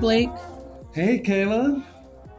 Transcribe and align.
Blake. 0.00 0.30
Hey, 0.94 1.20
Kayla. 1.20 1.84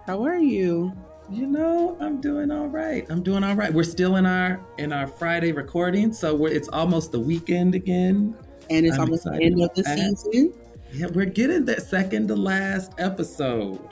How 0.07 0.25
are 0.25 0.39
you? 0.39 0.91
You 1.29 1.45
know, 1.45 1.95
I'm 1.99 2.19
doing 2.19 2.49
all 2.49 2.65
right. 2.65 3.05
I'm 3.07 3.21
doing 3.21 3.43
all 3.43 3.55
right. 3.55 3.71
We're 3.71 3.83
still 3.83 4.15
in 4.15 4.25
our 4.25 4.59
in 4.79 4.91
our 4.91 5.05
Friday 5.05 5.51
recording, 5.51 6.11
so 6.11 6.33
we're 6.33 6.51
it's 6.51 6.67
almost 6.69 7.11
the 7.11 7.19
weekend 7.19 7.75
again. 7.75 8.35
And 8.71 8.87
it's 8.87 8.95
I'm 8.95 9.01
almost 9.01 9.25
the 9.25 9.39
end 9.39 9.61
of 9.61 9.69
the 9.75 9.83
season. 9.83 10.53
Yeah, 10.91 11.05
we're 11.13 11.25
getting 11.25 11.63
that 11.65 11.83
second 11.83 12.29
to 12.29 12.35
last 12.35 12.93
episode. 12.97 13.87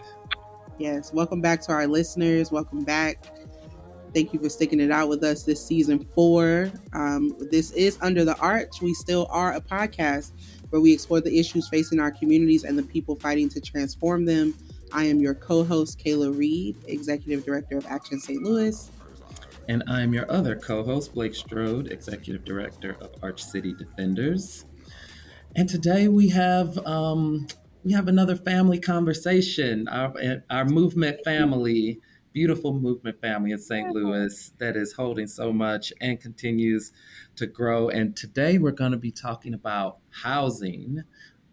Yes, 0.79 1.13
welcome 1.13 1.39
back 1.39 1.61
to 1.61 1.71
our 1.71 1.85
listeners. 1.85 2.51
Welcome 2.51 2.83
back. 2.83 3.23
Thank 4.15 4.33
you 4.33 4.39
for 4.39 4.49
sticking 4.49 4.79
it 4.79 4.89
out 4.89 5.09
with 5.09 5.23
us 5.23 5.43
this 5.43 5.63
season 5.63 6.07
four. 6.15 6.71
Um, 6.93 7.35
this 7.51 7.69
is 7.73 7.99
Under 8.01 8.25
the 8.25 8.35
Arch. 8.39 8.81
We 8.81 8.95
still 8.95 9.27
are 9.29 9.53
a 9.53 9.61
podcast 9.61 10.31
where 10.69 10.81
we 10.81 10.93
explore 10.93 11.21
the 11.21 11.37
issues 11.39 11.67
facing 11.69 11.99
our 11.99 12.11
communities 12.11 12.63
and 12.63 12.77
the 12.77 12.83
people 12.83 13.15
fighting 13.15 13.49
to 13.49 13.61
transform 13.61 14.25
them. 14.25 14.53
I 14.91 15.05
am 15.05 15.19
your 15.19 15.35
co 15.35 15.63
host, 15.63 15.99
Kayla 15.99 16.35
Reed, 16.35 16.75
Executive 16.87 17.45
Director 17.45 17.77
of 17.77 17.85
Action 17.85 18.19
St. 18.19 18.41
Louis. 18.41 18.89
And 19.67 19.83
I'm 19.87 20.13
your 20.13 20.29
other 20.31 20.55
co 20.55 20.83
host, 20.83 21.13
Blake 21.13 21.35
Strode, 21.35 21.91
Executive 21.91 22.43
Director 22.43 22.97
of 23.01 23.11
ArchCity 23.21 23.77
Defenders. 23.77 24.65
And 25.55 25.69
today 25.69 26.07
we 26.07 26.29
have 26.29 26.77
um, 26.87 27.47
we 27.83 27.93
have 27.93 28.07
another 28.07 28.35
family 28.35 28.79
conversation. 28.79 29.87
Our, 29.87 30.13
our 30.49 30.65
movement 30.65 31.23
family, 31.23 31.99
beautiful 32.33 32.73
movement 32.73 33.19
family 33.21 33.51
in 33.51 33.57
St. 33.57 33.89
Louis 33.91 34.51
that 34.59 34.75
is 34.75 34.93
holding 34.93 35.27
so 35.27 35.51
much 35.51 35.91
and 36.01 36.19
continues 36.19 36.91
to 37.35 37.47
grow. 37.47 37.89
And 37.89 38.15
today 38.15 38.57
we're 38.57 38.71
going 38.71 38.91
to 38.91 38.97
be 38.97 39.11
talking 39.11 39.53
about 39.53 39.97
housing, 40.11 41.03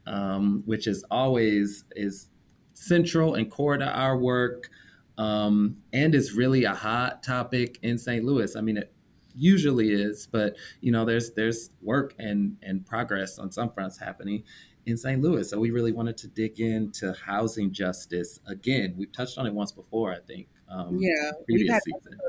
um, 0.07 0.63
which 0.67 0.87
is 0.87 1.05
always 1.11 1.85
is 1.95 2.29
central 2.75 3.35
and 3.35 3.51
core 3.51 3.77
to 3.77 3.87
our 3.87 4.17
work 4.17 4.69
um, 5.19 5.79
and 5.93 6.15
is 6.15 6.33
really 6.33 6.65
a 6.65 6.75
hot 6.75 7.23
topic 7.23 7.79
in 7.83 7.99
St. 7.99 8.25
Louis. 8.25 8.55
I 8.55 8.61
mean, 8.61 8.77
it 8.77 8.93
usually 9.35 9.91
is, 9.91 10.29
but 10.31 10.57
you 10.81 10.93
know, 10.93 11.05
there's 11.05 11.33
there's 11.33 11.71
work 11.83 12.15
and 12.19 12.57
and 12.63 12.85
progress 12.87 13.39
on 13.39 13.51
some 13.51 13.71
fronts 13.71 13.99
happening 13.99 14.45
in 14.85 14.97
St. 14.97 15.21
Louis. 15.21 15.49
So 15.49 15.59
we 15.59 15.71
really 15.71 15.93
wanted 15.93 16.17
to 16.19 16.29
dig 16.29 16.61
into 16.61 17.13
housing 17.13 17.73
justice 17.73 18.41
again. 18.47 18.95
We've 18.97 19.13
touched 19.13 19.37
on 19.37 19.47
it 19.47 19.53
once 19.53 19.73
before, 19.73 20.13
I 20.13 20.21
think. 20.21 20.49
Um, 20.71 20.99
yeah, 21.01 21.33
we've 21.49 21.69
had 21.69 21.81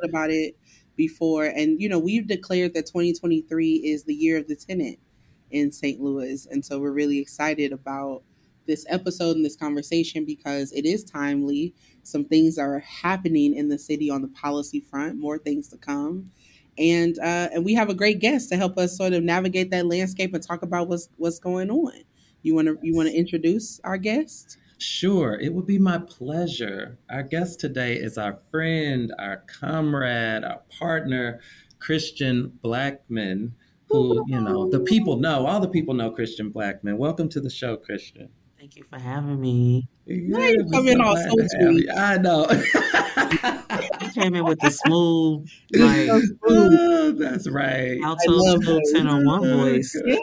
about 0.03 0.29
it 0.29 0.55
before, 0.95 1.45
and 1.45 1.81
you 1.81 1.89
know, 1.89 1.99
we've 1.99 2.27
declared 2.27 2.73
that 2.75 2.85
2023 2.85 3.75
is 3.75 4.03
the 4.03 4.13
year 4.13 4.37
of 4.37 4.47
the 4.47 4.55
tenant 4.55 4.99
in 5.51 5.71
St. 5.71 5.99
Louis, 6.01 6.47
and 6.49 6.63
so 6.65 6.79
we're 6.79 6.91
really 6.91 7.19
excited 7.19 7.71
about 7.71 8.23
this 8.67 8.85
episode 8.89 9.35
and 9.37 9.45
this 9.45 9.55
conversation 9.55 10.25
because 10.25 10.71
it 10.73 10.85
is 10.85 11.03
timely. 11.03 11.73
Some 12.03 12.25
things 12.25 12.57
are 12.57 12.79
happening 12.79 13.55
in 13.55 13.69
the 13.69 13.79
city 13.79 14.09
on 14.09 14.21
the 14.21 14.27
policy 14.27 14.81
front, 14.81 15.17
more 15.17 15.37
things 15.37 15.69
to 15.69 15.77
come. 15.77 16.31
And 16.77 17.17
uh, 17.19 17.49
and 17.53 17.65
we 17.65 17.73
have 17.73 17.89
a 17.89 17.95
great 17.95 18.19
guest 18.19 18.49
to 18.49 18.55
help 18.57 18.77
us 18.77 18.95
sort 18.95 19.13
of 19.13 19.23
navigate 19.23 19.71
that 19.71 19.87
landscape 19.87 20.33
and 20.33 20.43
talk 20.43 20.61
about 20.61 20.87
what's 20.87 21.09
what's 21.17 21.39
going 21.39 21.71
on. 21.71 21.93
You 22.43 22.53
want 22.53 22.67
to 22.67 22.77
you 22.81 22.95
want 22.95 23.09
to 23.09 23.15
introduce 23.15 23.79
our 23.83 23.97
guest? 23.97 24.57
Sure, 24.79 25.39
it 25.39 25.53
would 25.53 25.65
be 25.65 25.79
my 25.79 25.97
pleasure. 25.97 26.99
Our 27.09 27.23
guest 27.23 27.59
today 27.59 27.95
is 27.95 28.15
our 28.17 28.37
friend, 28.51 29.11
our 29.17 29.43
comrade, 29.47 30.43
our 30.43 30.61
partner, 30.77 31.39
Kristian 31.79 32.51
Blackmon, 32.63 33.53
who, 33.89 34.23
you 34.27 34.39
know, 34.39 34.69
the 34.69 34.81
people 34.81 35.17
know, 35.17 35.47
all 35.47 35.59
the 35.59 35.67
people 35.67 35.95
know 35.95 36.11
Kristian 36.11 36.53
Blackmon. 36.53 36.97
Welcome 36.97 37.27
to 37.29 37.41
the 37.41 37.49
show, 37.49 37.75
Kristian. 37.77 38.29
Thank 38.59 38.75
you 38.75 38.83
for 38.87 38.99
having 38.99 39.41
me. 39.41 39.87
Yeah, 40.05 40.49
you 40.49 40.67
come 40.71 40.87
in 40.87 41.01
all 41.01 41.15
so 41.15 41.33
sweet. 41.47 41.89
I 41.95 42.17
know. 42.17 42.47
you 44.01 44.09
came 44.11 44.35
in 44.35 44.45
with 44.45 44.59
the 44.59 44.69
smooth, 44.69 45.49
like 45.73 46.07
so 46.07 46.19
smooth. 46.19 46.79
Oh, 46.79 47.11
that's 47.13 47.49
right. 47.49 47.99
Alto 48.03 48.59
two 48.59 48.81
tenor 48.93 49.25
one 49.25 49.43
oh, 49.43 49.57
voice. 49.57 49.99
Yeah. 50.05 50.17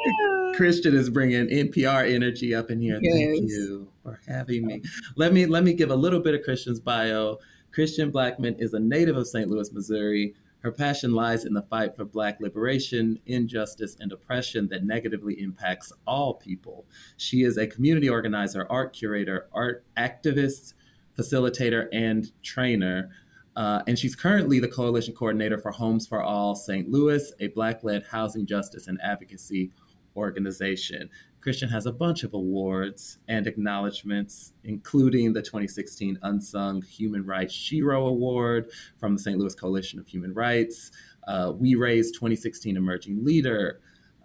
Kristian 0.57 0.95
is 0.95 1.11
bringing 1.11 1.49
NPR 1.49 2.09
energy 2.12 2.55
up 2.55 2.71
in 2.71 2.81
here. 2.81 3.01
Yes. 3.03 3.15
Thank 3.15 3.51
you 3.51 3.89
for 4.04 4.20
having 4.28 4.66
me. 4.66 4.82
Let 5.16 5.32
me 5.32 5.47
let 5.47 5.65
me 5.65 5.72
give 5.72 5.91
a 5.91 5.97
little 5.97 6.20
bit 6.20 6.34
of 6.34 6.42
Kristian's 6.42 6.78
bio. 6.78 7.38
Kristian 7.76 8.12
Blackmon 8.12 8.60
is 8.60 8.72
a 8.72 8.78
native 8.78 9.16
of 9.16 9.26
St. 9.26 9.50
Louis, 9.50 9.72
Missouri. 9.72 10.34
Her 10.60 10.70
passion 10.70 11.12
lies 11.12 11.44
in 11.44 11.53
the 11.53 11.62
fight 11.62 11.97
for 11.97 12.04
Black 12.04 12.41
liberation, 12.41 13.19
injustice, 13.26 13.97
and 14.00 14.12
oppression 14.12 14.69
that 14.69 14.84
negatively 14.84 15.41
impacts 15.41 15.92
all 16.06 16.34
people. 16.34 16.87
She 17.16 17.42
is 17.42 17.59
a 17.59 17.66
community 17.66 18.09
organizer, 18.09 18.66
art 18.70 18.94
curator, 18.94 19.48
art 19.53 19.84
activist, 19.98 20.75
facilitator, 21.19 21.88
and 21.92 22.31
trainer. 22.42 23.10
Uh, 23.56 23.82
and 23.86 23.98
she's 23.98 24.16
currently 24.16 24.59
the 24.59 24.69
coalition 24.69 25.15
coordinator 25.15 25.59
for 25.59 25.71
Homes 25.71 26.06
for 26.06 26.22
All 26.22 26.54
St. 26.54 26.88
Louis, 26.88 27.32
a 27.41 27.48
Black 27.48 27.84
led 27.84 28.04
housing 28.04 28.47
justice 28.47 28.86
and 28.86 28.98
advocacy 29.03 29.71
organization. 30.16 31.10
Kristian 31.44 31.71
has 31.71 31.84
a 31.84 31.93
bunch 31.93 32.22
of 32.22 32.32
awards 32.32 33.19
and 33.28 33.47
acknowledgments, 33.47 34.55
including 34.65 35.34
the 35.34 35.43
2016 35.43 36.19
Unsung 36.22 36.81
Human 36.82 37.27
Rights 37.27 37.55
Shero 37.55 38.09
Award 38.09 38.71
from 38.99 39.16
the 39.16 39.22
St. 39.22 39.38
Louis 39.38 39.54
Coalition 39.54 39.99
of 39.99 40.06
Human 40.06 40.33
Rights. 40.33 40.91
Uh, 41.28 41.53
we 41.54 41.75
Raised 41.75 42.15
2016 42.15 42.78
Emerging 42.78 43.22
Leader, 43.25 43.81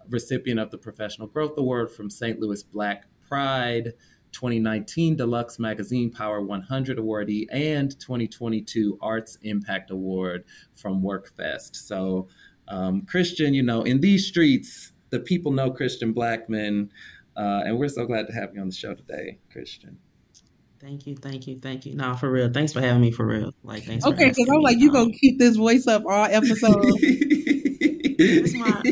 recipient 0.08 0.58
of 0.58 0.70
the 0.70 0.78
Professional 0.78 1.28
Growth 1.28 1.58
Award 1.58 1.92
from 1.92 2.08
St. 2.08 2.40
Louis 2.40 2.62
Black 2.62 3.04
Pride. 3.28 3.92
2019 4.32 5.16
Deluxe 5.16 5.58
Magazine 5.58 6.08
Power 6.08 6.40
100 6.40 6.98
awardee 6.98 7.46
and 7.50 7.98
2022 7.98 8.96
Arts 9.02 9.36
Impact 9.42 9.90
Award 9.90 10.44
from 10.76 11.02
WorkFest. 11.02 11.74
So, 11.74 12.28
um, 12.68 13.02
Kristian, 13.02 13.54
you 13.54 13.64
know, 13.64 13.82
in 13.82 14.00
these 14.00 14.24
streets, 14.24 14.92
the 15.10 15.20
people 15.20 15.52
know 15.52 15.70
Kristian 15.70 16.14
Blackmon, 16.14 16.88
uh, 17.36 17.62
and 17.64 17.78
we're 17.78 17.88
so 17.88 18.06
glad 18.06 18.26
to 18.28 18.32
have 18.32 18.54
you 18.54 18.60
on 18.60 18.68
the 18.68 18.74
show 18.74 18.94
today, 18.94 19.38
Kristian. 19.54 19.96
Thank 20.80 21.06
you, 21.06 21.14
thank 21.14 21.46
you, 21.46 21.58
thank 21.60 21.84
you. 21.84 21.94
No, 21.94 22.14
for 22.14 22.30
real. 22.30 22.50
Thanks 22.50 22.72
for 22.72 22.80
having 22.80 23.02
me. 23.02 23.10
For 23.10 23.26
real. 23.26 23.52
Like, 23.62 23.84
thanks. 23.84 24.04
Okay, 24.06 24.30
because 24.30 24.48
I'm 24.48 24.62
like, 24.62 24.78
you 24.78 24.90
gonna 24.90 25.12
keep 25.12 25.38
this 25.38 25.56
voice 25.56 25.86
up 25.86 26.04
all 26.08 26.24
episode. 26.24 26.74
my, 28.54 28.82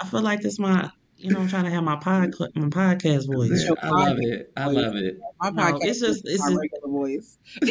I 0.00 0.06
feel 0.10 0.22
like 0.22 0.40
this 0.40 0.58
my. 0.58 0.90
You 1.16 1.30
know, 1.30 1.40
I'm 1.40 1.48
trying 1.48 1.64
to 1.64 1.70
have 1.70 1.82
my 1.82 1.96
pod, 1.96 2.32
my 2.54 2.68
podcast 2.68 3.26
voice. 3.32 3.64
Yeah, 3.64 3.74
I 3.82 3.88
love 3.88 4.18
it. 4.20 4.52
I 4.56 4.66
love 4.66 4.94
it. 4.94 5.18
My 5.40 5.50
podcast 5.50 5.72
no, 5.72 5.78
it's 5.82 6.00
just 6.00 6.28
it's 6.28 6.38
just, 6.38 6.56
regular 6.56 6.88
voice. 6.88 7.38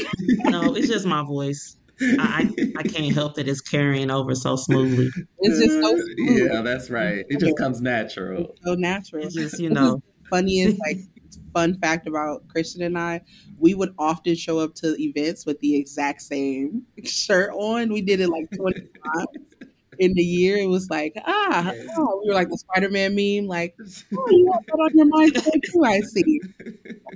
no, 0.44 0.76
it's 0.76 0.90
just 0.90 1.06
my 1.06 1.24
voice. 1.24 1.78
I, 2.02 2.50
I 2.78 2.84
can't 2.84 3.14
help 3.14 3.36
that 3.36 3.48
it's 3.48 3.62
carrying 3.62 4.12
over 4.12 4.36
so 4.36 4.56
smoothly. 4.56 5.10
It's 5.40 5.60
just 5.60 5.82
so 5.82 5.96
smooth. 5.96 6.52
yeah, 6.52 6.62
that's 6.62 6.90
right. 6.90 7.26
It 7.28 7.40
just 7.40 7.58
comes 7.58 7.82
natural. 7.82 8.52
It's 8.52 8.62
so 8.64 8.76
natural. 8.76 9.26
It's 9.26 9.36
just 9.36 9.60
you 9.60 9.70
know. 9.70 10.02
Funniest 10.30 10.78
like 10.86 10.98
fun 11.54 11.80
fact 11.80 12.06
about 12.06 12.46
Kristian 12.50 12.86
and 12.86 12.98
I, 12.98 13.22
we 13.58 13.74
would 13.74 13.94
often 13.98 14.36
show 14.36 14.60
up 14.60 14.76
to 14.76 14.96
events 15.02 15.46
with 15.46 15.60
the 15.60 15.76
exact 15.76 16.22
same 16.22 16.84
shirt 17.04 17.52
on. 17.54 17.92
We 17.92 18.02
did 18.02 18.20
it 18.20 18.30
like 18.30 18.50
twenty 18.56 18.82
times 19.06 19.57
in 20.00 20.14
the 20.14 20.24
year, 20.24 20.58
it 20.58 20.68
was 20.68 20.90
like, 20.90 21.14
ah, 21.26 21.72
yes. 21.72 21.88
oh, 21.98 22.22
we 22.24 22.30
were 22.30 22.36
like 22.36 22.50
the 22.50 22.58
Spider 22.58 22.90
Man 22.90 23.16
meme, 23.16 23.48
like, 23.48 23.76
oh, 24.18 24.30
you 24.30 24.52
have 24.54 24.66
that 24.66 24.74
on 24.74 24.92
your 24.96 25.06
mind 25.08 25.36
too, 25.36 25.84
I 25.86 26.00
see. 26.02 26.42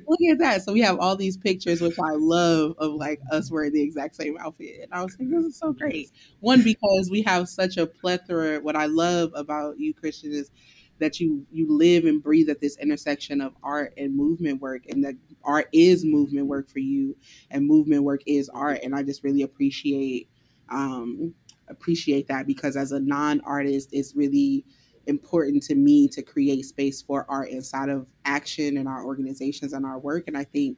Look 0.07 0.19
at 0.31 0.39
that. 0.39 0.63
So 0.63 0.73
we 0.73 0.81
have 0.81 0.99
all 0.99 1.15
these 1.15 1.37
pictures, 1.37 1.81
which 1.81 1.97
I 1.99 2.11
love, 2.11 2.75
of 2.77 2.93
like 2.93 3.19
us 3.31 3.51
wearing 3.51 3.73
the 3.73 3.81
exact 3.81 4.15
same 4.15 4.37
outfit. 4.39 4.81
And 4.83 4.93
I 4.93 5.03
was 5.03 5.15
like, 5.19 5.29
this 5.29 5.45
is 5.45 5.57
so 5.57 5.73
great. 5.73 6.11
One, 6.39 6.63
because 6.63 7.09
we 7.09 7.21
have 7.23 7.47
such 7.49 7.77
a 7.77 7.85
plethora. 7.87 8.59
What 8.59 8.75
I 8.75 8.87
love 8.87 9.31
about 9.35 9.79
you, 9.79 9.93
Kristian, 9.93 10.31
is 10.31 10.51
that 10.99 11.19
you 11.19 11.45
you 11.51 11.67
live 11.75 12.05
and 12.05 12.21
breathe 12.21 12.49
at 12.49 12.61
this 12.61 12.77
intersection 12.77 13.41
of 13.41 13.53
art 13.63 13.93
and 13.97 14.15
movement 14.15 14.61
work 14.61 14.83
and 14.87 15.03
that 15.03 15.15
art 15.43 15.67
is 15.73 16.05
movement 16.05 16.45
work 16.47 16.69
for 16.69 16.79
you 16.79 17.17
and 17.49 17.65
movement 17.65 18.03
work 18.03 18.21
is 18.27 18.49
art 18.49 18.79
and 18.83 18.93
i 18.93 19.01
just 19.01 19.23
really 19.23 19.41
appreciate 19.41 20.29
um, 20.69 21.33
appreciate 21.71 22.27
that 22.27 22.45
because 22.45 22.75
as 22.75 22.91
a 22.91 22.99
non-artist 22.99 23.89
it's 23.91 24.15
really 24.15 24.65
important 25.07 25.63
to 25.63 25.73
me 25.73 26.07
to 26.07 26.21
create 26.21 26.63
space 26.63 27.01
for 27.01 27.25
art 27.27 27.49
inside 27.49 27.89
of 27.89 28.05
action 28.25 28.77
and 28.77 28.87
our 28.87 29.03
organizations 29.03 29.73
and 29.73 29.85
our 29.85 29.97
work. 29.97 30.25
And 30.27 30.37
i 30.37 30.43
think 30.43 30.77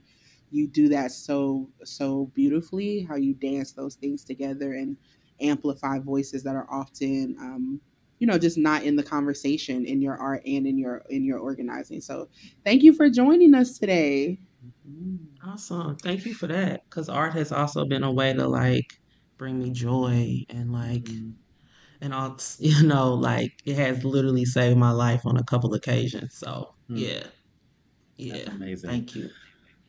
you 0.50 0.68
do 0.68 0.88
that 0.90 1.12
so 1.12 1.70
so 1.84 2.32
beautifully 2.36 3.02
how 3.02 3.16
you 3.16 3.34
dance 3.34 3.72
those 3.72 3.96
things 3.96 4.24
together 4.24 4.74
and 4.74 4.96
amplify 5.42 5.98
voices 5.98 6.44
that 6.44 6.56
are 6.56 6.68
often 6.70 7.36
um, 7.40 7.82
you 8.20 8.28
know 8.28 8.38
just 8.38 8.58
not 8.58 8.84
in 8.84 8.96
the 8.96 9.04
conversation 9.04 9.86
in 9.86 10.02
your 10.02 10.16
art 10.16 10.42
and 10.46 10.66
in 10.66 10.78
your 10.78 11.04
in 11.10 11.26
your 11.26 11.40
organizing. 11.40 12.00
So 12.00 12.30
thank 12.64 12.82
you 12.82 12.94
for 12.94 13.10
joining 13.10 13.54
us 13.54 13.78
today. 13.78 14.40
Awesome. 15.46 15.98
Thank 15.98 16.26
you 16.26 16.34
for 16.34 16.48
that 16.48 16.84
because 16.90 17.10
art 17.10 17.34
has 17.34 17.52
also 17.52 17.84
been 17.84 18.04
a 18.04 18.12
way 18.12 18.32
to 18.32 18.48
like 18.48 18.98
bring 19.44 19.60
me 19.60 19.72
joy 19.72 20.42
and 20.50 20.72
like 20.72 21.04
mm-hmm. 21.04 21.32
and 22.00 22.14
all 22.14 22.40
you 22.60 22.82
know 22.88 23.14
like 23.14 23.52
it 23.66 23.76
has 23.76 24.06
literally 24.06 24.46
saved 24.46 24.78
my 24.78 24.90
life 24.90 25.26
on 25.26 25.36
a 25.36 25.44
couple 25.44 25.74
occasions 25.74 26.34
so 26.34 26.74
mm. 26.90 26.98
yeah 26.98 27.24
yeah 28.16 28.38
That's 28.38 28.56
amazing 28.56 28.90
thank 28.90 29.16
you 29.16 29.30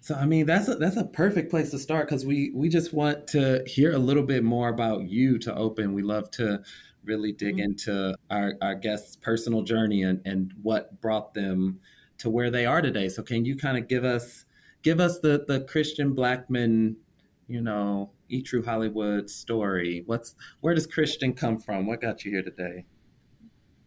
So 0.00 0.16
I 0.16 0.26
mean 0.26 0.44
that's 0.44 0.66
a, 0.66 0.74
that's 0.74 0.96
a 0.96 1.04
perfect 1.04 1.50
place 1.50 1.70
to 1.70 1.78
start 1.78 2.08
because 2.08 2.26
we 2.26 2.50
we 2.52 2.68
just 2.68 2.92
want 2.92 3.28
to 3.28 3.62
hear 3.64 3.92
a 3.92 3.98
little 3.98 4.24
bit 4.24 4.42
more 4.42 4.70
about 4.70 5.08
you 5.08 5.38
to 5.38 5.54
open. 5.54 5.94
We 5.94 6.02
love 6.02 6.32
to 6.32 6.60
really 7.04 7.30
dig 7.30 7.58
mm-hmm. 7.58 7.70
into 7.70 8.14
our, 8.30 8.54
our 8.60 8.74
guests' 8.74 9.14
personal 9.14 9.62
journey 9.62 10.02
and, 10.02 10.20
and 10.24 10.52
what 10.62 11.00
brought 11.00 11.32
them 11.32 11.78
to 12.18 12.28
where 12.28 12.50
they 12.50 12.66
are 12.66 12.82
today. 12.82 13.08
So 13.08 13.22
can 13.22 13.44
you 13.44 13.56
kind 13.56 13.78
of 13.78 13.86
give 13.86 14.04
us 14.04 14.46
give 14.82 14.98
us 14.98 15.20
the 15.20 15.44
the 15.46 15.60
Kristian 15.60 16.12
Blackmon, 16.12 16.96
you 17.46 17.62
know, 17.62 18.10
E 18.28 18.42
True 18.42 18.64
Hollywood 18.64 19.30
story? 19.30 20.02
What's 20.06 20.34
where 20.60 20.74
does 20.74 20.86
Kristian 20.86 21.36
come 21.36 21.58
from? 21.58 21.86
What 21.86 22.00
got 22.00 22.24
you 22.24 22.30
here 22.30 22.42
today? 22.42 22.86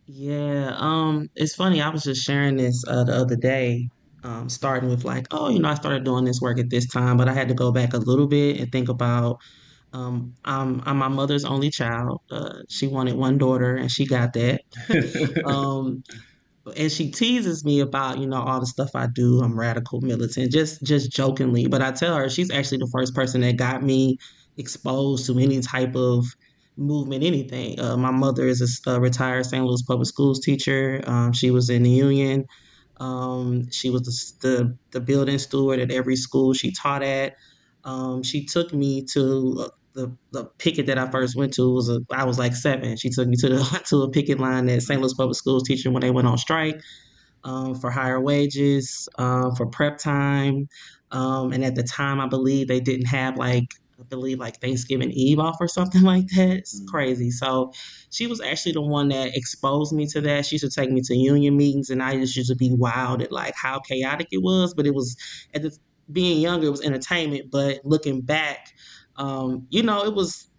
Yeah, 0.06 0.74
um, 0.78 1.30
it's 1.36 1.56
funny. 1.56 1.82
I 1.82 1.90
was 1.90 2.04
just 2.04 2.24
sharing 2.24 2.56
this 2.56 2.84
uh, 2.88 3.04
the 3.04 3.14
other 3.14 3.36
day 3.36 3.90
um, 4.24 4.50
starting 4.50 4.90
with 4.90 5.06
like, 5.06 5.28
oh, 5.32 5.50
you 5.50 5.60
know, 5.60 5.70
I 5.70 5.76
started 5.76 6.04
doing 6.04 6.26
this 6.26 6.42
work 6.42 6.60
at 6.60 6.70
this 6.70 6.88
time, 6.88 7.18
but 7.18 7.28
I 7.28 7.34
had 7.34 7.48
to 7.50 7.54
go 7.54 7.72
back 7.72 7.94
a 7.94 7.98
little 7.98 8.28
bit 8.28 8.60
and 8.60 8.72
think 8.72 8.90
about. 8.90 9.40
Um, 9.94 10.36
I'm, 10.44 10.82
I'm 10.86 10.98
my 10.98 11.08
mother's 11.08 11.46
only 11.46 11.70
child. 11.70 12.22
Uh, 12.30 12.60
she 12.68 12.88
wanted 12.88 13.16
one 13.16 13.38
daughter, 13.38 13.76
and 13.76 13.90
she 13.90 14.06
got 14.06 14.34
that. 14.34 14.62
um, 15.46 16.04
and 16.76 16.92
she 16.92 17.12
teases 17.12 17.64
me 17.64 17.80
about 17.80 18.18
you 18.18 18.28
know 18.28 18.42
all 18.42 18.60
the 18.60 18.66
stuff 18.66 18.92
I 18.96 19.08
do. 19.08 19.42
I'm 19.42 19.58
radical 19.58 20.02
militant, 20.02 20.52
just 20.52 20.84
just 20.84 21.12
jokingly. 21.12 21.68
But 21.68 21.82
I 21.82 21.92
tell 21.92 22.16
her 22.16 22.30
she's 22.30 22.52
actually 22.52 22.80
the 22.80 22.90
first 22.92 23.16
person 23.16 23.42
that 23.42 23.58
got 23.58 23.84
me 23.84 24.18
exposed 24.58 25.26
to 25.28 25.40
any 25.40 25.62
type 25.62 25.96
of 25.96 26.26
movement, 26.78 27.24
anything. 27.24 27.80
Uh, 27.80 27.98
my 27.98 28.12
mother 28.12 28.46
is 28.46 28.82
a, 28.88 28.92
a, 28.92 29.00
retired 29.00 29.46
St. 29.46 29.66
Louis 29.66 29.82
public 29.84 30.08
schools 30.08 30.40
teacher. 30.40 31.02
Um, 31.08 31.34
she 31.34 31.52
was 31.52 31.70
in 31.70 31.84
the 31.84 31.90
union. 31.90 32.46
Um, 33.00 33.70
she 33.72 33.90
was 33.90 34.38
the, 34.42 34.48
the, 34.48 34.78
the 34.92 35.00
building 35.00 35.40
steward 35.40 35.80
at 35.80 35.92
every 35.92 36.16
school 36.16 36.54
she 36.54 36.72
taught 36.72 37.04
at. 37.04 37.36
Um, 37.84 38.24
she 38.24 38.46
took 38.46 38.74
me 38.74 39.04
to 39.14 39.66
uh, 39.66 39.70
the 39.98 40.16
the 40.32 40.46
picket 40.60 40.86
that 40.86 41.00
I 41.00 41.10
first 41.10 41.36
went 41.36 41.54
to 41.54 41.74
was 41.74 41.90
a, 41.90 42.00
I 42.12 42.24
was 42.24 42.38
like 42.38 42.56
seven. 42.56 42.96
She 42.98 43.10
took 43.10 43.28
me 43.28 43.36
to 43.38 43.50
the 43.50 43.82
to 43.90 44.04
a 44.04 44.10
picket 44.10 44.40
line 44.40 44.70
at 44.70 44.84
St. 44.84 45.02
Louis 45.02 45.14
Public 45.16 45.36
Schools 45.36 45.64
teaching 45.64 45.92
when 45.92 46.02
they 46.02 46.12
went 46.12 46.28
on 46.28 46.38
strike 46.38 46.80
um, 47.44 47.76
for 47.76 47.90
higher 47.90 48.22
wages, 48.22 49.10
uh, 49.18 49.54
for 49.56 49.66
prep 49.66 49.98
time, 49.98 50.70
um, 51.12 51.52
and 51.52 51.66
at 51.66 51.76
the 51.76 51.84
time 51.84 52.22
I 52.22 52.28
believe 52.28 52.68
they 52.68 52.80
didn't 52.80 53.08
have 53.08 53.38
like 53.38 53.74
I 54.00 54.04
believe 54.04 54.38
like 54.38 54.62
Thanksgiving 54.62 55.10
Eve 55.10 55.40
off 55.40 55.58
or 55.60 55.68
something 55.68 56.02
like 56.14 56.28
that. 56.36 56.58
It's 56.58 56.80
mm-hmm. 56.80 56.90
crazy. 56.90 57.32
So 57.32 57.74
she 58.12 58.28
was 58.28 58.40
actually 58.40 58.74
the 58.74 58.82
one 58.82 59.10
that 59.10 59.36
exposed 59.36 59.94
me 59.94 60.06
to 60.08 60.22
that. 60.22 60.46
She 60.46 60.56
used 60.56 60.72
to 60.72 60.80
take 60.80 60.92
me 60.92 61.02
to 61.02 61.16
union 61.16 61.58
meetings 61.58 61.90
and 61.90 62.04
I 62.04 62.16
just 62.18 62.36
used 62.36 62.52
to 62.52 62.56
be 62.56 62.72
wild 62.72 63.24
at 63.24 63.32
like 63.32 63.56
how 63.56 63.80
chaotic 63.80 64.28
it 64.32 64.44
was. 64.44 64.76
But 64.76 64.86
it 64.86 64.94
was 64.94 65.18
at 65.56 65.64
the 65.64 65.76
being 66.12 66.40
younger, 66.40 66.68
it 66.68 66.72
was 66.72 66.86
entertainment. 66.86 67.50
But 67.52 67.82
looking 67.84 68.22
back, 68.22 68.72
um, 69.18 69.68
you 69.70 69.84
know, 69.84 70.04
it 70.06 70.14
was 70.14 70.50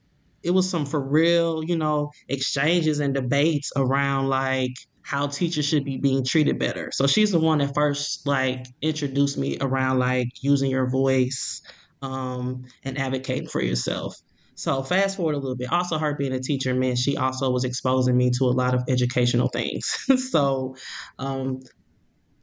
it 0.42 0.50
was 0.52 0.68
some 0.68 0.86
for 0.86 1.00
real, 1.00 1.64
you 1.64 1.76
know, 1.76 2.10
exchanges 2.28 3.00
and 3.00 3.14
debates 3.14 3.72
around 3.76 4.28
like 4.28 4.72
how 5.02 5.26
teachers 5.26 5.66
should 5.66 5.84
be 5.84 5.98
being 5.98 6.24
treated 6.24 6.58
better. 6.58 6.90
So 6.92 7.06
she's 7.06 7.32
the 7.32 7.40
one 7.40 7.58
that 7.58 7.74
first 7.74 8.26
like 8.26 8.66
introduced 8.82 9.38
me 9.38 9.56
around 9.60 9.98
like 9.98 10.28
using 10.42 10.70
your 10.70 10.88
voice, 10.88 11.60
um, 12.02 12.64
and 12.84 12.98
advocating 12.98 13.48
for 13.48 13.62
yourself. 13.62 14.14
So 14.54 14.82
fast 14.82 15.16
forward 15.16 15.34
a 15.34 15.38
little 15.38 15.56
bit. 15.56 15.72
Also, 15.72 15.98
her 15.98 16.14
being 16.16 16.32
a 16.32 16.40
teacher 16.40 16.74
meant 16.74 16.98
she 16.98 17.16
also 17.16 17.50
was 17.50 17.64
exposing 17.64 18.16
me 18.16 18.30
to 18.38 18.44
a 18.44 18.50
lot 18.50 18.74
of 18.74 18.82
educational 18.88 19.48
things. 19.48 19.86
so, 20.30 20.74
um, 21.18 21.60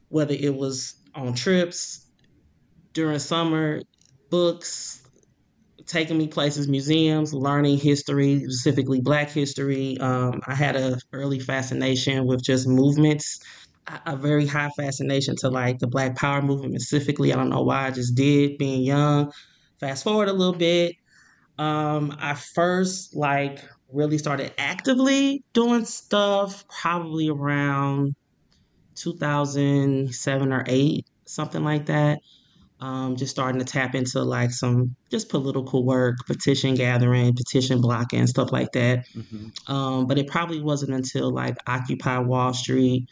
whether 0.08 0.34
it 0.34 0.54
was 0.54 0.94
on 1.14 1.34
trips 1.34 2.06
during 2.94 3.18
summer, 3.18 3.82
books, 4.30 5.05
taking 5.86 6.18
me 6.18 6.26
places, 6.26 6.68
museums, 6.68 7.32
learning 7.32 7.78
history, 7.78 8.40
specifically 8.40 9.00
Black 9.00 9.30
history. 9.30 9.96
Um, 9.98 10.40
I 10.46 10.54
had 10.54 10.76
a 10.76 10.98
early 11.12 11.38
fascination 11.38 12.26
with 12.26 12.42
just 12.42 12.66
movements 12.66 13.40
a 14.04 14.16
very 14.16 14.46
high 14.46 14.70
fascination 14.70 15.36
to 15.36 15.48
like 15.48 15.78
the 15.78 15.86
Black 15.86 16.16
Power 16.16 16.42
movement 16.42 16.80
specifically. 16.80 17.32
I 17.32 17.36
don't 17.36 17.50
know 17.50 17.62
why 17.62 17.86
I 17.86 17.90
just 17.90 18.14
did 18.14 18.58
being 18.58 18.82
young. 18.82 19.32
Fast 19.78 20.04
forward 20.04 20.28
a 20.28 20.32
little 20.32 20.54
bit. 20.54 20.96
Um, 21.58 22.16
I 22.18 22.34
first 22.34 23.14
like 23.14 23.60
really 23.92 24.18
started 24.18 24.52
actively 24.58 25.44
doing 25.52 25.84
stuff 25.84 26.64
probably 26.68 27.28
around 27.28 28.14
2007 28.96 30.52
or 30.52 30.64
8, 30.66 31.06
something 31.24 31.64
like 31.64 31.86
that. 31.86 32.18
Um, 32.78 33.16
just 33.16 33.30
starting 33.30 33.58
to 33.58 33.64
tap 33.64 33.94
into 33.94 34.22
like 34.22 34.50
some 34.50 34.94
just 35.10 35.30
political 35.30 35.82
work, 35.82 36.16
petition 36.26 36.74
gathering, 36.74 37.34
petition 37.34 37.80
blocking, 37.80 38.26
stuff 38.26 38.52
like 38.52 38.72
that. 38.72 39.06
Mm-hmm. 39.16 39.72
Um, 39.72 40.06
but 40.06 40.18
it 40.18 40.26
probably 40.26 40.60
wasn't 40.60 40.92
until 40.92 41.30
like 41.30 41.56
Occupy 41.66 42.18
Wall 42.18 42.52
Street 42.52 43.08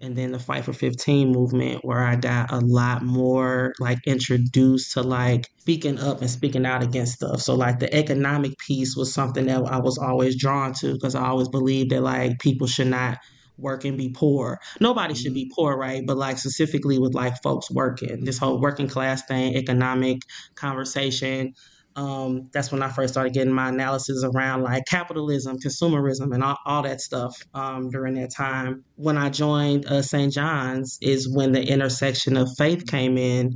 and 0.00 0.14
then 0.14 0.32
the 0.32 0.38
fight 0.38 0.64
for 0.64 0.72
15 0.72 1.30
movement 1.32 1.84
where 1.84 2.04
i 2.04 2.14
got 2.14 2.52
a 2.52 2.60
lot 2.60 3.02
more 3.02 3.72
like 3.80 3.98
introduced 4.06 4.92
to 4.92 5.02
like 5.02 5.48
speaking 5.58 5.98
up 5.98 6.20
and 6.20 6.30
speaking 6.30 6.64
out 6.64 6.82
against 6.82 7.14
stuff 7.14 7.40
so 7.40 7.54
like 7.54 7.78
the 7.78 7.92
economic 7.94 8.56
piece 8.58 8.96
was 8.96 9.12
something 9.12 9.46
that 9.46 9.64
i 9.66 9.78
was 9.78 9.98
always 9.98 10.36
drawn 10.36 10.72
to 10.72 10.92
because 10.94 11.14
i 11.14 11.26
always 11.26 11.48
believed 11.48 11.90
that 11.90 12.02
like 12.02 12.38
people 12.38 12.66
should 12.66 12.86
not 12.86 13.18
work 13.58 13.84
and 13.84 13.98
be 13.98 14.08
poor 14.10 14.58
nobody 14.80 15.14
should 15.14 15.34
be 15.34 15.50
poor 15.54 15.76
right 15.76 16.04
but 16.06 16.16
like 16.16 16.38
specifically 16.38 16.98
with 16.98 17.14
like 17.14 17.34
folks 17.42 17.70
working 17.70 18.24
this 18.24 18.38
whole 18.38 18.60
working 18.60 18.88
class 18.88 19.22
thing 19.26 19.54
economic 19.56 20.22
conversation 20.54 21.52
um, 21.98 22.48
that's 22.52 22.70
when 22.70 22.80
I 22.80 22.90
first 22.90 23.12
started 23.12 23.32
getting 23.32 23.52
my 23.52 23.70
analysis 23.70 24.22
around 24.22 24.62
like 24.62 24.84
capitalism, 24.86 25.58
consumerism, 25.58 26.32
and 26.32 26.44
all, 26.44 26.56
all 26.64 26.82
that 26.82 27.00
stuff 27.00 27.36
um, 27.54 27.90
during 27.90 28.14
that 28.14 28.30
time. 28.32 28.84
When 28.94 29.18
I 29.18 29.30
joined 29.30 29.84
uh, 29.86 30.02
St. 30.02 30.32
John's, 30.32 30.98
is 31.02 31.28
when 31.28 31.50
the 31.50 31.62
intersection 31.66 32.36
of 32.36 32.48
faith 32.56 32.86
came 32.86 33.18
in, 33.18 33.54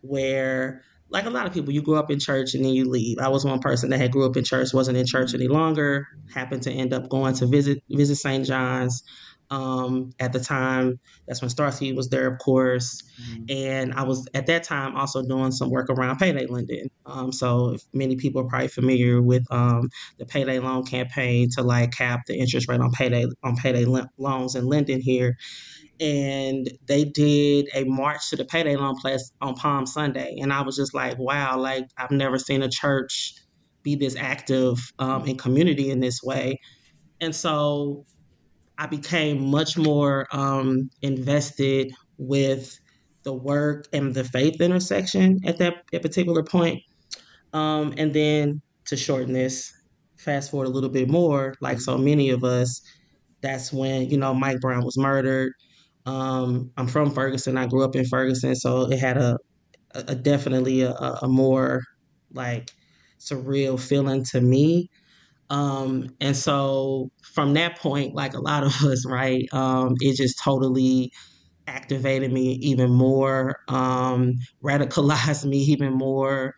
where 0.00 0.82
like 1.10 1.26
a 1.26 1.30
lot 1.30 1.46
of 1.46 1.52
people, 1.52 1.74
you 1.74 1.82
grew 1.82 1.96
up 1.96 2.10
in 2.10 2.18
church 2.18 2.54
and 2.54 2.64
then 2.64 2.72
you 2.72 2.88
leave. 2.88 3.18
I 3.18 3.28
was 3.28 3.44
one 3.44 3.60
person 3.60 3.90
that 3.90 3.98
had 3.98 4.10
grew 4.10 4.24
up 4.24 4.38
in 4.38 4.44
church, 4.44 4.72
wasn't 4.72 4.96
in 4.96 5.04
church 5.06 5.34
any 5.34 5.48
longer, 5.48 6.08
happened 6.32 6.62
to 6.62 6.72
end 6.72 6.94
up 6.94 7.10
going 7.10 7.34
to 7.34 7.46
visit 7.46 7.82
visit 7.90 8.16
St. 8.16 8.46
John's 8.46 9.02
um, 9.52 10.14
at 10.18 10.32
the 10.32 10.40
time. 10.40 10.98
That's 11.28 11.42
when 11.42 11.50
Starsky 11.50 11.92
was 11.92 12.08
there, 12.08 12.26
of 12.26 12.38
course. 12.38 13.02
Mm-hmm. 13.20 13.44
And 13.50 13.92
I 13.92 14.02
was 14.02 14.26
at 14.32 14.46
that 14.46 14.64
time 14.64 14.96
also 14.96 15.22
doing 15.22 15.52
some 15.52 15.68
work 15.68 15.90
around 15.90 16.18
payday 16.18 16.46
lending. 16.46 16.90
Um, 17.04 17.30
so 17.32 17.76
many 17.92 18.16
people 18.16 18.40
are 18.40 18.48
probably 18.48 18.68
familiar 18.68 19.20
with 19.20 19.44
um, 19.50 19.90
the 20.18 20.24
payday 20.24 20.58
loan 20.58 20.84
campaign 20.84 21.50
to 21.56 21.62
like 21.62 21.92
cap 21.92 22.20
the 22.26 22.34
interest 22.34 22.66
rate 22.66 22.80
on 22.80 22.90
payday 22.92 23.26
on 23.42 23.56
payday 23.56 23.84
loans 24.16 24.54
and 24.54 24.66
lending 24.66 25.02
here. 25.02 25.36
And 26.00 26.70
they 26.88 27.04
did 27.04 27.68
a 27.74 27.84
march 27.84 28.30
to 28.30 28.36
the 28.36 28.46
payday 28.46 28.76
loan 28.76 28.96
place 28.96 29.32
on 29.42 29.54
Palm 29.54 29.84
Sunday, 29.84 30.38
and 30.40 30.50
I 30.50 30.62
was 30.62 30.76
just 30.76 30.94
like, 30.94 31.18
wow, 31.18 31.58
like 31.58 31.84
I've 31.98 32.10
never 32.10 32.38
seen 32.38 32.62
a 32.62 32.70
church 32.70 33.34
be 33.82 33.96
this 33.96 34.16
active 34.16 34.78
um, 34.98 35.26
in 35.26 35.36
community 35.36 35.90
in 35.90 36.00
this 36.00 36.22
way. 36.22 36.58
And 37.20 37.34
so 37.34 38.04
I 38.82 38.86
became 38.86 39.48
much 39.48 39.78
more 39.78 40.26
um, 40.32 40.90
invested 41.02 41.92
with 42.18 42.76
the 43.22 43.32
work 43.32 43.86
and 43.92 44.12
the 44.12 44.24
faith 44.24 44.60
intersection 44.60 45.38
at 45.46 45.58
that 45.58 45.74
at 45.92 46.02
particular 46.02 46.42
point. 46.42 46.82
Um, 47.52 47.94
and 47.96 48.12
then 48.12 48.60
to 48.86 48.96
shorten 48.96 49.34
this, 49.34 49.72
fast 50.18 50.50
forward 50.50 50.66
a 50.66 50.70
little 50.70 50.90
bit 50.90 51.08
more, 51.08 51.54
like 51.60 51.80
so 51.80 51.96
many 51.96 52.30
of 52.30 52.42
us, 52.42 52.80
that's 53.40 53.72
when 53.72 54.10
you 54.10 54.18
know 54.18 54.34
Mike 54.34 54.58
Brown 54.58 54.84
was 54.84 54.98
murdered. 54.98 55.52
Um, 56.04 56.72
I'm 56.76 56.88
from 56.88 57.12
Ferguson. 57.12 57.56
I 57.56 57.68
grew 57.68 57.84
up 57.84 57.94
in 57.94 58.04
Ferguson, 58.04 58.56
so 58.56 58.90
it 58.90 58.98
had 58.98 59.16
a, 59.16 59.38
a 59.94 60.16
definitely 60.16 60.80
a, 60.80 60.92
a 61.22 61.28
more 61.28 61.82
like 62.32 62.72
surreal 63.20 63.78
feeling 63.78 64.24
to 64.32 64.40
me 64.40 64.90
um, 65.52 66.08
and 66.18 66.34
so 66.34 67.10
from 67.34 67.54
that 67.54 67.78
point, 67.78 68.14
like 68.14 68.34
a 68.34 68.40
lot 68.40 68.64
of 68.64 68.74
us, 68.84 69.06
right, 69.06 69.46
um, 69.52 69.94
it 70.00 70.16
just 70.16 70.38
totally 70.42 71.12
activated 71.66 72.32
me 72.32 72.52
even 72.62 72.90
more, 72.90 73.56
um, 73.68 74.34
radicalized 74.62 75.44
me 75.48 75.58
even 75.58 75.92
more. 75.92 76.54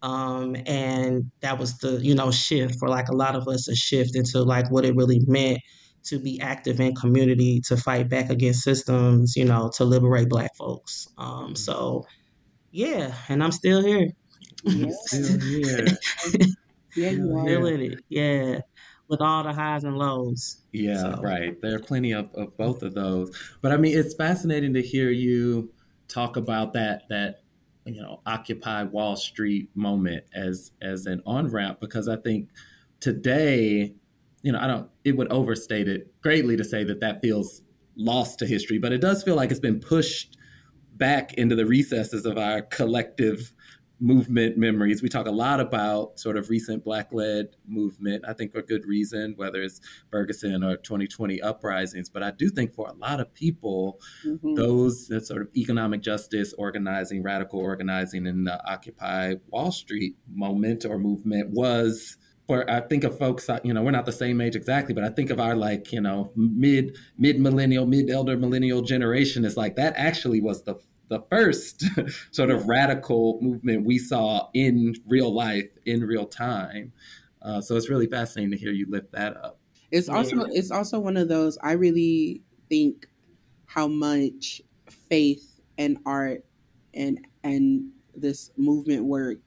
Um, 0.00 0.56
and 0.66 1.30
that 1.40 1.58
was 1.58 1.78
the, 1.78 2.00
you 2.02 2.14
know, 2.14 2.30
shift 2.30 2.78
for 2.78 2.88
like 2.88 3.08
a 3.08 3.16
lot 3.16 3.34
of 3.34 3.48
us, 3.48 3.68
a 3.68 3.74
shift 3.74 4.14
into 4.14 4.42
like 4.42 4.70
what 4.70 4.84
it 4.84 4.94
really 4.94 5.20
meant 5.26 5.58
to 6.04 6.20
be 6.20 6.40
active 6.40 6.80
in 6.80 6.94
community, 6.94 7.60
to 7.66 7.76
fight 7.76 8.08
back 8.08 8.30
against 8.30 8.62
systems, 8.62 9.34
you 9.36 9.44
know, 9.44 9.70
to 9.76 9.84
liberate 9.84 10.28
Black 10.28 10.54
folks. 10.56 11.08
Um, 11.18 11.56
so, 11.56 12.04
yeah, 12.70 13.14
and 13.28 13.42
I'm 13.42 13.52
still 13.52 13.82
here. 13.82 14.08
Yeah. 14.64 14.86
still 15.06 15.40
here. 15.48 15.86
Yeah, 16.96 17.10
you 17.10 17.36
are. 17.36 17.46
Feeling 17.46 17.92
it. 17.92 17.98
Yeah. 18.08 18.60
With 19.08 19.20
all 19.20 19.42
the 19.42 19.52
highs 19.52 19.84
and 19.84 19.96
lows. 19.96 20.58
Yeah, 20.72 21.14
so. 21.14 21.22
right. 21.22 21.60
There 21.62 21.74
are 21.74 21.80
plenty 21.80 22.12
of, 22.12 22.28
of 22.34 22.56
both 22.56 22.82
of 22.82 22.94
those. 22.94 23.34
But 23.62 23.72
I 23.72 23.76
mean, 23.76 23.96
it's 23.96 24.14
fascinating 24.14 24.74
to 24.74 24.82
hear 24.82 25.10
you 25.10 25.72
talk 26.08 26.36
about 26.36 26.72
that 26.74 27.02
that 27.08 27.42
you 27.84 28.02
know 28.02 28.20
Occupy 28.26 28.84
Wall 28.84 29.16
Street 29.16 29.70
moment 29.74 30.24
as 30.34 30.72
as 30.82 31.06
an 31.06 31.22
on 31.26 31.48
ramp 31.48 31.80
because 31.80 32.08
I 32.08 32.16
think 32.16 32.50
today, 33.00 33.94
you 34.42 34.52
know, 34.52 34.58
I 34.58 34.66
don't. 34.66 34.90
It 35.04 35.16
would 35.16 35.32
overstate 35.32 35.88
it 35.88 36.12
greatly 36.20 36.56
to 36.56 36.64
say 36.64 36.84
that 36.84 37.00
that 37.00 37.22
feels 37.22 37.62
lost 37.96 38.38
to 38.40 38.46
history, 38.46 38.78
but 38.78 38.92
it 38.92 39.00
does 39.00 39.22
feel 39.22 39.36
like 39.36 39.50
it's 39.50 39.60
been 39.60 39.80
pushed 39.80 40.36
back 40.96 41.34
into 41.34 41.54
the 41.54 41.64
recesses 41.64 42.26
of 42.26 42.36
our 42.36 42.62
collective 42.62 43.52
movement 44.00 44.56
memories. 44.56 45.02
We 45.02 45.08
talk 45.08 45.26
a 45.26 45.32
lot 45.32 45.60
about 45.60 46.18
sort 46.18 46.36
of 46.36 46.50
recent 46.50 46.84
Black 46.84 47.12
led 47.12 47.48
movement, 47.66 48.24
I 48.26 48.32
think 48.32 48.52
for 48.52 48.62
good 48.62 48.84
reason, 48.86 49.34
whether 49.36 49.62
it's 49.62 49.80
Ferguson 50.10 50.62
or 50.62 50.76
2020 50.76 51.40
uprisings. 51.40 52.08
But 52.08 52.22
I 52.22 52.30
do 52.30 52.48
think 52.48 52.74
for 52.74 52.88
a 52.88 52.94
lot 52.94 53.20
of 53.20 53.32
people, 53.34 54.00
mm-hmm. 54.24 54.54
those 54.54 55.08
that 55.08 55.26
sort 55.26 55.42
of 55.42 55.48
economic 55.56 56.02
justice 56.02 56.52
organizing, 56.56 57.22
radical 57.22 57.60
organizing 57.60 58.26
in 58.26 58.44
the 58.44 58.70
Occupy 58.70 59.34
Wall 59.48 59.72
Street 59.72 60.16
moment 60.32 60.84
or 60.84 60.98
movement 60.98 61.50
was. 61.50 62.16
For 62.46 62.64
I 62.70 62.80
think 62.80 63.04
of 63.04 63.18
folks, 63.18 63.50
you 63.62 63.74
know, 63.74 63.82
we're 63.82 63.90
not 63.90 64.06
the 64.06 64.12
same 64.12 64.40
age 64.40 64.56
exactly, 64.56 64.94
but 64.94 65.04
I 65.04 65.10
think 65.10 65.28
of 65.28 65.38
our 65.38 65.54
like, 65.54 65.92
you 65.92 66.00
know, 66.00 66.32
mid 66.34 66.96
mid 67.18 67.38
millennial, 67.38 67.84
mid 67.84 68.08
elder 68.08 68.38
millennial 68.38 68.80
generation 68.80 69.44
is 69.44 69.54
like 69.58 69.76
that. 69.76 69.92
Actually, 69.98 70.40
was 70.40 70.62
the 70.62 70.76
the 71.08 71.20
first 71.30 71.84
sort 72.30 72.50
of 72.50 72.68
radical 72.68 73.38
movement 73.40 73.84
we 73.84 73.98
saw 73.98 74.48
in 74.54 74.94
real 75.06 75.32
life, 75.32 75.68
in 75.86 76.04
real 76.04 76.26
time. 76.26 76.92
Uh, 77.42 77.60
so 77.60 77.76
it's 77.76 77.88
really 77.88 78.06
fascinating 78.06 78.50
to 78.50 78.56
hear 78.56 78.72
you 78.72 78.86
lift 78.88 79.12
that 79.12 79.36
up. 79.36 79.58
It's 79.90 80.08
also 80.08 80.42
it's 80.44 80.70
also 80.70 80.98
one 80.98 81.16
of 81.16 81.28
those 81.28 81.56
I 81.62 81.72
really 81.72 82.42
think 82.68 83.06
how 83.64 83.88
much 83.88 84.60
faith 85.08 85.60
and 85.78 85.98
art 86.04 86.44
and 86.92 87.26
and 87.42 87.90
this 88.14 88.50
movement 88.56 89.04
work 89.04 89.38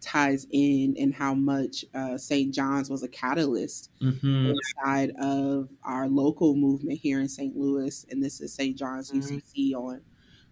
ties 0.00 0.46
in 0.50 0.94
and 0.98 1.14
how 1.14 1.32
much 1.32 1.84
uh, 1.94 2.18
St. 2.18 2.52
John's 2.52 2.90
was 2.90 3.02
a 3.02 3.08
catalyst 3.08 3.90
mm-hmm. 4.02 4.52
inside 4.52 5.12
of 5.20 5.68
our 5.84 6.08
local 6.08 6.56
movement 6.56 6.98
here 6.98 7.20
in 7.20 7.28
St. 7.28 7.56
Louis. 7.56 8.04
And 8.10 8.22
this 8.22 8.40
is 8.40 8.52
St. 8.52 8.76
John's 8.76 9.12
mm-hmm. 9.12 9.36
UCC 9.36 9.74
on 9.74 10.02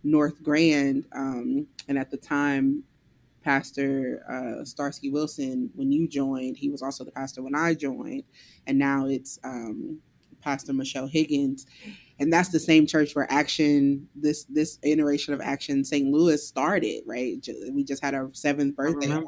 North 0.02 0.42
Grand, 0.42 1.06
um, 1.12 1.66
and 1.88 1.98
at 1.98 2.10
the 2.10 2.16
time, 2.16 2.84
Pastor 3.42 4.22
uh, 4.30 4.64
Starsky 4.64 5.10
Wilson, 5.10 5.70
when 5.74 5.90
you 5.90 6.06
joined, 6.06 6.56
he 6.56 6.68
was 6.68 6.82
also 6.82 7.04
the 7.04 7.10
pastor 7.10 7.42
when 7.42 7.54
I 7.54 7.74
joined, 7.74 8.24
and 8.66 8.78
now 8.78 9.06
it's 9.06 9.38
um, 9.44 10.00
Pastor 10.40 10.72
Michelle 10.72 11.06
Higgins, 11.06 11.66
and 12.18 12.32
that's 12.32 12.50
the 12.50 12.60
same 12.60 12.86
church 12.86 13.14
where 13.14 13.30
Action 13.30 14.08
this 14.14 14.44
this 14.44 14.78
iteration 14.82 15.32
of 15.32 15.40
Action 15.40 15.84
St. 15.84 16.06
Louis 16.10 16.46
started. 16.46 17.02
Right, 17.06 17.36
we 17.72 17.84
just 17.84 18.02
had 18.02 18.14
our 18.14 18.30
seventh 18.32 18.76
birthday, 18.76 19.18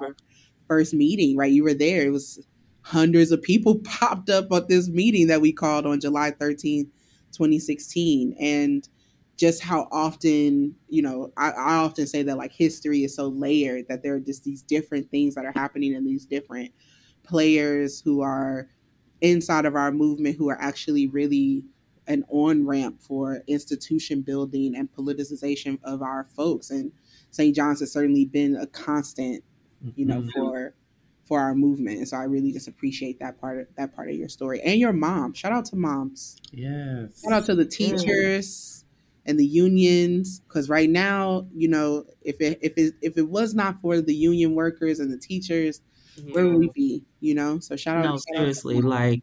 first 0.69 0.95
meeting. 0.95 1.37
Right, 1.37 1.53
you 1.53 1.65
were 1.65 1.75
there. 1.75 2.07
It 2.07 2.11
was 2.11 2.47
hundreds 2.83 3.33
of 3.33 3.41
people 3.43 3.79
popped 3.85 4.29
up 4.29 4.53
at 4.53 4.69
this 4.69 4.89
meeting 4.89 5.29
that 5.29 5.41
we 5.41 5.53
called 5.53 5.87
on 5.87 6.01
July 6.01 6.33
thirteenth, 6.33 6.89
twenty 7.35 7.59
sixteen, 7.59 8.37
and 8.39 8.89
just 9.37 9.63
how 9.63 9.89
often, 9.91 10.75
you 10.89 11.03
know, 11.03 11.33
I, 11.37 11.51
I, 11.51 11.75
often 11.77 12.07
say 12.07 12.23
that 12.23 12.37
like 12.37 12.53
history 12.53 13.03
is 13.03 13.15
so 13.17 13.29
layered 13.29 13.87
that 13.89 14.03
there 14.03 14.15
are 14.15 14.21
just 14.21 14.45
these 14.45 14.63
different 14.63 15.11
things 15.11 15.35
that 15.35 15.45
are 15.45 15.53
happening 15.53 15.95
in 15.95 16.05
these 16.05 16.27
different 16.27 16.73
players 17.25 18.01
who 18.01 18.21
are 18.21 18.69
inside 19.21 19.65
of 19.65 19.75
our 19.75 19.91
movement 19.91 20.37
who 20.37 20.51
are 20.51 20.61
actually 20.61 21.07
really 21.07 21.65
an 22.07 22.25
on 22.29 22.67
ramp 22.67 23.01
for 23.01 23.43
institution 23.47 24.21
building 24.21 24.75
and 24.77 24.93
politicization 24.93 25.79
of 25.85 26.03
our 26.03 26.25
folks. 26.37 26.71
And 26.71 26.93
St. 27.31 27.55
John's 27.55 27.81
has 27.81 27.93
certainly 27.93 28.25
been 28.25 28.57
a 28.57 28.67
constant, 28.67 29.45
you 29.95 30.05
know, 30.05 30.21
mm-hmm. 30.21 30.31
for 30.31 30.75
for 31.25 31.41
our 31.41 31.55
movement. 31.55 31.99
And 31.99 32.09
so 32.09 32.17
I 32.17 32.25
really 32.25 32.53
just 32.53 32.69
appreciate 32.69 33.21
that 33.21 33.41
part 33.41 33.61
of 33.61 33.67
that 33.77 33.95
part 33.95 34.11
of 34.11 34.17
your 34.17 34.29
story. 34.29 34.61
And 34.61 34.79
your 34.79 34.93
mom. 34.93 35.33
Shout 35.33 35.53
out 35.53 35.65
to 35.67 35.77
moms. 35.77 36.37
Yes. 36.51 37.23
Shout 37.23 37.33
out 37.33 37.47
to 37.47 37.55
the 37.55 37.65
teachers 37.65 38.82
and 39.27 39.39
the 39.39 39.47
unions 39.47 40.41
because 40.41 40.69
right 40.69 40.91
now 40.91 41.47
you 41.55 41.69
know 41.69 42.05
if 42.23 42.41
it 42.41 42.59
if 42.63 42.73
it 42.77 42.95
if 43.03 43.17
it 43.17 43.29
was 43.29 43.55
not 43.55 43.81
for 43.81 44.01
the 44.01 44.15
union 44.15 44.55
workers 44.55 44.99
and 44.99 45.13
the 45.13 45.19
teachers 45.19 45.81
yeah. 46.17 46.35
where 46.35 46.47
would 46.49 46.59
we 46.59 46.71
be 46.75 47.03
you 47.21 47.35
know 47.35 47.59
so 47.59 47.77
shout 47.77 47.97
out 47.97 48.05
no 48.05 48.19
seriously 48.35 48.79
out 48.79 48.85
like 48.85 49.23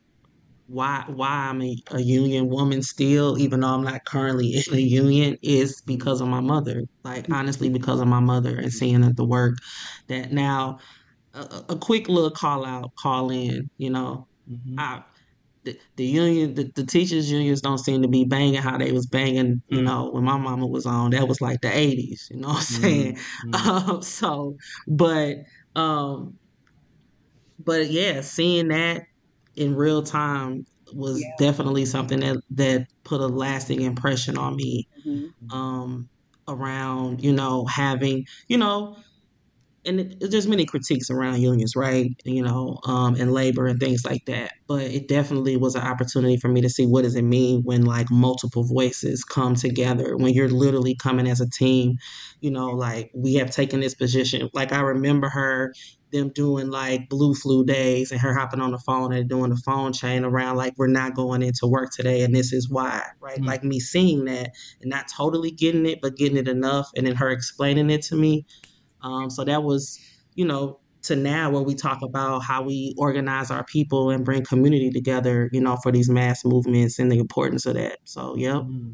why 0.69 1.03
why 1.07 1.29
I'm 1.29 1.61
a, 1.61 1.75
a, 1.91 1.99
union 1.99 2.47
woman 2.47 2.83
still, 2.83 3.39
even 3.39 3.61
though 3.61 3.69
I'm 3.69 3.83
not 3.83 4.05
currently 4.05 4.55
in 4.55 4.73
a 4.73 4.77
union, 4.77 5.35
is 5.41 5.81
because 5.81 6.21
of 6.21 6.27
my 6.27 6.41
mother. 6.41 6.83
Like 7.03 7.27
honestly, 7.31 7.69
because 7.69 7.99
of 7.99 8.07
my 8.07 8.19
mother 8.19 8.55
and 8.55 8.71
seeing 8.71 9.01
that 9.01 9.17
the 9.17 9.25
work 9.25 9.57
that 10.07 10.31
now 10.31 10.77
a, 11.33 11.63
a 11.69 11.75
quick 11.75 12.07
little 12.07 12.29
call 12.29 12.65
out, 12.65 12.93
call 12.95 13.31
in. 13.31 13.69
You 13.77 13.89
know, 13.89 14.27
mm-hmm. 14.49 14.79
I 14.79 15.03
the, 15.63 15.77
the 15.97 16.05
union, 16.05 16.53
the, 16.53 16.71
the 16.75 16.85
teachers 16.85 17.31
unions 17.31 17.61
don't 17.61 17.79
seem 17.79 18.01
to 18.01 18.07
be 18.07 18.23
banging 18.23 18.61
how 18.61 18.77
they 18.77 18.91
was 18.91 19.05
banging, 19.05 19.61
you 19.67 19.81
know, 19.81 20.09
when 20.11 20.23
my 20.23 20.37
mama 20.37 20.65
was 20.65 20.85
on. 20.85 21.11
That 21.11 21.27
was 21.27 21.41
like 21.41 21.61
the 21.61 21.67
'80s, 21.67 22.29
you 22.29 22.37
know 22.37 22.49
what 22.49 22.57
I'm 22.57 22.63
mm-hmm. 22.63 22.81
saying? 22.81 23.15
Mm-hmm. 23.15 23.89
Um, 23.89 24.01
so, 24.01 24.57
but, 24.87 25.37
um, 25.75 26.37
but 27.63 27.89
yeah, 27.89 28.21
seeing 28.21 28.69
that 28.69 29.03
in 29.55 29.75
real 29.75 30.01
time 30.01 30.65
was 30.93 31.21
yeah. 31.21 31.27
definitely 31.37 31.85
something 31.85 32.21
that 32.21 32.37
that 32.51 32.87
put 33.03 33.21
a 33.21 33.27
lasting 33.27 33.81
impression 33.81 34.37
on 34.37 34.55
me. 34.55 34.87
Mm-hmm. 35.05 35.51
Um, 35.51 36.09
around 36.49 37.23
you 37.23 37.31
know 37.31 37.63
having 37.65 38.25
you 38.47 38.57
know 38.57 38.97
and 39.89 39.99
it, 39.99 40.31
there's 40.31 40.47
many 40.47 40.65
critiques 40.65 41.09
around 41.09 41.41
unions, 41.41 41.75
right? 41.75 42.11
You 42.23 42.43
know, 42.43 42.79
um, 42.85 43.15
and 43.15 43.33
labor 43.33 43.65
and 43.65 43.79
things 43.79 44.05
like 44.05 44.25
that. 44.25 44.53
But 44.67 44.83
it 44.83 45.07
definitely 45.07 45.57
was 45.57 45.75
an 45.75 45.81
opportunity 45.81 46.37
for 46.37 46.47
me 46.47 46.61
to 46.61 46.69
see 46.69 46.85
what 46.85 47.03
does 47.03 47.15
it 47.15 47.23
mean 47.23 47.63
when 47.63 47.85
like 47.85 48.09
multiple 48.11 48.63
voices 48.63 49.23
come 49.23 49.55
together, 49.55 50.15
when 50.15 50.33
you're 50.33 50.49
literally 50.49 50.95
coming 50.95 51.27
as 51.27 51.41
a 51.41 51.49
team. 51.49 51.97
You 52.41 52.51
know, 52.51 52.67
like 52.67 53.11
we 53.13 53.33
have 53.35 53.49
taken 53.49 53.79
this 53.79 53.95
position. 53.95 54.49
Like 54.53 54.71
I 54.71 54.79
remember 54.79 55.27
her 55.29 55.73
them 56.11 56.29
doing 56.29 56.69
like 56.69 57.07
blue 57.09 57.35
flu 57.35 57.63
days 57.63 58.11
and 58.11 58.19
her 58.19 58.33
hopping 58.33 58.61
on 58.61 58.71
the 58.71 58.79
phone 58.79 59.13
and 59.13 59.29
doing 59.29 59.51
the 59.51 59.57
phone 59.57 59.93
chain 59.93 60.23
around 60.23 60.57
like 60.57 60.73
we're 60.77 60.87
not 60.87 61.13
going 61.13 61.43
into 61.43 61.67
work 61.67 61.91
today 61.91 62.23
and 62.23 62.35
this 62.35 62.51
is 62.51 62.69
why 62.69 63.03
right 63.19 63.37
mm-hmm. 63.37 63.45
like 63.45 63.63
me 63.63 63.79
seeing 63.79 64.25
that 64.25 64.49
and 64.81 64.89
not 64.89 65.05
totally 65.15 65.51
getting 65.51 65.85
it 65.85 65.99
but 66.01 66.15
getting 66.15 66.37
it 66.37 66.47
enough 66.47 66.89
and 66.95 67.05
then 67.05 67.15
her 67.15 67.29
explaining 67.29 67.91
it 67.91 68.01
to 68.01 68.15
me 68.15 68.43
um, 69.01 69.29
so 69.29 69.43
that 69.43 69.63
was, 69.63 69.99
you 70.35 70.45
know, 70.45 70.79
to 71.03 71.15
now 71.15 71.49
where 71.49 71.61
we 71.61 71.75
talk 71.75 72.01
about 72.01 72.39
how 72.39 72.61
we 72.61 72.93
organize 72.97 73.51
our 73.51 73.63
people 73.63 74.09
and 74.09 74.25
bring 74.25 74.43
community 74.43 74.89
together, 74.89 75.49
you 75.53 75.61
know, 75.61 75.77
for 75.77 75.91
these 75.91 76.09
mass 76.09 76.43
movements 76.43 76.99
and 76.99 77.11
the 77.11 77.19
importance 77.19 77.65
of 77.65 77.75
that. 77.75 77.99
So, 78.03 78.35
yep. 78.35 78.55
Mm-hmm. 78.55 78.91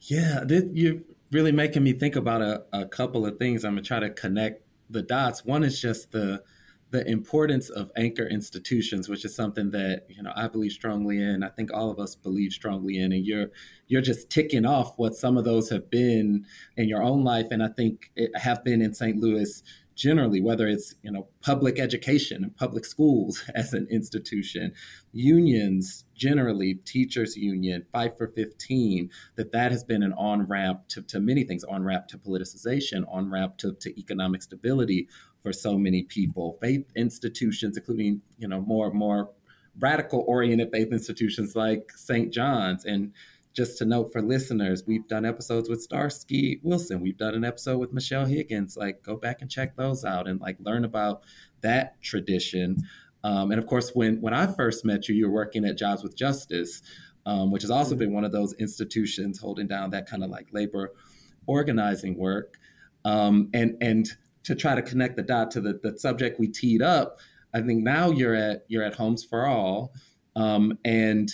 Yeah, 0.00 0.40
this, 0.44 0.64
you're 0.72 1.00
really 1.32 1.52
making 1.52 1.82
me 1.82 1.94
think 1.94 2.14
about 2.14 2.42
a, 2.42 2.62
a 2.72 2.86
couple 2.86 3.26
of 3.26 3.38
things. 3.38 3.64
I'm 3.64 3.72
gonna 3.72 3.82
try 3.82 4.00
to 4.00 4.10
connect 4.10 4.62
the 4.90 5.02
dots. 5.02 5.44
One 5.44 5.64
is 5.64 5.80
just 5.80 6.12
the 6.12 6.42
the 6.94 7.04
importance 7.10 7.70
of 7.70 7.90
anchor 7.96 8.24
institutions, 8.24 9.08
which 9.08 9.24
is 9.24 9.34
something 9.34 9.72
that 9.72 10.04
you 10.08 10.22
know 10.22 10.32
I 10.36 10.46
believe 10.46 10.70
strongly 10.70 11.20
in. 11.20 11.42
I 11.42 11.48
think 11.48 11.72
all 11.72 11.90
of 11.90 11.98
us 11.98 12.14
believe 12.14 12.52
strongly 12.52 12.98
in, 12.98 13.10
and 13.10 13.26
you're 13.26 13.48
you're 13.88 14.00
just 14.00 14.30
ticking 14.30 14.64
off 14.64 14.96
what 14.96 15.16
some 15.16 15.36
of 15.36 15.44
those 15.44 15.70
have 15.70 15.90
been 15.90 16.46
in 16.76 16.88
your 16.88 17.02
own 17.02 17.24
life, 17.24 17.46
and 17.50 17.64
I 17.64 17.68
think 17.68 18.12
it 18.14 18.30
have 18.36 18.62
been 18.62 18.80
in 18.80 18.94
St. 18.94 19.18
Louis 19.18 19.60
generally, 19.96 20.40
whether 20.40 20.68
it's 20.68 20.94
you 21.02 21.10
know 21.10 21.26
public 21.42 21.80
education 21.80 22.44
and 22.44 22.56
public 22.56 22.84
schools 22.84 23.42
as 23.56 23.72
an 23.72 23.88
institution, 23.90 24.72
unions 25.12 26.04
generally, 26.14 26.74
teachers 26.74 27.36
union, 27.36 27.84
Fight 27.92 28.16
for 28.16 28.28
15, 28.28 29.10
that 29.34 29.50
that 29.50 29.72
has 29.72 29.82
been 29.82 30.04
an 30.04 30.12
on 30.12 30.46
ramp 30.46 30.82
to, 30.88 31.02
to 31.02 31.18
many 31.18 31.42
things, 31.42 31.64
on 31.64 31.82
ramp 31.82 32.06
to 32.06 32.18
politicization, 32.18 33.04
on 33.12 33.30
ramp 33.30 33.58
to, 33.58 33.74
to 33.80 33.98
economic 33.98 34.42
stability, 34.42 35.08
for 35.44 35.52
so 35.52 35.78
many 35.78 36.02
people. 36.02 36.56
Faith 36.60 36.90
institutions, 36.96 37.76
including 37.76 38.22
you 38.38 38.48
know 38.48 38.62
more 38.62 38.90
more 38.90 39.30
radical 39.78 40.24
oriented 40.26 40.70
faith 40.72 40.90
institutions 40.90 41.54
like 41.54 41.92
St. 41.94 42.32
John's. 42.32 42.84
And 42.84 43.12
just 43.52 43.76
to 43.78 43.84
note 43.84 44.10
for 44.12 44.22
listeners, 44.22 44.84
we've 44.86 45.06
done 45.06 45.24
episodes 45.24 45.68
with 45.68 45.82
Starsky 45.82 46.60
Wilson. 46.62 47.00
We've 47.00 47.18
done 47.18 47.34
an 47.34 47.44
episode 47.44 47.78
with 47.78 47.92
Michelle 47.92 48.24
Higgins. 48.24 48.76
Like, 48.76 49.02
go 49.02 49.16
back 49.16 49.42
and 49.42 49.50
check 49.50 49.76
those 49.76 50.04
out 50.04 50.26
and 50.26 50.40
like 50.40 50.56
learn 50.60 50.84
about 50.84 51.22
that 51.60 52.00
tradition. 52.02 52.78
Um, 53.22 53.50
and 53.50 53.60
of 53.60 53.66
course, 53.66 53.90
when 53.94 54.20
when 54.22 54.32
I 54.34 54.46
first 54.46 54.84
met 54.84 55.08
you, 55.08 55.14
you 55.14 55.26
were 55.28 55.34
working 55.34 55.66
at 55.66 55.76
Jobs 55.76 56.02
with 56.02 56.16
Justice, 56.16 56.82
um, 57.26 57.50
which 57.50 57.62
has 57.62 57.70
also 57.70 57.90
mm-hmm. 57.90 57.98
been 57.98 58.12
one 58.14 58.24
of 58.24 58.32
those 58.32 58.54
institutions 58.54 59.38
holding 59.38 59.66
down 59.66 59.90
that 59.90 60.08
kind 60.08 60.24
of 60.24 60.30
like 60.30 60.48
labor 60.52 60.92
organizing 61.46 62.16
work. 62.16 62.56
Um, 63.04 63.50
and 63.52 63.76
and 63.82 64.08
to 64.44 64.54
try 64.54 64.74
to 64.74 64.82
connect 64.82 65.16
the 65.16 65.22
dot 65.22 65.50
to 65.52 65.60
the, 65.60 65.80
the 65.82 65.98
subject 65.98 66.38
we 66.38 66.48
teed 66.48 66.82
up, 66.82 67.18
I 67.52 67.60
think 67.60 67.82
now 67.82 68.10
you're 68.10 68.34
at 68.34 68.64
you're 68.68 68.82
at 68.82 68.94
Homes 68.94 69.24
for 69.24 69.46
All, 69.46 69.92
um, 70.36 70.78
and 70.84 71.30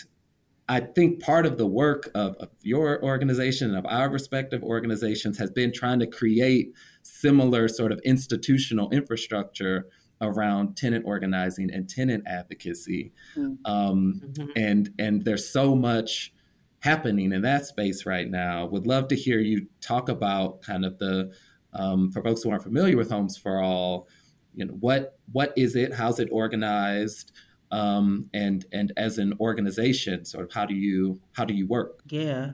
I 0.68 0.78
think 0.78 1.20
part 1.20 1.46
of 1.46 1.58
the 1.58 1.66
work 1.66 2.10
of, 2.14 2.36
of, 2.36 2.48
your 2.62 3.02
organization 3.02 3.70
and 3.70 3.76
of 3.76 3.84
our 3.86 4.08
respective 4.08 4.62
organizations 4.62 5.36
has 5.38 5.50
been 5.50 5.72
trying 5.72 5.98
to 5.98 6.06
create 6.06 6.72
similar 7.02 7.66
sort 7.66 7.90
of 7.90 8.00
institutional 8.04 8.88
infrastructure 8.90 9.88
around 10.20 10.76
tenant 10.76 11.04
organizing 11.06 11.72
and 11.72 11.88
tenant 11.88 12.22
advocacy. 12.26 13.12
Mm-hmm. 13.36 13.54
Um, 13.64 14.20
mm-hmm. 14.24 14.50
And 14.54 14.90
and 14.98 15.24
there's 15.24 15.48
so 15.48 15.74
much 15.74 16.32
happening 16.80 17.32
in 17.32 17.42
that 17.42 17.66
space 17.66 18.06
right 18.06 18.30
now. 18.30 18.66
Would 18.66 18.86
love 18.86 19.08
to 19.08 19.16
hear 19.16 19.40
you 19.40 19.66
talk 19.80 20.08
about 20.08 20.62
kind 20.62 20.84
of 20.84 20.98
the 20.98 21.32
um, 21.72 22.10
for 22.10 22.22
folks 22.22 22.42
who 22.42 22.50
aren't 22.50 22.62
familiar 22.62 22.96
with 22.96 23.10
Homes 23.10 23.36
for 23.36 23.60
All. 23.60 24.08
You 24.54 24.66
know 24.66 24.74
what 24.74 25.18
what 25.32 25.52
is 25.56 25.76
it? 25.76 25.94
How's 25.94 26.18
it 26.18 26.28
organized? 26.32 27.32
Um, 27.70 28.28
and 28.34 28.64
and 28.72 28.92
as 28.96 29.18
an 29.18 29.34
organization, 29.40 30.24
sort 30.24 30.44
of 30.44 30.52
how 30.52 30.66
do 30.66 30.74
you 30.74 31.20
how 31.32 31.44
do 31.44 31.54
you 31.54 31.66
work? 31.66 32.00
Yeah, 32.08 32.52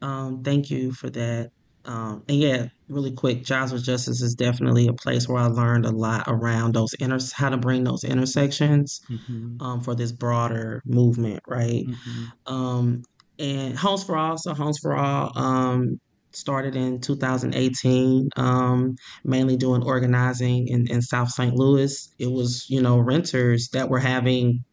um, 0.00 0.42
thank 0.42 0.70
you 0.70 0.92
for 0.92 1.10
that. 1.10 1.50
Um, 1.86 2.24
and 2.28 2.38
yeah, 2.38 2.66
really 2.88 3.12
quick, 3.12 3.44
Jobs 3.44 3.72
with 3.72 3.84
Justice 3.84 4.22
is 4.22 4.34
definitely 4.34 4.88
a 4.88 4.94
place 4.94 5.28
where 5.28 5.42
I 5.42 5.46
learned 5.46 5.84
a 5.84 5.90
lot 5.90 6.24
around 6.26 6.74
those 6.74 6.94
inter 6.94 7.18
how 7.34 7.50
to 7.50 7.58
bring 7.58 7.84
those 7.84 8.04
intersections 8.04 9.02
mm-hmm. 9.10 9.60
um, 9.60 9.80
for 9.82 9.94
this 9.94 10.12
broader 10.12 10.80
movement, 10.86 11.42
right? 11.46 11.84
Mm-hmm. 11.86 12.54
Um, 12.54 13.02
and 13.38 13.76
Homes 13.76 14.04
for 14.04 14.16
All, 14.16 14.38
so 14.38 14.54
Homes 14.54 14.78
for 14.78 14.96
All 14.96 15.32
um, 15.36 16.00
started 16.36 16.76
in 16.76 17.00
2018, 17.00 18.28
um, 18.36 18.96
mainly 19.24 19.56
doing 19.56 19.82
organizing 19.82 20.68
in, 20.68 20.86
in 20.88 21.02
South 21.02 21.30
St. 21.30 21.54
Louis. 21.54 22.12
It 22.18 22.30
was, 22.30 22.66
you 22.68 22.82
know, 22.82 22.98
renters 22.98 23.68
that 23.72 23.88
were 23.88 23.98
having 23.98 24.64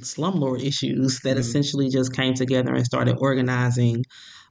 slumlord 0.00 0.62
issues 0.64 1.20
that 1.20 1.30
mm-hmm. 1.30 1.40
essentially 1.40 1.88
just 1.88 2.14
came 2.14 2.34
together 2.34 2.74
and 2.74 2.84
started 2.84 3.16
organizing 3.18 4.04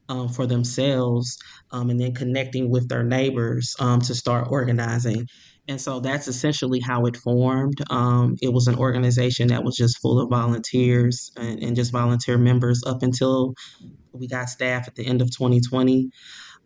um, 0.09 0.27
for 0.27 0.45
themselves 0.45 1.37
um, 1.71 1.89
and 1.89 1.99
then 1.99 2.13
connecting 2.13 2.69
with 2.69 2.89
their 2.89 3.03
neighbors 3.03 3.75
um, 3.79 4.01
to 4.01 4.13
start 4.13 4.47
organizing. 4.49 5.25
And 5.67 5.79
so 5.79 5.99
that's 5.99 6.27
essentially 6.27 6.79
how 6.79 7.05
it 7.05 7.15
formed. 7.15 7.77
Um, 7.89 8.35
it 8.41 8.51
was 8.51 8.67
an 8.67 8.75
organization 8.75 9.47
that 9.49 9.63
was 9.63 9.77
just 9.77 10.01
full 10.01 10.19
of 10.19 10.29
volunteers 10.29 11.31
and, 11.37 11.61
and, 11.63 11.75
just 11.75 11.91
volunteer 11.91 12.37
members 12.37 12.81
up 12.85 13.03
until 13.03 13.53
we 14.13 14.27
got 14.27 14.49
staff 14.49 14.87
at 14.87 14.95
the 14.95 15.05
end 15.05 15.21
of 15.21 15.29
2020. 15.31 16.09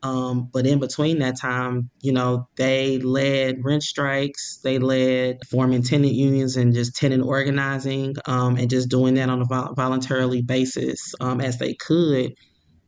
Um, 0.03 0.49
but 0.53 0.67
in 0.67 0.79
between 0.79 1.19
that 1.19 1.39
time, 1.39 1.89
you 2.01 2.11
know, 2.11 2.47
they 2.57 2.99
led 2.99 3.57
rent 3.63 3.81
strikes, 3.81 4.59
they 4.63 4.77
led 4.77 5.37
forming 5.49 5.81
tenant 5.81 6.13
unions 6.13 6.57
and 6.57 6.73
just 6.73 6.95
tenant 6.95 7.23
organizing 7.23 8.15
um, 8.27 8.57
and 8.57 8.69
just 8.69 8.89
doing 8.89 9.15
that 9.15 9.29
on 9.29 9.41
a 9.41 9.45
vol- 9.45 9.73
voluntarily 9.75 10.41
basis 10.43 11.13
as 11.21 11.57
they 11.57 11.73
could 11.73 12.31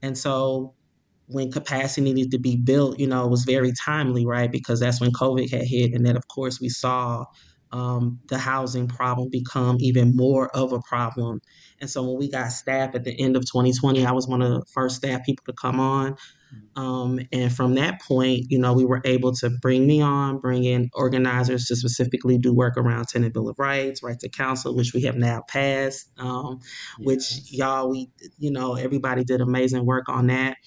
and 0.01 0.17
so 0.17 0.75
when 1.27 1.51
capacity 1.51 2.13
needed 2.13 2.31
to 2.31 2.39
be 2.39 2.55
built, 2.55 2.99
you 2.99 3.07
know, 3.07 3.25
it 3.25 3.29
was 3.29 3.43
very 3.43 3.73
timely, 3.85 4.25
right? 4.25 4.51
Because 4.51 4.79
that's 4.79 5.01
when 5.01 5.11
COVID 5.11 5.49
had 5.51 5.63
hit. 5.63 5.93
And 5.93 6.05
then, 6.05 6.15
of 6.15 6.23
course, 6.33 6.61
we 6.61 6.69
saw 6.69 7.25
um, 7.73 8.19
the 8.29 8.37
housing 8.37 8.87
problem 8.87 9.29
become 9.29 9.77
even 9.79 10.15
more 10.15 10.49
of 10.55 10.71
a 10.71 10.79
problem. 10.87 11.41
And 11.79 11.89
so 11.89 12.03
when 12.03 12.17
we 12.17 12.29
got 12.29 12.51
staff 12.51 12.95
at 12.95 13.03
the 13.03 13.19
end 13.19 13.35
of 13.35 13.43
2020, 13.43 14.05
I 14.05 14.11
was 14.11 14.27
one 14.27 14.41
of 14.41 14.51
the 14.51 14.65
first 14.73 14.97
staff 14.97 15.23
people 15.25 15.43
to 15.45 15.53
come 15.53 15.79
on. 15.79 16.15
Um, 16.75 17.19
and 17.31 17.53
from 17.53 17.75
that 17.75 18.01
point, 18.01 18.45
you 18.49 18.57
know, 18.57 18.73
we 18.73 18.85
were 18.85 19.01
able 19.03 19.33
to 19.33 19.49
bring 19.49 19.85
me 19.85 20.01
on, 20.01 20.39
bring 20.39 20.63
in 20.63 20.89
organizers 20.93 21.65
to 21.65 21.75
specifically 21.75 22.37
do 22.37 22.53
work 22.53 22.77
around 22.77 23.07
Tenant 23.07 23.33
Bill 23.33 23.49
of 23.49 23.59
Rights, 23.59 24.01
Right 24.01 24.19
to 24.19 24.29
Counsel, 24.29 24.75
which 24.75 24.93
we 24.93 25.01
have 25.03 25.17
now 25.17 25.43
passed, 25.47 26.09
um, 26.17 26.59
yes. 26.99 27.05
which 27.05 27.51
y'all, 27.51 27.89
we, 27.89 28.09
you 28.37 28.51
know, 28.51 28.75
everybody 28.75 29.23
did 29.23 29.41
amazing 29.41 29.85
work 29.85 30.07
on 30.07 30.27
that. 30.27 30.57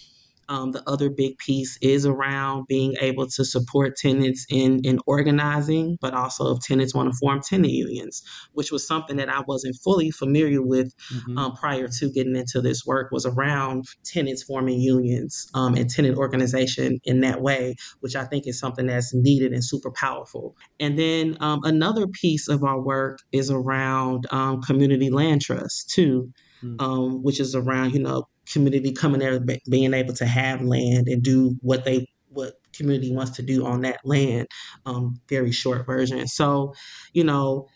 Um, 0.50 0.72
the 0.72 0.82
other 0.88 1.08
big 1.08 1.38
piece 1.38 1.78
is 1.80 2.04
around 2.04 2.66
being 2.66 2.94
able 3.00 3.26
to 3.28 3.44
support 3.44 3.96
tenants 3.96 4.44
in, 4.50 4.80
in 4.84 4.98
organizing, 5.06 5.96
but 6.00 6.12
also 6.12 6.54
if 6.54 6.60
tenants 6.60 6.94
want 6.94 7.10
to 7.10 7.16
form 7.16 7.40
tenant 7.40 7.72
unions, 7.72 8.22
which 8.52 8.72
was 8.72 8.86
something 8.86 9.16
that 9.16 9.28
I 9.28 9.42
wasn't 9.46 9.76
fully 9.76 10.10
familiar 10.10 10.60
with 10.60 10.92
mm-hmm. 11.12 11.38
um, 11.38 11.52
prior 11.54 11.86
to 11.86 12.10
getting 12.10 12.34
into 12.34 12.60
this 12.60 12.84
work, 12.84 13.12
was 13.12 13.24
around 13.24 13.84
tenants 14.04 14.42
forming 14.42 14.80
unions 14.80 15.48
um, 15.54 15.74
and 15.76 15.88
tenant 15.88 16.18
organization 16.18 16.98
in 17.04 17.20
that 17.20 17.40
way, 17.40 17.76
which 18.00 18.16
I 18.16 18.24
think 18.24 18.46
is 18.46 18.58
something 18.58 18.86
that's 18.86 19.14
needed 19.14 19.52
and 19.52 19.64
super 19.64 19.92
powerful. 19.92 20.56
And 20.80 20.98
then 20.98 21.36
um, 21.40 21.60
another 21.62 22.08
piece 22.08 22.48
of 22.48 22.64
our 22.64 22.80
work 22.80 23.20
is 23.30 23.50
around 23.50 24.26
um, 24.32 24.62
community 24.62 25.10
land 25.10 25.42
trust, 25.42 25.90
too. 25.90 26.32
Mm-hmm. 26.62 27.22
which 27.22 27.40
is 27.40 27.54
around, 27.54 27.92
you 27.92 28.00
know, 28.00 28.24
community 28.50 28.92
coming 28.92 29.20
there 29.20 29.40
being 29.68 29.94
able 29.94 30.14
to 30.14 30.26
have 30.26 30.62
land 30.62 31.08
and 31.08 31.22
do 31.22 31.56
what 31.60 31.84
they 31.84 32.06
what 32.28 32.54
community 32.72 33.12
wants 33.12 33.32
to 33.32 33.42
do 33.42 33.66
on 33.66 33.80
that 33.80 33.98
land 34.04 34.46
um, 34.86 35.20
very 35.28 35.50
short 35.50 35.84
version 35.84 36.26
so 36.26 36.72
you 37.12 37.24
know 37.24 37.66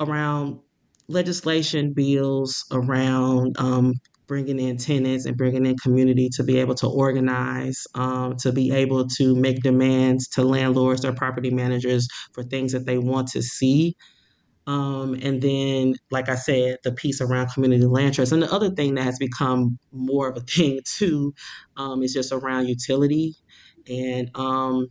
around 0.00 0.58
legislation 1.08 1.92
bills 1.92 2.64
around 2.72 3.54
um, 3.58 3.94
bringing 4.26 4.58
in 4.58 4.76
tenants 4.76 5.26
and 5.26 5.36
bringing 5.36 5.66
in 5.66 5.76
community 5.76 6.28
to 6.34 6.42
be 6.42 6.58
able 6.58 6.74
to 6.74 6.86
organize, 6.86 7.86
um, 7.94 8.34
to 8.36 8.50
be 8.50 8.72
able 8.72 9.06
to 9.06 9.34
make 9.36 9.62
demands 9.62 10.26
to 10.26 10.42
landlords 10.42 11.04
or 11.04 11.12
property 11.12 11.50
managers 11.50 12.08
for 12.32 12.42
things 12.42 12.72
that 12.72 12.86
they 12.86 12.96
want 12.96 13.28
to 13.28 13.42
see 13.42 13.94
um, 14.66 15.14
and 15.14 15.42
then, 15.42 15.94
like 16.10 16.28
I 16.28 16.36
said, 16.36 16.78
the 16.84 16.92
piece 16.92 17.20
around 17.20 17.50
community 17.52 17.84
land 17.84 18.14
trust. 18.14 18.32
And 18.32 18.42
the 18.42 18.52
other 18.52 18.70
thing 18.70 18.94
that 18.94 19.04
has 19.04 19.18
become 19.18 19.78
more 19.92 20.28
of 20.28 20.36
a 20.36 20.40
thing 20.46 20.80
too 20.84 21.34
um, 21.76 22.02
is 22.02 22.12
just 22.12 22.32
around 22.32 22.68
utility 22.68 23.34
and 23.88 24.30
um, 24.36 24.86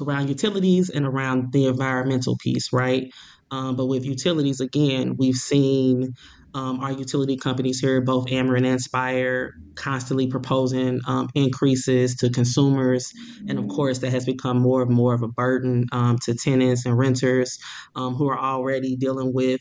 around 0.00 0.28
utilities 0.28 0.90
and 0.90 1.06
around 1.06 1.52
the 1.52 1.66
environmental 1.66 2.36
piece, 2.38 2.72
right? 2.72 3.12
Um, 3.50 3.76
but 3.76 3.86
with 3.86 4.04
utilities, 4.04 4.60
again, 4.60 5.16
we've 5.18 5.34
seen 5.36 6.14
um, 6.54 6.80
our 6.80 6.92
utility 6.92 7.36
companies 7.36 7.80
here, 7.80 8.00
both 8.00 8.26
Ameren 8.26 8.66
and 8.66 8.80
Spire, 8.80 9.54
constantly 9.74 10.26
proposing 10.26 11.00
um, 11.06 11.28
increases 11.34 12.14
to 12.16 12.30
consumers. 12.30 13.12
And 13.48 13.58
of 13.58 13.68
course, 13.68 13.98
that 13.98 14.10
has 14.10 14.26
become 14.26 14.58
more 14.58 14.82
and 14.82 14.90
more 14.90 15.14
of 15.14 15.22
a 15.22 15.28
burden 15.28 15.86
um, 15.92 16.18
to 16.24 16.34
tenants 16.34 16.86
and 16.86 16.96
renters 16.96 17.58
um, 17.96 18.14
who 18.14 18.28
are 18.28 18.38
already 18.38 18.96
dealing 18.96 19.32
with 19.32 19.60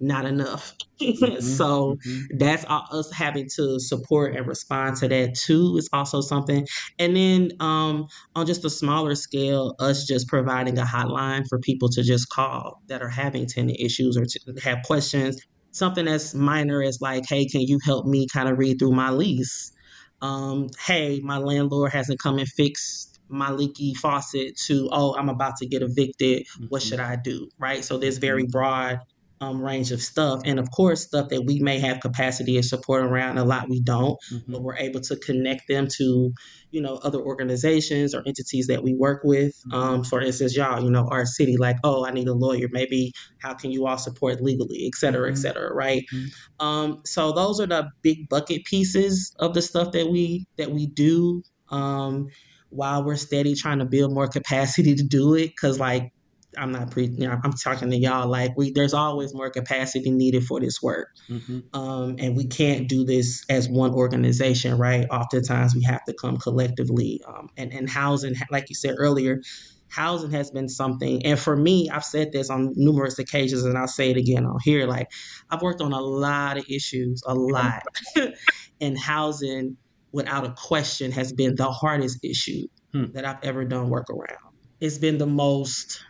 not 0.00 0.24
enough. 0.24 0.74
Mm-hmm, 1.00 1.40
so 1.56 1.96
mm-hmm. 2.06 2.38
that's 2.38 2.64
us 2.68 3.12
having 3.12 3.48
to 3.56 3.80
support 3.80 4.36
and 4.36 4.46
respond 4.46 4.96
to 4.98 5.08
that 5.08 5.34
too 5.34 5.76
is 5.76 5.88
also 5.92 6.20
something. 6.20 6.66
And 6.98 7.16
then 7.16 7.50
um, 7.60 8.06
on 8.34 8.46
just 8.46 8.64
a 8.64 8.70
smaller 8.70 9.14
scale, 9.14 9.74
us 9.80 10.06
just 10.06 10.28
providing 10.28 10.78
a 10.78 10.84
hotline 10.84 11.46
for 11.48 11.58
people 11.58 11.88
to 11.90 12.02
just 12.02 12.28
call 12.30 12.80
that 12.88 13.02
are 13.02 13.08
having 13.08 13.46
tenant 13.46 13.78
issues 13.80 14.16
or 14.16 14.24
to 14.24 14.40
have 14.62 14.78
questions 14.84 15.36
something 15.72 16.08
as 16.08 16.34
minor 16.34 16.82
as 16.82 17.00
like, 17.00 17.24
hey, 17.28 17.46
can 17.46 17.62
you 17.62 17.78
help 17.84 18.06
me 18.06 18.26
kind 18.32 18.48
of 18.48 18.58
read 18.58 18.78
through 18.78 18.92
my 18.92 19.10
lease? 19.10 19.72
Um, 20.20 20.68
hey, 20.84 21.20
my 21.22 21.38
landlord 21.38 21.92
hasn't 21.92 22.20
come 22.20 22.38
and 22.38 22.48
fixed 22.48 23.20
my 23.28 23.50
leaky 23.50 23.94
faucet 23.94 24.56
to, 24.66 24.88
oh, 24.90 25.14
I'm 25.16 25.28
about 25.28 25.56
to 25.58 25.66
get 25.66 25.82
evicted. 25.82 26.46
Mm-hmm. 26.46 26.66
What 26.66 26.82
should 26.82 27.00
I 27.00 27.16
do? 27.16 27.48
Right. 27.58 27.84
So 27.84 27.98
there's 27.98 28.18
very 28.18 28.44
mm-hmm. 28.44 28.50
broad 28.50 29.00
um, 29.40 29.62
range 29.62 29.92
of 29.92 30.02
stuff. 30.02 30.40
And 30.44 30.58
of 30.58 30.70
course, 30.70 31.06
stuff 31.06 31.28
that 31.28 31.44
we 31.44 31.60
may 31.60 31.78
have 31.78 32.00
capacity 32.00 32.56
and 32.56 32.64
support 32.64 33.04
around, 33.04 33.38
a 33.38 33.44
lot 33.44 33.68
we 33.68 33.80
don't, 33.80 34.18
mm-hmm. 34.32 34.52
but 34.52 34.62
we're 34.62 34.76
able 34.76 35.00
to 35.00 35.16
connect 35.16 35.68
them 35.68 35.86
to, 35.96 36.32
you 36.70 36.80
know, 36.80 36.96
other 37.04 37.20
organizations 37.20 38.14
or 38.14 38.22
entities 38.26 38.66
that 38.66 38.82
we 38.82 38.94
work 38.94 39.22
with. 39.24 39.54
Mm-hmm. 39.66 39.74
Um, 39.74 40.04
for 40.04 40.20
instance, 40.20 40.56
y'all, 40.56 40.82
you 40.82 40.90
know, 40.90 41.06
our 41.10 41.24
city, 41.26 41.56
like, 41.56 41.76
oh, 41.84 42.04
I 42.04 42.10
need 42.10 42.28
a 42.28 42.34
lawyer. 42.34 42.68
Maybe 42.72 43.12
how 43.40 43.54
can 43.54 43.70
you 43.70 43.86
all 43.86 43.98
support 43.98 44.40
legally, 44.40 44.86
et 44.86 44.96
cetera, 44.96 45.28
mm-hmm. 45.28 45.34
et 45.34 45.38
cetera, 45.38 45.72
right? 45.72 46.04
Mm-hmm. 46.12 46.66
Um, 46.66 47.02
so 47.04 47.32
those 47.32 47.60
are 47.60 47.66
the 47.66 47.88
big 48.02 48.28
bucket 48.28 48.64
pieces 48.64 49.34
of 49.38 49.54
the 49.54 49.62
stuff 49.62 49.92
that 49.92 50.10
we 50.10 50.46
that 50.56 50.70
we 50.70 50.86
do. 50.86 51.42
Um, 51.70 52.28
while 52.70 53.02
we're 53.02 53.16
steady 53.16 53.54
trying 53.54 53.78
to 53.78 53.86
build 53.86 54.12
more 54.12 54.28
capacity 54.28 54.94
to 54.94 55.02
do 55.02 55.34
it, 55.34 55.48
because 55.48 55.78
like 55.78 56.12
I'm 56.56 56.72
not 56.72 56.90
pre. 56.90 57.06
You 57.06 57.28
know, 57.28 57.38
I'm 57.44 57.52
talking 57.52 57.90
to 57.90 57.96
y'all 57.96 58.28
like 58.28 58.56
we. 58.56 58.72
There's 58.72 58.94
always 58.94 59.34
more 59.34 59.50
capacity 59.50 60.10
needed 60.10 60.44
for 60.44 60.60
this 60.60 60.82
work, 60.82 61.08
mm-hmm. 61.28 61.60
um, 61.78 62.16
and 62.18 62.36
we 62.36 62.46
can't 62.46 62.88
do 62.88 63.04
this 63.04 63.44
as 63.50 63.68
one 63.68 63.92
organization, 63.92 64.78
right? 64.78 65.06
Oftentimes 65.10 65.74
we 65.74 65.82
have 65.82 66.04
to 66.06 66.14
come 66.14 66.38
collectively. 66.38 67.20
Um, 67.28 67.50
and 67.56 67.72
and 67.72 67.90
housing, 67.90 68.34
like 68.50 68.70
you 68.70 68.74
said 68.74 68.94
earlier, 68.98 69.42
housing 69.88 70.30
has 70.30 70.50
been 70.50 70.68
something. 70.68 71.24
And 71.26 71.38
for 71.38 71.56
me, 71.56 71.90
I've 71.90 72.04
said 72.04 72.32
this 72.32 72.48
on 72.48 72.72
numerous 72.76 73.18
occasions, 73.18 73.64
and 73.64 73.76
I'll 73.76 73.86
say 73.86 74.10
it 74.10 74.16
again 74.16 74.46
on 74.46 74.58
here. 74.64 74.86
Like 74.86 75.10
I've 75.50 75.62
worked 75.62 75.82
on 75.82 75.92
a 75.92 76.00
lot 76.00 76.56
of 76.56 76.64
issues, 76.68 77.22
a 77.26 77.34
lot, 77.34 77.82
and 78.80 78.98
housing, 78.98 79.76
without 80.12 80.46
a 80.46 80.52
question, 80.52 81.12
has 81.12 81.32
been 81.32 81.56
the 81.56 81.70
hardest 81.70 82.24
issue 82.24 82.66
hmm. 82.92 83.12
that 83.12 83.26
I've 83.26 83.42
ever 83.42 83.64
done 83.64 83.90
work 83.90 84.08
around. 84.08 84.54
It's 84.80 84.98
been 84.98 85.18
the 85.18 85.26
most 85.26 86.00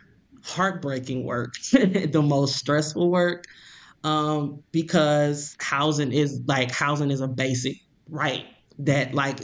heartbreaking 0.45 1.25
work, 1.25 1.53
the 1.71 2.23
most 2.23 2.55
stressful 2.57 3.11
work. 3.11 3.43
um, 4.03 4.63
because 4.73 5.55
housing 5.61 6.13
is 6.13 6.41
like 6.47 6.71
housing 6.71 7.11
is 7.11 7.21
a 7.21 7.27
basic 7.29 7.75
right 8.09 8.45
that 8.79 9.13
like 9.15 9.39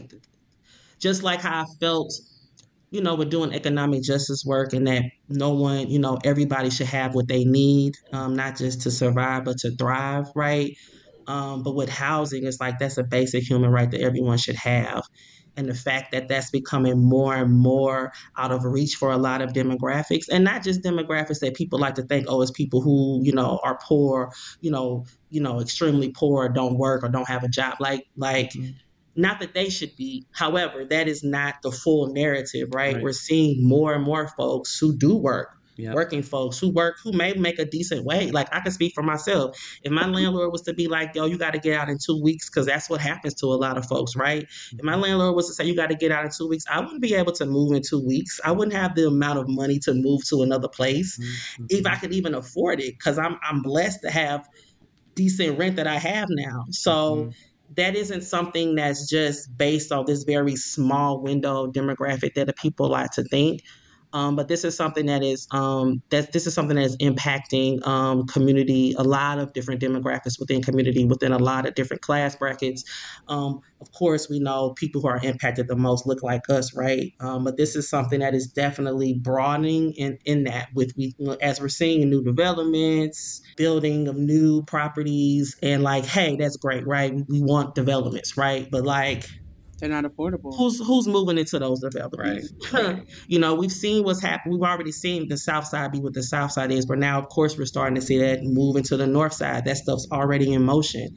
just 1.02 1.24
like 1.24 1.42
how 1.42 1.62
I 1.62 1.66
felt 1.80 2.12
you 2.92 3.02
know, 3.02 3.16
we're 3.16 3.26
doing 3.30 3.54
economic 3.54 4.04
justice 4.04 4.44
work 4.46 4.74
and 4.74 4.88
that 4.88 5.04
no 5.30 5.52
one, 5.54 5.90
you 5.90 6.00
know, 6.00 6.18
everybody 6.24 6.70
should 6.70 6.88
have 6.88 7.16
what 7.16 7.28
they 7.28 7.44
need, 7.46 7.94
um, 8.14 8.36
not 8.36 8.58
just 8.58 8.82
to 8.84 8.92
survive, 8.92 9.46
but 9.46 9.58
to 9.58 9.72
thrive, 9.78 10.26
right? 10.36 10.72
Um, 11.28 11.64
but 11.64 11.76
with 11.76 11.90
housing, 11.90 12.46
it's 12.46 12.60
like 12.62 12.80
that's 12.80 12.98
a 12.98 13.04
basic 13.04 13.44
human 13.44 13.72
right 13.72 13.92
that 13.92 14.02
everyone 14.02 14.38
should 14.38 14.58
have. 14.58 15.04
And 15.58 15.70
the 15.70 15.74
fact 15.74 16.12
that 16.12 16.28
that's 16.28 16.52
becoming 16.52 17.00
more 17.00 17.36
and 17.36 17.54
more 17.54 18.12
out 18.38 18.52
of 18.52 18.66
reach 18.66 18.96
for 18.96 19.12
a 19.12 19.18
lot 19.18 19.42
of 19.42 19.54
demographics, 19.54 20.26
and 20.32 20.44
not 20.44 20.64
just 20.64 20.82
demographics 20.82 21.40
that 21.40 21.56
people 21.56 21.80
like 21.80 21.96
to 21.96 22.04
think, 22.04 22.26
oh, 22.30 22.42
it's 22.42 22.52
people 22.52 22.82
who 22.82 23.22
you 23.24 23.32
know 23.32 23.60
are 23.64 23.80
poor, 23.82 24.32
you 24.62 24.72
know, 24.72 25.06
you 25.30 25.42
know, 25.42 25.62
extremely 25.62 26.10
poor, 26.10 26.50
don't 26.50 26.78
work 26.78 27.04
or 27.04 27.10
don't 27.10 27.28
have 27.28 27.44
a 27.44 27.50
job. 27.50 27.76
Like, 27.80 28.08
like. 28.16 28.52
Mm-hmm 28.52 28.72
not 29.16 29.40
that 29.40 29.54
they 29.54 29.70
should 29.70 29.96
be. 29.96 30.26
However, 30.32 30.86
that 30.86 31.08
is 31.08 31.24
not 31.24 31.62
the 31.64 31.72
full 31.72 32.08
narrative, 32.08 32.70
right? 32.74 32.96
right. 32.96 33.04
We're 33.04 33.14
seeing 33.14 33.68
more 33.68 33.94
and 33.94 34.04
more 34.04 34.28
folks 34.28 34.78
who 34.78 34.96
do 34.96 35.16
work, 35.16 35.58
yep. 35.78 35.94
working 35.94 36.24
folks 36.24 36.58
who 36.60 36.70
work, 36.70 36.98
who 37.04 37.12
may 37.12 37.34
make 37.34 37.60
a 37.60 37.66
decent 37.66 38.06
wage. 38.06 38.34
Like 38.34 38.48
I 38.54 38.60
can 38.60 38.72
speak 38.72 38.94
for 38.94 39.04
myself. 39.04 39.58
If 39.84 39.92
my 39.92 40.08
landlord 40.08 40.52
was 40.52 40.62
to 40.64 40.74
be 40.74 40.88
like, 40.88 41.16
yo, 41.16 41.26
you 41.26 41.38
got 41.38 41.54
to 41.54 41.60
get 41.60 41.78
out 41.78 41.90
in 41.90 41.98
two 41.98 42.22
weeks, 42.22 42.50
because 42.50 42.66
that's 42.66 42.90
what 42.90 43.02
happens 43.02 43.34
to 43.36 43.48
a 43.48 43.56
lot 43.56 43.78
of 43.78 43.86
folks, 43.86 44.16
right? 44.16 44.46
If 44.72 44.84
my 44.84 44.96
landlord 44.96 45.36
was 45.36 45.48
to 45.48 45.54
say, 45.54 45.66
you 45.66 45.76
got 45.76 45.90
to 45.90 45.96
get 45.96 46.12
out 46.12 46.26
in 46.26 46.32
two 46.32 46.48
weeks, 46.48 46.66
I 46.70 46.80
wouldn't 46.80 47.02
be 47.02 47.16
able 47.16 47.34
to 47.34 47.46
move 47.46 47.74
in 47.74 47.82
two 47.82 48.06
weeks. 48.06 48.40
I 48.44 48.52
wouldn't 48.52 48.76
have 48.76 48.96
the 48.96 49.08
amount 49.08 49.40
of 49.40 49.48
money 49.48 49.80
to 49.80 49.94
move 49.94 50.26
to 50.30 50.44
another 50.44 50.68
place 50.68 51.18
mm-hmm. 51.18 51.66
if 51.70 51.86
I 51.86 51.96
could 51.96 52.14
even 52.14 52.36
afford 52.36 52.80
it, 52.80 52.98
because 52.98 53.18
I'm, 53.18 53.38
I'm 53.44 53.62
blessed 53.62 54.02
to 54.04 54.12
have 54.12 54.48
decent 55.16 55.58
rent 55.58 55.78
that 55.78 55.88
I 55.88 55.98
have 55.98 56.28
now. 56.30 56.66
So, 56.72 57.16
mm-hmm 57.16 57.30
that 57.76 57.96
isn't 57.96 58.22
something 58.22 58.76
that's 58.76 59.10
just 59.10 59.58
based 59.58 59.92
on 59.92 60.06
this 60.06 60.24
very 60.24 60.56
small 60.56 61.22
window 61.22 61.68
demographic 61.68 62.36
that 62.36 62.48
the 62.48 62.54
people 62.54 62.90
like 62.90 63.12
to 63.12 63.24
think. 63.24 63.64
Um, 64.16 64.38
but 64.38 64.48
this 64.48 64.64
is 64.64 64.78
something 64.78 65.08
that 65.08 65.24
is 65.24 65.46
um, 65.52 66.02
that 66.10 66.32
this 66.32 66.48
is 66.48 66.54
something 66.54 66.78
that 66.78 66.86
is 66.86 66.96
impacting 66.98 67.86
um, 67.86 68.26
community, 68.28 68.96
a 68.98 69.04
lot 69.04 69.40
of 69.40 69.52
different 69.52 69.82
demographics 69.82 70.40
within 70.40 70.62
community, 70.62 71.04
within 71.04 71.34
a 71.34 71.38
lot 71.38 71.68
of 71.68 71.76
different 71.76 72.02
class 72.02 72.34
brackets. 72.34 72.86
Um, 73.28 73.60
of 73.82 73.92
course, 73.92 74.30
we 74.30 74.40
know 74.40 74.74
people 74.78 75.02
who 75.02 75.10
are 75.10 75.20
impacted 75.22 75.68
the 75.68 75.76
most 75.76 76.08
look 76.08 76.24
like 76.24 76.50
us, 76.50 76.74
right? 76.74 77.12
Um, 77.20 77.44
but 77.44 77.58
this 77.58 77.76
is 77.76 77.90
something 77.90 78.22
that 78.22 78.34
is 78.34 78.48
definitely 78.48 79.20
broadening 79.22 79.92
in, 79.98 80.18
in 80.24 80.46
that 80.46 80.70
with 80.74 80.94
we 80.96 81.14
as 81.42 81.60
we're 81.60 81.68
seeing 81.68 82.10
new 82.10 82.24
developments, 82.24 83.42
building 83.58 84.08
of 84.08 84.16
new 84.16 84.64
properties, 84.64 85.58
and 85.62 85.84
like, 85.84 86.06
hey, 86.06 86.38
that's 86.38 86.56
great, 86.56 86.88
right? 86.88 87.14
We 87.28 87.42
want 87.42 87.76
developments, 87.76 88.38
right? 88.38 88.70
But 88.72 88.86
like 88.86 89.26
they're 89.80 89.90
not 89.90 90.06
affordable. 90.06 90.56
Who's 90.56 90.80
who's 90.80 91.08
moving 91.08 91.38
into 91.38 91.60
those 91.60 91.82
developments? 91.82 92.54
Right. 92.74 93.06
you 93.28 93.40
know, 93.40 93.56
we've 93.56 93.72
seen 93.72 94.04
what's 94.04 94.22
happened. 94.22 94.54
We've 94.54 94.62
already 94.62 94.92
seen 94.92 95.28
the 95.28 95.38
South 95.38 95.66
Side 95.66 95.92
be 95.92 96.00
what 96.00 96.14
the 96.14 96.24
South 96.24 96.52
Side 96.52 96.72
is, 96.72 96.86
but 96.86 96.98
now, 96.98 97.20
of 97.20 97.28
course, 97.30 97.58
we're 97.58 97.66
starting 97.66 97.96
to 97.96 98.02
see 98.02 98.18
that 98.20 98.40
move 98.44 98.78
into 98.78 98.96
the 98.96 99.08
North 99.08 99.34
Side. 99.34 99.66
That 99.66 99.78
stuff's 99.78 100.08
already 100.12 100.54
in 100.54 100.64
motion, 100.64 101.10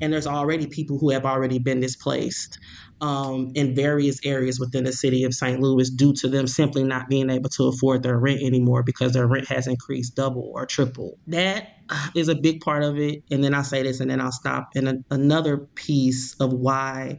and 0.00 0.12
there's 0.12 0.26
already 0.26 0.66
people 0.66 0.98
who 0.98 1.10
have 1.10 1.24
already 1.24 1.58
been 1.58 1.80
displaced 1.80 2.58
um, 3.00 3.50
in 3.54 3.74
various 3.74 4.18
areas 4.24 4.58
within 4.60 4.84
the 4.84 4.92
city 4.92 5.24
of 5.24 5.34
St. 5.34 5.60
Louis 5.60 5.90
due 5.90 6.12
to 6.14 6.28
them 6.28 6.46
simply 6.46 6.84
not 6.84 7.08
being 7.08 7.30
able 7.30 7.50
to 7.50 7.64
afford 7.64 8.02
their 8.02 8.18
rent 8.18 8.42
anymore 8.42 8.82
because 8.82 9.12
their 9.12 9.26
rent 9.26 9.48
has 9.48 9.66
increased 9.66 10.14
double 10.14 10.52
or 10.54 10.66
triple. 10.66 11.18
That 11.26 11.68
is 12.14 12.28
a 12.28 12.34
big 12.34 12.60
part 12.60 12.82
of 12.82 12.98
it. 12.98 13.22
And 13.30 13.42
then 13.42 13.54
I'll 13.54 13.64
say 13.64 13.82
this, 13.82 14.00
and 14.00 14.10
then 14.10 14.20
I'll 14.20 14.32
stop. 14.32 14.68
And 14.74 14.88
a, 14.88 14.94
another 15.10 15.66
piece 15.74 16.34
of 16.40 16.52
why 16.52 17.18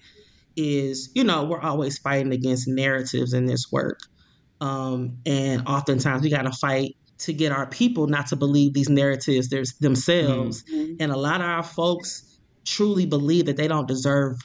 is, 0.56 1.10
you 1.14 1.24
know, 1.24 1.44
we're 1.44 1.62
always 1.62 1.98
fighting 1.98 2.32
against 2.32 2.68
narratives 2.68 3.34
in 3.34 3.46
this 3.46 3.72
work. 3.72 4.00
Um, 4.62 5.18
and 5.26 5.68
oftentimes 5.68 6.24
we 6.24 6.30
got 6.30 6.44
to 6.44 6.52
fight 6.52 6.96
to 7.18 7.34
get 7.34 7.52
our 7.52 7.68
people 7.68 8.08
not 8.08 8.28
to 8.28 8.36
believe 8.36 8.74
these 8.74 8.90
narratives 8.90 9.50
there's 9.50 9.74
themselves. 9.74 10.64
Mm-hmm. 10.64 10.96
And 11.00 11.12
a 11.12 11.18
lot 11.18 11.42
of 11.42 11.48
our 11.48 11.64
folks 11.64 12.40
truly 12.66 13.06
believe 13.06 13.46
that 13.46 13.58
they 13.58 13.68
don't 13.68 13.88
deserve 13.88 14.40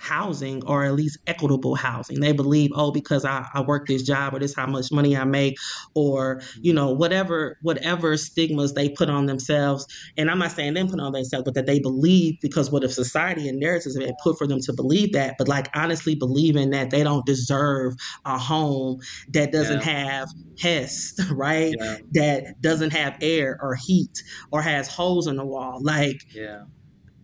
housing 0.00 0.64
or 0.64 0.84
at 0.84 0.94
least 0.94 1.18
equitable 1.26 1.74
housing. 1.74 2.20
They 2.20 2.32
believe, 2.32 2.70
oh, 2.74 2.90
because 2.90 3.24
I, 3.24 3.46
I 3.54 3.60
work 3.60 3.86
this 3.86 4.02
job 4.02 4.34
or 4.34 4.38
this 4.38 4.54
how 4.54 4.66
much 4.66 4.90
money 4.90 5.16
I 5.16 5.24
make, 5.24 5.56
or 5.94 6.40
you 6.60 6.72
know, 6.72 6.90
whatever 6.90 7.58
whatever 7.62 8.16
stigmas 8.16 8.72
they 8.72 8.88
put 8.88 9.10
on 9.10 9.26
themselves. 9.26 9.86
And 10.16 10.30
I'm 10.30 10.38
not 10.38 10.52
saying 10.52 10.74
them 10.74 10.88
put 10.88 11.00
on 11.00 11.12
themselves, 11.12 11.44
but 11.44 11.54
that 11.54 11.66
they 11.66 11.78
believe 11.78 12.36
because 12.40 12.70
what 12.70 12.82
if 12.82 12.92
society 12.92 13.48
and 13.48 13.60
narratives 13.60 13.94
have 13.96 14.04
been 14.04 14.16
put 14.22 14.38
for 14.38 14.46
them 14.46 14.60
to 14.60 14.72
believe 14.72 15.12
that, 15.12 15.34
but 15.36 15.48
like 15.48 15.68
honestly 15.74 16.14
believing 16.14 16.70
that 16.70 16.90
they 16.90 17.02
don't 17.02 17.26
deserve 17.26 17.94
a 18.24 18.38
home 18.38 19.00
that 19.28 19.52
doesn't 19.52 19.84
yeah. 19.84 19.92
have 19.92 20.28
HEST, 20.58 21.20
right? 21.32 21.74
Yeah. 21.78 21.96
That 22.12 22.60
doesn't 22.62 22.92
have 22.92 23.18
air 23.20 23.58
or 23.60 23.74
heat 23.74 24.22
or 24.50 24.62
has 24.62 24.88
holes 24.88 25.26
in 25.26 25.36
the 25.36 25.44
wall. 25.44 25.80
Like 25.82 26.22
yeah. 26.34 26.64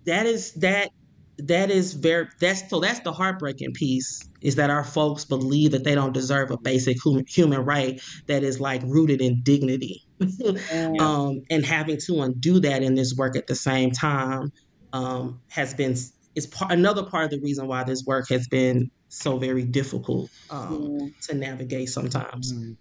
that 0.05 0.27
is 0.27 0.53
that 0.55 0.91
that 1.39 1.71
is 1.71 1.93
very 1.93 2.29
that's 2.41 2.69
so 2.69 2.81
that's 2.81 3.01
the 3.01 3.13
heartbreaking 3.13 3.73
piece 3.73 4.27
is 4.41 4.55
that 4.55 4.71
our 4.71 4.85
folks 4.85 5.25
believe 5.25 5.73
that 5.73 5.85
they 5.85 5.95
don't 5.95 6.13
deserve 6.13 6.51
a 6.51 6.57
basic 6.59 6.97
human 7.29 7.65
right 7.65 8.01
that 8.27 8.43
is 8.43 8.59
like 8.59 8.83
rooted 8.85 9.21
in 9.21 9.43
dignity 9.43 10.03
yeah. 10.19 10.93
um, 10.99 11.43
and 11.51 11.65
having 11.67 11.99
to 11.99 12.23
undo 12.23 12.59
that 12.61 12.83
in 12.83 12.95
this 12.95 13.15
work 13.17 13.37
at 13.37 13.47
the 13.47 13.55
same 13.55 13.91
time 13.91 14.51
um, 14.93 15.41
has 15.49 15.75
been 15.75 15.95
is 16.35 16.47
part, 16.47 16.73
another 16.73 17.03
part 17.03 17.25
of 17.27 17.31
the 17.31 17.41
reason 17.41 17.67
why 17.67 17.85
this 17.85 18.05
work 18.07 18.29
has 18.31 18.47
been 18.49 18.91
so 19.09 19.39
very 19.39 19.65
difficult 19.65 20.31
um, 20.51 20.99
yeah. 21.01 21.09
to 21.21 21.35
navigate 21.35 21.89
sometimes 21.91 22.55
mm-hmm. 22.55 22.73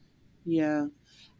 yeah 0.45 0.85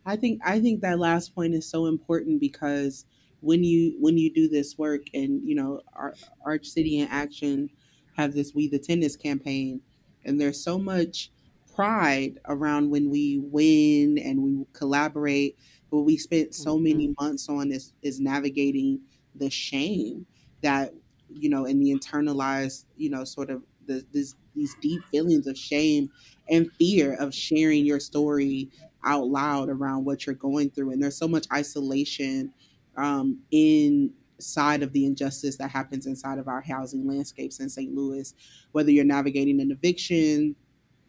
i 0.05 0.17
think 0.17 0.41
i 0.45 0.59
think 0.59 0.81
that 0.81 0.99
last 0.99 1.33
point 1.33 1.53
is 1.53 1.69
so 1.69 1.85
important 1.85 2.41
because 2.41 3.05
when 3.41 3.63
you 3.63 3.95
when 3.99 4.17
you 4.17 4.33
do 4.33 4.47
this 4.47 4.77
work 4.77 5.01
and 5.13 5.47
you 5.47 5.55
know 5.55 5.81
our 5.93 6.13
arch 6.45 6.65
city 6.65 6.99
in 6.99 7.07
action 7.09 7.69
have 8.17 8.33
this 8.33 8.53
we 8.55 8.67
the 8.67 8.79
tennis 8.79 9.15
campaign 9.15 9.81
and 10.23 10.39
there's 10.39 10.63
so 10.63 10.77
much 10.77 11.31
pride 11.75 12.39
around 12.47 12.89
when 12.89 13.09
we 13.09 13.39
win 13.39 14.17
and 14.17 14.41
we 14.41 14.65
collaborate 14.73 15.57
but 15.91 15.99
we 15.99 16.17
spent 16.17 16.55
so 16.55 16.75
mm-hmm. 16.75 16.83
many 16.83 17.15
months 17.19 17.49
on 17.49 17.71
is 17.71 17.93
is 18.01 18.19
navigating 18.19 18.99
the 19.35 19.49
shame 19.49 20.25
that 20.61 20.93
you 21.29 21.49
know 21.49 21.65
and 21.65 21.81
the 21.81 21.93
internalized 21.93 22.85
you 22.97 23.09
know 23.09 23.23
sort 23.23 23.49
of 23.49 23.61
the, 23.87 24.03
this, 24.11 24.35
these 24.55 24.75
deep 24.81 25.03
feelings 25.11 25.45
of 25.45 25.57
shame 25.57 26.09
and 26.49 26.71
fear 26.73 27.15
of 27.19 27.33
sharing 27.33 27.85
your 27.85 27.99
story 27.99 28.69
out 29.05 29.27
loud 29.27 29.69
around 29.69 30.05
what 30.05 30.25
you're 30.25 30.33
going 30.35 30.69
through 30.69 30.91
and 30.91 31.01
there's 31.01 31.17
so 31.17 31.27
much 31.27 31.45
isolation 31.53 32.51
um, 32.97 33.39
inside 33.51 34.83
of 34.83 34.93
the 34.93 35.05
injustice 35.05 35.57
that 35.57 35.69
happens 35.69 36.05
inside 36.05 36.37
of 36.37 36.47
our 36.47 36.61
housing 36.61 37.07
landscapes 37.07 37.59
in 37.59 37.69
St. 37.69 37.93
Louis, 37.93 38.33
whether 38.71 38.91
you're 38.91 39.05
navigating 39.05 39.61
an 39.61 39.71
eviction. 39.71 40.55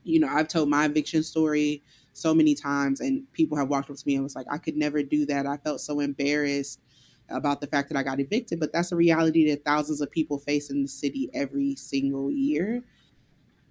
You 0.05 0.21
know, 0.21 0.29
I've 0.29 0.49
told 0.49 0.69
my 0.69 0.85
eviction 0.85 1.23
story 1.23 1.83
so 2.13 2.35
many 2.35 2.55
times, 2.55 3.01
and 3.01 3.31
people 3.33 3.59
have 3.59 3.69
walked 3.69 3.91
up 3.91 3.97
to 3.97 4.07
me 4.07 4.15
and 4.15 4.25
was 4.25 4.37
like, 4.37 4.47
I 4.51 4.59
could 4.59 4.77
never 4.77 5.03
do 5.03 5.27
that. 5.27 5.47
I 5.47 5.57
felt 5.59 5.81
so 5.81 6.01
embarrassed 6.01 6.81
about 7.29 7.61
the 7.61 7.67
fact 7.67 7.89
that 7.89 7.99
I 7.99 8.03
got 8.03 8.21
evicted, 8.21 8.61
but 8.61 8.73
that's 8.73 8.93
a 8.93 8.97
reality 8.97 9.51
that 9.51 9.65
thousands 9.65 10.01
of 10.01 10.11
people 10.11 10.39
face 10.39 10.71
in 10.71 10.83
the 10.83 10.89
city 10.89 11.29
every 11.35 11.75
single 11.75 12.31
year. 12.31 12.85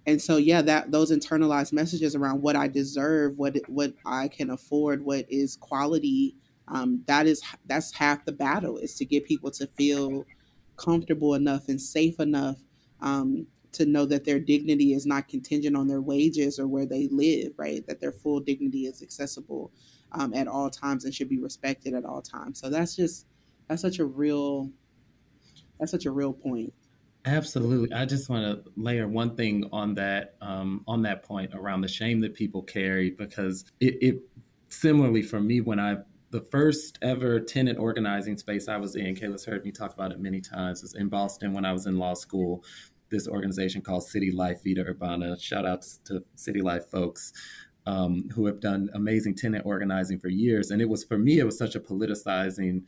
And 0.06 0.22
so, 0.22 0.36
yeah, 0.36 0.62
that 0.62 0.92
those 0.92 1.10
internalized 1.10 1.72
messages 1.72 2.14
around 2.14 2.42
what 2.42 2.54
I 2.54 2.68
deserve, 2.68 3.38
what 3.38 3.56
what 3.66 3.94
I 4.04 4.28
can 4.28 4.50
afford, 4.50 5.04
what 5.04 5.26
is 5.28 5.56
quality 5.56 6.36
um, 6.68 7.02
that 7.06 7.26
is 7.26 7.42
that's 7.66 7.92
half 7.92 8.24
the 8.24 8.32
battle 8.32 8.78
is 8.78 8.94
to 8.96 9.04
get 9.04 9.24
people 9.24 9.50
to 9.52 9.66
feel 9.78 10.24
comfortable 10.76 11.34
enough 11.34 11.68
and 11.68 11.80
safe 11.80 12.18
enough 12.20 12.56
um, 13.00 13.46
to 13.72 13.86
know 13.86 14.06
that 14.06 14.24
their 14.24 14.38
dignity 14.38 14.92
is 14.92 15.06
not 15.06 15.28
contingent 15.28 15.76
on 15.76 15.86
their 15.86 16.00
wages 16.00 16.58
or 16.58 16.66
where 16.66 16.86
they 16.86 17.08
live 17.08 17.52
right? 17.56 17.86
That 17.86 18.00
their 18.00 18.12
full 18.12 18.40
dignity 18.40 18.86
is 18.86 19.02
accessible 19.02 19.70
um, 20.12 20.34
at 20.34 20.48
all 20.48 20.70
times 20.70 21.04
and 21.04 21.14
should 21.14 21.28
be 21.28 21.38
respected 21.38 21.94
at 21.94 22.04
all 22.04 22.22
times. 22.22 22.60
So 22.60 22.70
that's 22.70 22.96
just 22.96 23.26
that's 23.68 23.82
such 23.82 23.98
a 23.98 24.04
real 24.04 24.70
that's 25.78 25.90
such 25.90 26.06
a 26.06 26.10
real 26.10 26.32
point. 26.32 26.72
Absolutely. 27.26 27.92
I 27.92 28.04
just 28.04 28.28
want 28.28 28.64
to 28.64 28.70
layer 28.76 29.08
one 29.08 29.34
thing 29.34 29.68
on 29.72 29.94
that 29.94 30.36
um, 30.40 30.84
on 30.86 31.02
that 31.02 31.22
point 31.22 31.54
around 31.54 31.80
the 31.80 31.88
shame 31.88 32.20
that 32.20 32.34
people 32.34 32.62
carry 32.62 33.10
because 33.10 33.64
it, 33.80 33.98
it 34.00 34.20
similarly 34.68 35.22
for 35.22 35.40
me 35.40 35.60
when 35.60 35.80
I 35.80 35.96
the 36.36 36.44
first 36.50 36.98
ever 37.00 37.40
tenant 37.40 37.78
organizing 37.78 38.36
space 38.36 38.68
I 38.68 38.76
was 38.76 38.94
in, 38.94 39.14
Kayla's 39.14 39.46
heard 39.46 39.64
me 39.64 39.72
talk 39.72 39.94
about 39.94 40.12
it 40.12 40.20
many 40.20 40.42
times, 40.42 40.82
was 40.82 40.94
in 40.94 41.08
Boston 41.08 41.54
when 41.54 41.64
I 41.64 41.72
was 41.72 41.86
in 41.86 41.96
law 41.96 42.12
school. 42.12 42.62
This 43.08 43.26
organization 43.26 43.80
called 43.80 44.04
City 44.04 44.30
Life 44.30 44.62
Vida 44.62 44.82
Urbana. 44.86 45.38
Shout 45.38 45.64
out 45.64 45.86
to 46.04 46.22
City 46.34 46.60
Life 46.60 46.90
folks 46.90 47.32
um, 47.86 48.28
who 48.34 48.44
have 48.44 48.60
done 48.60 48.90
amazing 48.92 49.34
tenant 49.34 49.64
organizing 49.64 50.18
for 50.18 50.28
years. 50.28 50.72
And 50.72 50.82
it 50.82 50.88
was, 50.90 51.04
for 51.04 51.16
me, 51.16 51.38
it 51.38 51.44
was 51.44 51.56
such 51.56 51.74
a 51.74 51.80
politicizing 51.80 52.82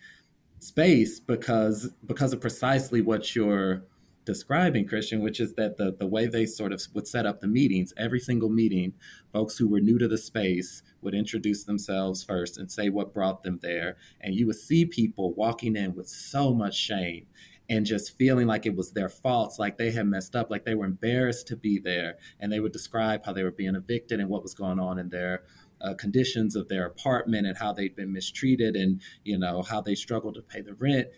space 0.58 1.18
because 1.18 1.88
because 2.04 2.34
of 2.34 2.42
precisely 2.42 3.00
what 3.00 3.34
you're 3.34 3.82
describing, 4.28 4.86
Kristian, 4.86 5.22
which 5.22 5.40
is 5.40 5.54
that 5.54 5.78
the, 5.78 5.90
the 5.90 6.06
way 6.06 6.26
they 6.26 6.44
sort 6.44 6.70
of 6.70 6.82
would 6.92 7.08
set 7.08 7.24
up 7.24 7.40
the 7.40 7.48
meetings, 7.48 7.94
every 7.96 8.20
single 8.20 8.50
meeting, 8.50 8.92
folks 9.32 9.56
who 9.56 9.66
were 9.66 9.80
new 9.80 9.96
to 9.96 10.06
the 10.06 10.18
space 10.18 10.82
would 11.00 11.14
introduce 11.14 11.64
themselves 11.64 12.22
first 12.22 12.58
and 12.58 12.70
say 12.70 12.90
what 12.90 13.14
brought 13.14 13.42
them 13.42 13.58
there. 13.62 13.96
And 14.20 14.34
you 14.34 14.46
would 14.46 14.56
see 14.56 14.84
people 14.84 15.32
walking 15.32 15.76
in 15.76 15.94
with 15.94 16.10
so 16.10 16.52
much 16.52 16.76
shame 16.76 17.24
and 17.70 17.86
just 17.86 18.18
feeling 18.18 18.46
like 18.46 18.66
it 18.66 18.76
was 18.76 18.92
their 18.92 19.08
faults, 19.08 19.58
like 19.58 19.78
they 19.78 19.92
had 19.92 20.06
messed 20.06 20.36
up, 20.36 20.50
like 20.50 20.66
they 20.66 20.74
were 20.74 20.84
embarrassed 20.84 21.48
to 21.48 21.56
be 21.56 21.78
there. 21.78 22.18
And 22.38 22.52
they 22.52 22.60
would 22.60 22.72
describe 22.72 23.24
how 23.24 23.32
they 23.32 23.44
were 23.44 23.50
being 23.50 23.76
evicted 23.76 24.20
and 24.20 24.28
what 24.28 24.42
was 24.42 24.52
going 24.52 24.78
on 24.78 24.98
in 24.98 25.08
their 25.08 25.44
uh, 25.80 25.94
conditions 25.94 26.54
of 26.54 26.68
their 26.68 26.84
apartment 26.84 27.46
and 27.46 27.56
how 27.56 27.72
they'd 27.72 27.96
been 27.96 28.12
mistreated 28.12 28.76
and, 28.76 29.00
you 29.24 29.38
know, 29.38 29.62
how 29.62 29.80
they 29.80 29.94
struggled 29.94 30.34
to 30.34 30.42
pay 30.42 30.60
the 30.60 30.74
rent 30.74 31.08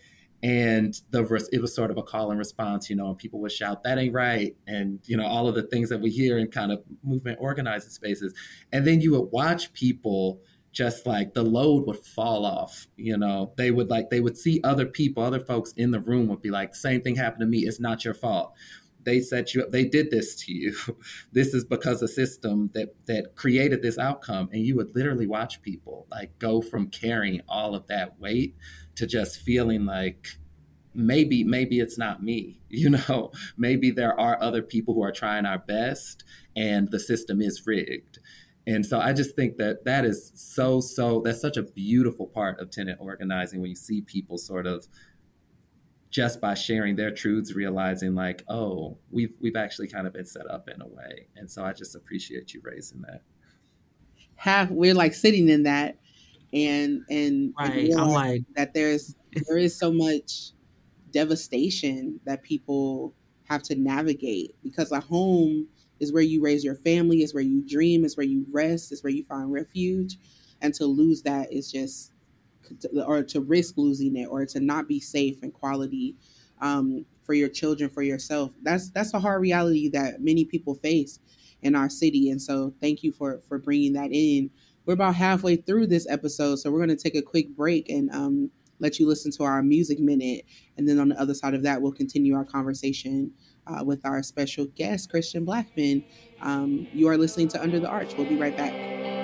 and 0.43 1.01
the 1.11 1.21
it 1.51 1.61
was 1.61 1.75
sort 1.75 1.91
of 1.91 1.97
a 1.97 2.03
call 2.03 2.31
and 2.31 2.39
response 2.39 2.89
you 2.89 2.95
know 2.95 3.09
and 3.09 3.17
people 3.17 3.39
would 3.39 3.51
shout 3.51 3.83
that 3.83 3.99
ain't 3.99 4.13
right 4.13 4.55
and 4.65 4.99
you 5.05 5.15
know 5.15 5.25
all 5.25 5.47
of 5.47 5.53
the 5.55 5.63
things 5.63 5.89
that 5.89 5.99
we 5.99 6.09
hear 6.09 6.37
in 6.37 6.47
kind 6.47 6.71
of 6.71 6.81
movement 7.03 7.37
organizing 7.39 7.89
spaces. 7.89 8.33
And 8.71 8.85
then 8.85 9.01
you 9.01 9.11
would 9.11 9.31
watch 9.31 9.73
people 9.73 10.39
just 10.71 11.05
like 11.05 11.33
the 11.33 11.43
load 11.43 11.85
would 11.85 12.03
fall 12.05 12.45
off 12.45 12.87
you 12.95 13.17
know. 13.17 13.53
They 13.57 13.71
would 13.71 13.89
like 13.89 14.09
they 14.09 14.21
would 14.21 14.37
see 14.37 14.61
other 14.63 14.85
people 14.85 15.23
other 15.23 15.39
folks 15.39 15.73
in 15.73 15.91
the 15.91 15.99
room 15.99 16.27
would 16.27 16.41
be 16.41 16.49
like 16.49 16.75
same 16.75 17.01
thing 17.01 17.15
happened 17.15 17.41
to 17.41 17.47
me. 17.47 17.59
It's 17.59 17.79
not 17.79 18.05
your 18.05 18.13
fault 18.13 18.53
they 19.03 19.19
set 19.19 19.53
you 19.53 19.61
up 19.61 19.69
they 19.69 19.85
did 19.85 20.11
this 20.11 20.35
to 20.35 20.53
you. 20.53 20.75
This 21.31 21.53
is 21.53 21.65
because 21.65 22.01
a 22.01 22.07
system 22.07 22.69
that 22.73 22.95
that 23.05 23.35
created 23.35 23.81
this 23.81 23.97
outcome 23.97 24.49
and 24.51 24.65
you 24.65 24.75
would 24.75 24.95
literally 24.95 25.27
watch 25.27 25.61
people 25.61 26.07
like 26.11 26.37
go 26.39 26.61
from 26.61 26.87
carrying 26.89 27.41
all 27.47 27.75
of 27.75 27.87
that 27.87 28.19
weight 28.19 28.55
to 28.95 29.07
just 29.07 29.41
feeling 29.41 29.85
like 29.85 30.37
maybe 30.93 31.43
maybe 31.43 31.79
it's 31.79 31.97
not 31.97 32.21
me 32.21 32.61
you 32.69 32.89
know? 32.89 33.31
Maybe 33.57 33.91
there 33.91 34.17
are 34.19 34.41
other 34.41 34.61
people 34.61 34.93
who 34.93 35.03
are 35.03 35.11
trying 35.11 35.45
our 35.45 35.59
best 35.59 36.23
and 36.55 36.89
the 36.89 36.99
system 36.99 37.41
is 37.41 37.61
rigged. 37.65 38.19
And 38.67 38.85
so 38.85 38.99
i 38.99 39.11
just 39.11 39.35
think 39.35 39.57
that 39.57 39.85
that 39.85 40.05
is 40.05 40.31
so 40.35 40.81
so 40.81 41.21
that's 41.25 41.41
such 41.41 41.57
a 41.57 41.63
beautiful 41.63 42.27
part 42.27 42.59
of 42.59 42.69
tenant 42.69 42.99
organizing 43.01 43.59
when 43.59 43.71
you 43.71 43.75
see 43.75 44.01
people 44.01 44.37
sort 44.37 44.67
of 44.67 44.87
just 46.11 46.41
by 46.41 46.53
sharing 46.53 46.95
their 46.97 47.09
truths 47.09 47.53
realizing 47.53 48.13
like 48.13 48.43
oh 48.49 48.97
we've 49.09 49.33
we've 49.39 49.55
actually 49.55 49.87
kind 49.87 50.05
of 50.05 50.13
been 50.13 50.25
set 50.25 50.49
up 50.49 50.69
in 50.69 50.81
a 50.81 50.87
way. 50.87 51.27
And 51.35 51.49
so 51.49 51.63
i 51.63 51.73
just 51.73 51.95
appreciate 51.95 52.53
you 52.53 52.61
raising 52.63 53.01
that. 53.01 53.21
Half 54.35 54.69
we're 54.69 54.93
like 54.93 55.13
sitting 55.13 55.49
in 55.49 55.63
that 55.63 55.97
and 56.53 57.03
and, 57.09 57.53
right. 57.57 57.89
and 57.89 57.99
I'm 57.99 58.09
like 58.09 58.43
that 58.55 58.73
there's 58.73 59.15
there 59.47 59.57
is 59.57 59.77
so 59.77 59.91
much 59.91 60.51
devastation 61.11 62.19
that 62.25 62.43
people 62.43 63.13
have 63.45 63.63
to 63.63 63.75
navigate 63.75 64.55
because 64.63 64.91
a 64.91 64.99
home 64.99 65.67
is 65.99 66.11
where 66.11 66.23
you 66.23 66.41
raise 66.41 66.63
your 66.63 66.75
family, 66.75 67.21
is 67.21 67.33
where 67.33 67.43
you 67.43 67.61
dream, 67.67 68.03
is 68.03 68.17
where 68.17 68.25
you 68.25 68.45
rest, 68.51 68.91
is 68.91 69.03
where 69.03 69.13
you 69.13 69.23
find 69.25 69.51
refuge, 69.51 70.17
and 70.61 70.73
to 70.73 70.85
lose 70.85 71.21
that 71.21 71.53
is 71.53 71.71
just 71.71 72.11
or 73.05 73.23
to 73.23 73.41
risk 73.41 73.77
losing 73.77 74.15
it 74.15 74.25
or 74.25 74.45
to 74.45 74.59
not 74.59 74.87
be 74.87 74.99
safe 74.99 75.37
and 75.41 75.53
quality 75.53 76.15
um, 76.61 77.05
for 77.23 77.33
your 77.33 77.49
children 77.49 77.89
for 77.89 78.01
yourself 78.01 78.51
that's 78.61 78.89
that's 78.91 79.13
a 79.13 79.19
hard 79.19 79.41
reality 79.41 79.89
that 79.89 80.21
many 80.21 80.45
people 80.45 80.75
face 80.75 81.19
in 81.61 81.75
our 81.75 81.89
city 81.89 82.29
and 82.29 82.41
so 82.41 82.73
thank 82.81 83.03
you 83.03 83.11
for 83.11 83.41
for 83.47 83.57
bringing 83.57 83.93
that 83.93 84.09
in 84.11 84.49
we're 84.85 84.93
about 84.93 85.15
halfway 85.15 85.57
through 85.57 85.87
this 85.87 86.07
episode, 86.09 86.57
so 86.57 86.71
we're 86.71 86.79
going 86.79 86.95
to 86.95 87.01
take 87.01 87.15
a 87.15 87.21
quick 87.21 87.55
break 87.55 87.89
and 87.89 88.09
um, 88.11 88.51
let 88.79 88.99
you 88.99 89.07
listen 89.07 89.31
to 89.33 89.43
our 89.43 89.61
music 89.61 89.99
minute. 89.99 90.45
And 90.77 90.87
then 90.87 90.99
on 90.99 91.09
the 91.09 91.19
other 91.19 91.33
side 91.33 91.53
of 91.53 91.63
that, 91.63 91.81
we'll 91.81 91.91
continue 91.91 92.35
our 92.35 92.45
conversation 92.45 93.31
uh, 93.67 93.83
with 93.83 94.05
our 94.05 94.23
special 94.23 94.65
guest, 94.65 95.11
Kristian 95.11 95.45
Blackmon. 95.45 96.03
Um, 96.41 96.87
you 96.93 97.07
are 97.09 97.17
listening 97.17 97.47
to 97.49 97.61
Under 97.61 97.79
the 97.79 97.87
Arch. 97.87 98.17
We'll 98.17 98.27
be 98.27 98.37
right 98.37 98.57
back. 98.57 99.20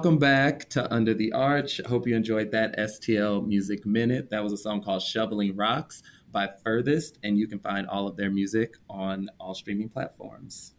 Welcome 0.00 0.16
back 0.16 0.66
to 0.70 0.90
Under 0.90 1.12
the 1.12 1.30
Arch. 1.32 1.78
Hope 1.84 2.06
you 2.06 2.16
enjoyed 2.16 2.50
that 2.52 2.74
STL 2.78 3.46
Music 3.46 3.84
Minute. 3.84 4.30
That 4.30 4.42
was 4.42 4.50
a 4.50 4.56
song 4.56 4.82
called 4.82 5.02
Shoveling 5.02 5.54
Rocks 5.54 6.02
by 6.32 6.48
Furthest, 6.64 7.18
and 7.22 7.36
you 7.36 7.46
can 7.46 7.58
find 7.58 7.86
all 7.86 8.08
of 8.08 8.16
their 8.16 8.30
music 8.30 8.78
on 8.88 9.28
all 9.38 9.52
streaming 9.52 9.90
platforms. 9.90 10.72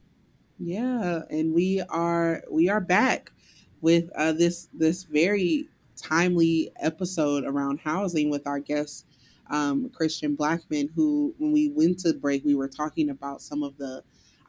Yeah, 0.58 1.20
and 1.30 1.54
we 1.54 1.84
are 1.88 2.42
we 2.50 2.68
are 2.68 2.82
back 2.82 3.32
with 3.80 4.10
uh, 4.16 4.32
this 4.32 4.70
this 4.74 5.04
very 5.04 5.68
timely 5.96 6.72
episode 6.80 7.44
around 7.44 7.80
housing 7.80 8.32
with 8.32 8.48
our 8.48 8.60
guest 8.60 9.06
um, 9.52 9.88
Kristian 9.90 10.36
Blackmon, 10.36 10.90
who 10.96 11.36
when 11.38 11.52
we 11.52 11.70
went 11.70 12.00
to 12.00 12.14
break, 12.16 12.44
we 12.44 12.56
were 12.56 12.68
talking 12.68 13.12
about 13.12 13.44
some 13.44 13.62
of 13.62 13.78
the 13.78 14.02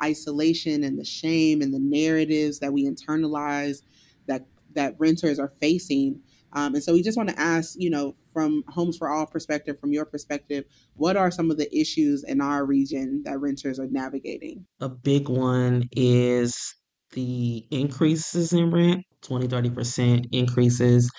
isolation 0.02 0.82
and 0.82 0.98
the 0.98 1.04
shame 1.04 1.60
and 1.60 1.74
the 1.74 1.78
narratives 1.78 2.58
that 2.60 2.72
we 2.72 2.88
internalize 2.88 3.82
that 4.74 4.94
renters 4.98 5.38
are 5.38 5.52
facing. 5.60 6.20
Um, 6.54 6.74
and 6.74 6.84
so 6.84 6.92
we 6.92 7.02
just 7.02 7.16
want 7.16 7.30
to 7.30 7.40
ask, 7.40 7.74
you 7.78 7.90
know, 7.90 8.14
from 8.32 8.64
Homes 8.68 8.96
for 8.96 9.08
All 9.08 9.26
perspective, 9.26 9.78
from 9.78 9.92
your 9.92 10.04
perspective, 10.04 10.64
what 10.94 11.16
are 11.16 11.30
some 11.30 11.50
of 11.50 11.58
the 11.58 11.74
issues 11.76 12.24
in 12.24 12.40
our 12.40 12.64
region 12.64 13.22
that 13.24 13.40
renters 13.40 13.78
are 13.78 13.88
navigating? 13.88 14.66
A 14.80 14.88
big 14.88 15.28
one 15.28 15.88
is 15.92 16.74
the 17.12 17.66
increases 17.70 18.52
in 18.52 18.70
rent 18.70 19.04
20, 19.22 19.48
30% 19.48 20.28
increases, 20.32 21.10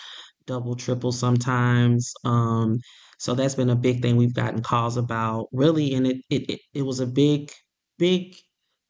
double, 0.45 0.75
triple 0.75 1.11
sometimes. 1.11 2.11
Um, 2.25 2.79
so 3.17 3.33
that's 3.33 3.55
been 3.55 3.69
a 3.69 3.75
big 3.75 4.01
thing 4.01 4.17
we've 4.17 4.33
gotten 4.33 4.61
calls 4.61 4.97
about, 4.97 5.47
really. 5.51 5.93
And 5.93 6.07
it, 6.07 6.17
it, 6.29 6.59
it 6.73 6.81
was 6.81 6.99
a 6.99 7.07
big, 7.07 7.51
big 7.97 8.35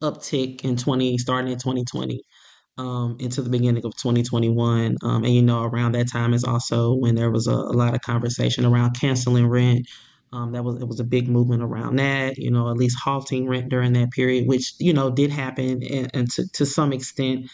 uptick 0.01 0.63
in 0.63 0.75
20, 0.75 1.17
starting 1.17 1.51
in 1.51 1.59
2020 1.59 2.21
um, 2.77 3.17
into 3.19 3.41
the 3.41 3.49
beginning 3.49 3.85
of 3.85 3.95
2021. 3.95 4.97
Um, 5.03 5.23
and, 5.23 5.33
you 5.33 5.41
know, 5.41 5.63
around 5.63 5.93
that 5.93 6.11
time 6.11 6.33
is 6.33 6.43
also 6.43 6.93
when 6.93 7.15
there 7.15 7.31
was 7.31 7.47
a, 7.47 7.53
a 7.53 7.75
lot 7.75 7.93
of 7.93 8.01
conversation 8.01 8.65
around 8.65 8.99
canceling 8.99 9.47
rent. 9.47 9.87
Um, 10.31 10.51
that 10.53 10.63
was 10.63 10.81
it 10.81 10.87
was 10.87 10.99
a 10.99 11.03
big 11.03 11.29
movement 11.29 11.61
around 11.61 11.97
that, 11.97 12.39
you 12.39 12.49
know, 12.49 12.67
at 12.69 12.77
least 12.77 12.97
halting 13.03 13.47
rent 13.47 13.69
during 13.69 13.93
that 13.93 14.09
period, 14.11 14.47
which 14.47 14.73
you 14.79 14.91
know 14.91 15.11
did 15.11 15.29
happen 15.29 15.83
and, 15.83 16.09
and 16.13 16.31
to, 16.31 16.47
to 16.53 16.65
some 16.65 16.91
extent. 16.91 17.49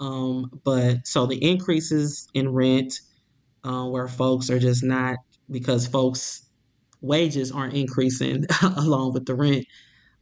Um, 0.00 0.50
but 0.64 1.06
so 1.06 1.26
the 1.26 1.42
increases 1.42 2.28
in 2.34 2.52
rent, 2.52 3.00
uh, 3.64 3.84
where 3.86 4.08
folks 4.08 4.50
are 4.50 4.58
just 4.58 4.82
not 4.82 5.18
because 5.50 5.86
folks' 5.86 6.48
wages 7.00 7.52
aren't 7.52 7.74
increasing 7.74 8.44
along 8.76 9.12
with 9.12 9.26
the 9.26 9.34
rent. 9.34 9.64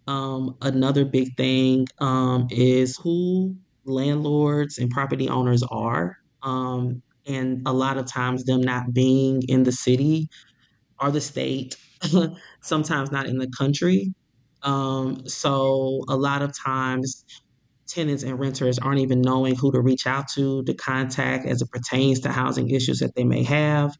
Um, 0.06 0.56
another 0.60 1.06
big 1.06 1.36
thing 1.36 1.86
um, 2.00 2.48
is 2.50 2.98
who 2.98 3.56
landlords 3.86 4.78
and 4.78 4.90
property 4.90 5.28
owners 5.28 5.62
are. 5.70 6.16
Um, 6.42 7.02
and 7.26 7.62
a 7.66 7.72
lot 7.72 7.96
of 7.96 8.06
times, 8.06 8.44
them 8.44 8.60
not 8.60 8.92
being 8.92 9.42
in 9.48 9.62
the 9.62 9.72
city 9.72 10.28
or 11.00 11.10
the 11.10 11.20
state, 11.20 11.76
sometimes 12.62 13.10
not 13.10 13.26
in 13.26 13.38
the 13.38 13.50
country. 13.58 14.12
Um, 14.62 15.26
so, 15.28 16.04
a 16.08 16.16
lot 16.16 16.42
of 16.42 16.52
times, 16.56 17.24
tenants 17.88 18.22
and 18.22 18.38
renters 18.38 18.78
aren't 18.78 19.00
even 19.00 19.20
knowing 19.20 19.56
who 19.56 19.72
to 19.72 19.80
reach 19.80 20.06
out 20.06 20.28
to 20.34 20.62
to 20.64 20.74
contact 20.74 21.46
as 21.46 21.62
it 21.62 21.70
pertains 21.70 22.20
to 22.20 22.30
housing 22.30 22.70
issues 22.70 22.98
that 23.00 23.14
they 23.14 23.24
may 23.24 23.42
have. 23.42 23.92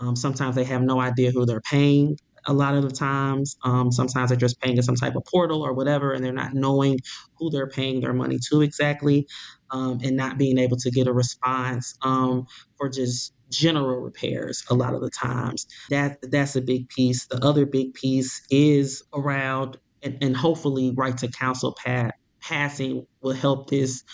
Um, 0.00 0.16
sometimes 0.16 0.56
they 0.56 0.64
have 0.64 0.82
no 0.82 1.00
idea 1.00 1.30
who 1.30 1.46
they're 1.46 1.60
paying 1.60 2.16
a 2.46 2.52
lot 2.52 2.74
of 2.74 2.82
the 2.82 2.90
times. 2.90 3.56
Um, 3.64 3.90
sometimes 3.92 4.30
they're 4.30 4.38
just 4.38 4.60
paying 4.60 4.76
in 4.76 4.82
some 4.82 4.96
type 4.96 5.16
of 5.16 5.24
portal 5.24 5.62
or 5.62 5.72
whatever, 5.72 6.12
and 6.12 6.24
they're 6.24 6.32
not 6.32 6.54
knowing 6.54 6.98
who 7.38 7.50
they're 7.50 7.68
paying 7.68 8.00
their 8.00 8.12
money 8.12 8.38
to 8.50 8.62
exactly, 8.62 9.26
um, 9.70 9.98
and 10.02 10.16
not 10.16 10.38
being 10.38 10.58
able 10.58 10.76
to 10.78 10.90
get 10.90 11.06
a 11.06 11.12
response 11.12 11.96
um, 12.02 12.46
for 12.76 12.88
just 12.88 13.34
general 13.50 14.00
repairs 14.00 14.64
a 14.70 14.74
lot 14.74 14.94
of 14.94 15.00
the 15.00 15.10
times. 15.10 15.66
That 15.90 16.18
that's 16.30 16.56
a 16.56 16.62
big 16.62 16.88
piece. 16.88 17.26
The 17.26 17.44
other 17.44 17.66
big 17.66 17.94
piece 17.94 18.42
is 18.50 19.02
around 19.14 19.78
and, 20.04 20.18
and 20.22 20.36
hopefully 20.36 20.92
right 20.94 21.16
to 21.18 21.28
counsel 21.28 21.74
pat 21.82 22.14
passing 22.40 23.06
will 23.22 23.32
help 23.32 23.70
this 23.70 24.04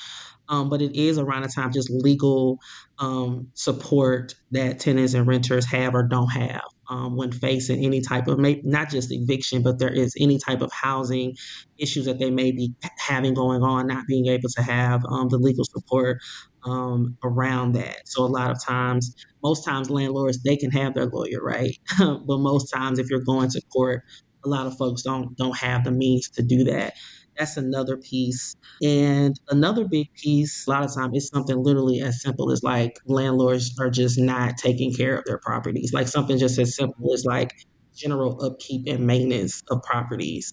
um, 0.49 0.69
but 0.69 0.83
it 0.83 0.97
is 0.97 1.19
around 1.19 1.43
the 1.43 1.49
time 1.49 1.73
just 1.73 1.91
legal 1.91 2.59
um, 2.99 3.49
support 3.55 4.35
that 4.51 4.79
tenants 4.81 5.15
and 5.15 5.27
renters 5.27 5.65
have 5.67 5.95
or 5.95 6.03
don't 6.03 6.31
have 6.31 6.63
um, 6.91 7.17
when 7.17 7.31
facing 7.31 7.85
any 7.85 8.01
type 8.01 8.27
of 8.27 8.39
not 8.65 8.91
just 8.91 9.13
eviction, 9.13 9.63
but 9.63 9.79
there 9.79 9.93
is 9.93 10.15
any 10.21 10.39
type 10.39 10.61
of 10.61 10.71
housing 10.73 11.37
issues 11.79 12.05
that 12.05 12.19
they 12.19 12.31
may 12.31 12.51
be 12.51 12.75
having 12.99 13.33
going 13.33 13.63
on, 13.63 13.87
not 13.87 14.07
being 14.09 14.27
able 14.27 14.49
to 14.51 14.63
have 14.63 15.03
um, 15.09 15.29
the 15.29 15.39
legal 15.39 15.65
support 15.65 16.19
um, 16.65 17.17
around 17.23 17.73
that. 17.73 17.97
So 18.07 18.25
a 18.25 18.27
lot 18.27 18.51
of 18.51 18.63
times, 18.63 19.15
most 19.43 19.65
times 19.65 19.89
landlords 19.89 20.43
they 20.43 20.57
can 20.57 20.73
have 20.73 20.95
their 20.95 21.07
lawyer, 21.07 21.41
right? 21.43 21.79
but 21.99 22.39
most 22.39 22.71
times, 22.73 22.99
if 22.99 23.09
you're 23.09 23.21
going 23.21 23.49
to 23.51 23.63
court, 23.73 24.03
a 24.45 24.49
lot 24.49 24.67
of 24.67 24.77
folks 24.77 25.03
don't 25.03 25.37
don't 25.37 25.57
have 25.57 25.85
the 25.85 25.93
means 25.93 26.29
to 26.31 26.43
do 26.43 26.65
that. 26.65 26.95
That's 27.41 27.59
another 27.59 27.99
piece. 27.99 28.57
And 28.83 29.35
another 29.51 29.87
big 29.91 30.09
piece, 30.23 30.65
a 30.69 30.71
lot 30.71 30.85
of 30.85 30.95
time, 30.95 31.15
is 31.15 31.31
something 31.35 31.59
literally 31.63 32.01
as 32.03 32.23
simple 32.23 32.53
as 32.53 32.63
like 32.63 32.93
landlords 33.07 33.73
are 33.81 33.91
just 33.91 34.21
not 34.21 34.59
taking 34.59 34.95
care 34.95 35.19
of 35.19 35.25
their 35.27 35.41
properties. 35.45 35.93
Like 35.95 36.09
something 36.09 36.39
just 36.39 36.61
as 36.61 36.77
simple 36.77 37.15
as 37.15 37.25
like 37.27 37.51
general 37.97 38.43
upkeep 38.45 38.83
and 38.89 39.07
maintenance 39.07 39.63
of 39.71 39.83
properties 39.85 40.53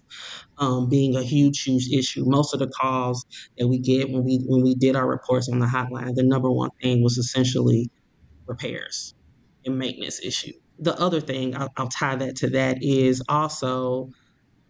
um, 0.59 0.89
being 0.89 1.15
a 1.17 1.23
huge, 1.23 1.63
huge 1.63 1.89
issue. 1.93 2.23
Most 2.27 2.53
of 2.53 2.59
the 2.59 2.69
calls 2.69 3.25
that 3.59 3.67
we 3.67 3.79
get 3.79 4.09
when 4.11 4.25
we 4.25 4.41
when 4.47 4.63
we 4.63 4.75
did 4.75 4.95
our 4.95 5.07
reports 5.09 5.49
on 5.51 5.59
the 5.59 5.67
hotline, 5.67 6.15
the 6.15 6.23
number 6.23 6.51
one 6.51 6.71
thing 6.83 7.03
was 7.03 7.17
essentially 7.17 7.89
repairs 8.47 9.13
and 9.65 9.79
maintenance 9.79 10.23
issue. 10.23 10.53
The 10.79 10.99
other 10.99 11.21
thing 11.21 11.55
I'll, 11.57 11.69
I'll 11.77 11.89
tie 11.89 12.15
that 12.17 12.37
to 12.37 12.51
that 12.51 12.79
is 12.81 13.23
also 13.29 14.09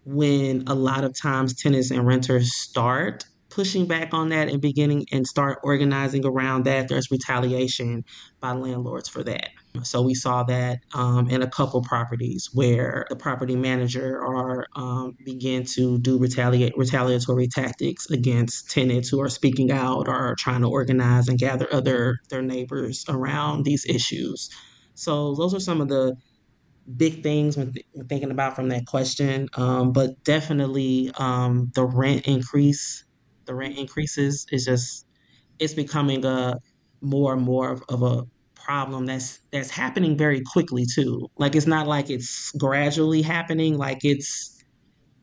when 0.08 0.64
a 0.68 0.74
lot 0.74 1.04
of 1.04 1.14
times 1.20 1.54
tenants 1.54 1.92
and 1.92 2.08
renters 2.08 2.56
start 2.56 3.26
pushing 3.50 3.88
back 3.88 4.14
on 4.14 4.30
that 4.30 4.50
and 4.50 4.62
beginning 4.62 5.06
and 5.12 5.26
start 5.26 5.60
organizing 5.64 6.26
around 6.26 6.64
that, 6.64 6.88
there's 6.88 7.10
retaliation 7.12 8.04
by 8.40 8.52
landlords 8.52 9.10
for 9.10 9.24
that. 9.24 9.50
So 9.84 10.02
we 10.02 10.14
saw 10.14 10.44
that 10.44 10.80
um, 10.94 11.30
in 11.30 11.42
a 11.42 11.50
couple 11.50 11.82
properties 11.82 12.50
where 12.54 13.06
the 13.10 13.16
property 13.16 13.56
manager 13.56 14.24
or 14.24 14.68
um, 14.76 15.18
begin 15.26 15.66
to 15.76 15.98
do 16.00 16.18
retaliate 16.20 16.78
retaliatory 16.78 17.48
tactics 17.48 18.10
against 18.10 18.70
tenants 18.70 19.10
who 19.10 19.20
are 19.22 19.30
speaking 19.30 19.72
out 19.72 20.08
or 20.08 20.36
trying 20.38 20.62
to 20.62 20.70
organize 20.70 21.28
and 21.28 21.40
gather 21.40 21.68
other 21.74 22.20
their 22.30 22.42
neighbors 22.42 23.06
around 23.10 23.66
these 23.66 23.86
issues. 23.86 24.50
So 24.94 25.36
those 25.36 25.54
are 25.54 25.60
some 25.60 25.82
of 25.82 25.90
the 25.90 26.16
big 26.96 27.24
things 27.24 27.58
when, 27.58 27.74
th- 27.74 27.86
when 27.94 28.08
thinking 28.08 28.32
about 28.32 28.56
from 28.56 28.70
that 28.70 28.86
question. 28.86 29.50
Um, 29.56 29.92
but 29.92 30.24
definitely 30.24 31.12
um, 31.18 31.72
the 31.76 31.86
rent 31.86 32.28
increase, 32.28 33.04
the 33.46 33.56
rent 33.56 33.78
increases 33.78 34.46
is 34.52 34.66
just 34.66 35.06
it's 35.60 35.74
becoming 35.74 36.26
a 36.26 36.56
more 37.02 37.34
and 37.34 37.42
more 37.42 37.72
of, 37.72 37.84
of 37.90 38.04
a 38.04 38.24
problem 38.56 39.06
that's 39.06 39.40
that's 39.52 39.70
happening 39.70 40.18
very 40.18 40.42
quickly 40.52 40.86
too. 40.86 41.28
Like 41.38 41.56
it's 41.56 41.68
not 41.68 41.88
like 41.88 42.10
it's 42.10 42.52
gradually 42.60 43.22
happening. 43.22 43.78
Like 43.78 44.00
it's 44.04 44.54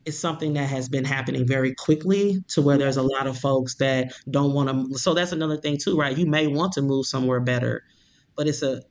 it's 0.05 0.19
something 0.19 0.53
that 0.55 0.69
has 0.69 0.89
been 0.89 1.05
happening 1.05 1.47
very 1.47 1.75
quickly 1.75 2.39
to 2.49 2.63
where 2.63 2.77
there's 2.77 2.97
a 2.97 3.03
lot 3.03 3.27
of 3.27 3.39
folks 3.39 3.77
that 3.77 4.13
don't 4.31 4.53
want 4.53 4.69
to 4.69 4.99
so 4.99 5.15
that's 5.15 5.33
another 5.33 5.57
thing 5.57 5.79
too 5.83 5.97
right 5.97 6.19
you 6.19 6.27
may 6.27 6.47
want 6.47 6.73
to 6.73 6.83
move 6.83 7.07
somewhere 7.07 7.41
better 7.41 7.83
but 8.37 8.47
it's 8.47 8.63
a 8.63 8.83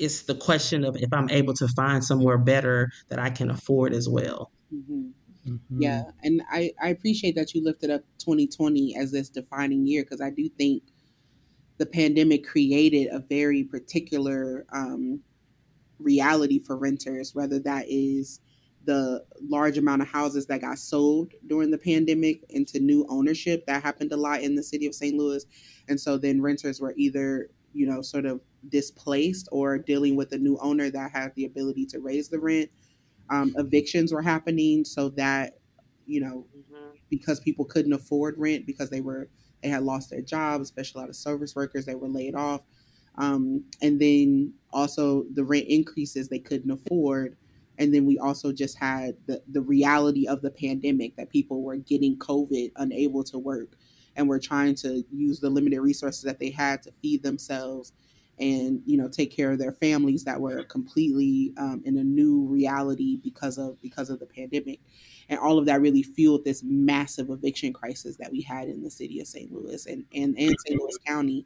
it's 0.00 0.22
the 0.22 0.34
question 0.34 0.84
of 0.84 0.96
if 0.96 1.12
I'm 1.12 1.28
able 1.28 1.54
to 1.54 1.68
find 1.68 2.02
somewhere 2.02 2.38
better 2.38 2.90
that 3.08 3.18
I 3.18 3.30
can 3.30 3.50
afford 3.50 3.92
as 3.92 4.08
well. 4.08 4.50
Mm-hmm. 4.74 5.08
Mm-hmm. 5.46 5.82
Yeah, 5.82 6.04
and 6.22 6.42
I, 6.50 6.72
I 6.82 6.88
appreciate 6.88 7.34
that 7.36 7.54
you 7.54 7.62
lifted 7.64 7.90
up 7.90 8.02
2020 8.18 8.96
as 8.96 9.12
this 9.12 9.28
defining 9.28 9.86
year 9.86 10.02
because 10.02 10.20
I 10.20 10.30
do 10.30 10.48
think 10.48 10.82
the 11.78 11.86
pandemic 11.86 12.46
created 12.46 13.08
a 13.10 13.20
very 13.20 13.64
particular 13.64 14.66
um, 14.72 15.20
reality 15.98 16.58
for 16.58 16.76
renters, 16.76 17.34
whether 17.34 17.58
that 17.60 17.86
is 17.88 18.40
the 18.84 19.24
large 19.42 19.76
amount 19.76 20.02
of 20.02 20.08
houses 20.08 20.46
that 20.46 20.62
got 20.62 20.78
sold 20.78 21.32
during 21.46 21.70
the 21.70 21.78
pandemic 21.78 22.42
into 22.48 22.80
new 22.80 23.06
ownership 23.08 23.66
that 23.66 23.82
happened 23.82 24.12
a 24.12 24.16
lot 24.16 24.40
in 24.40 24.54
the 24.54 24.62
city 24.62 24.86
of 24.86 24.94
St. 24.94 25.16
Louis. 25.16 25.44
And 25.88 26.00
so 26.00 26.16
then 26.16 26.40
renters 26.40 26.80
were 26.80 26.94
either, 26.96 27.50
you 27.72 27.86
know, 27.86 28.00
sort 28.00 28.24
of 28.24 28.40
displaced 28.68 29.48
or 29.52 29.78
dealing 29.78 30.16
with 30.16 30.32
a 30.32 30.38
new 30.38 30.58
owner 30.60 30.90
that 30.90 31.10
had 31.10 31.34
the 31.34 31.44
ability 31.44 31.86
to 31.86 32.00
raise 32.00 32.28
the 32.28 32.38
rent. 32.38 32.70
Um, 33.30 33.54
evictions 33.56 34.12
were 34.12 34.22
happening 34.22 34.84
so 34.84 35.08
that, 35.10 35.58
you 36.06 36.20
know, 36.20 36.46
mm-hmm. 36.56 36.96
because 37.08 37.40
people 37.40 37.64
couldn't 37.64 37.92
afford 37.92 38.34
rent 38.38 38.66
because 38.66 38.90
they 38.90 39.00
were 39.00 39.28
they 39.62 39.68
had 39.68 39.82
lost 39.82 40.10
their 40.10 40.22
jobs, 40.22 40.68
especially 40.68 41.00
a 41.00 41.02
lot 41.02 41.10
of 41.10 41.16
service 41.16 41.54
workers, 41.54 41.84
they 41.84 41.94
were 41.94 42.08
laid 42.08 42.34
off. 42.34 42.62
Um, 43.18 43.64
and 43.82 44.00
then 44.00 44.54
also 44.72 45.24
the 45.34 45.44
rent 45.44 45.66
increases 45.68 46.28
they 46.28 46.38
couldn't 46.38 46.70
afford. 46.70 47.36
And 47.78 47.94
then 47.94 48.06
we 48.06 48.18
also 48.18 48.52
just 48.52 48.78
had 48.78 49.16
the, 49.26 49.42
the 49.52 49.60
reality 49.60 50.26
of 50.26 50.42
the 50.42 50.50
pandemic 50.50 51.16
that 51.16 51.30
people 51.30 51.62
were 51.62 51.76
getting 51.76 52.16
COVID, 52.18 52.72
unable 52.76 53.24
to 53.24 53.38
work, 53.38 53.74
and 54.16 54.28
were 54.28 54.38
trying 54.38 54.74
to 54.76 55.04
use 55.10 55.40
the 55.40 55.50
limited 55.50 55.80
resources 55.80 56.22
that 56.22 56.38
they 56.38 56.50
had 56.50 56.82
to 56.82 56.92
feed 57.02 57.22
themselves 57.22 57.92
and 58.40 58.82
you 58.86 58.96
know 58.96 59.08
take 59.08 59.30
care 59.30 59.52
of 59.52 59.58
their 59.58 59.72
families 59.72 60.24
that 60.24 60.40
were 60.40 60.64
completely 60.64 61.52
um, 61.58 61.82
in 61.84 61.98
a 61.98 62.02
new 62.02 62.46
reality 62.46 63.18
because 63.22 63.58
of 63.58 63.80
because 63.82 64.10
of 64.10 64.18
the 64.18 64.26
pandemic. 64.26 64.80
And 65.28 65.38
all 65.38 65.58
of 65.58 65.66
that 65.66 65.80
really 65.80 66.02
fueled 66.02 66.44
this 66.44 66.62
massive 66.64 67.30
eviction 67.30 67.72
crisis 67.72 68.16
that 68.16 68.32
we 68.32 68.40
had 68.40 68.68
in 68.68 68.82
the 68.82 68.90
city 68.90 69.20
of 69.20 69.26
st 69.28 69.52
louis 69.52 69.86
and 69.86 70.04
and, 70.14 70.36
and 70.38 70.54
st 70.66 70.80
louis 70.80 70.98
county. 71.06 71.44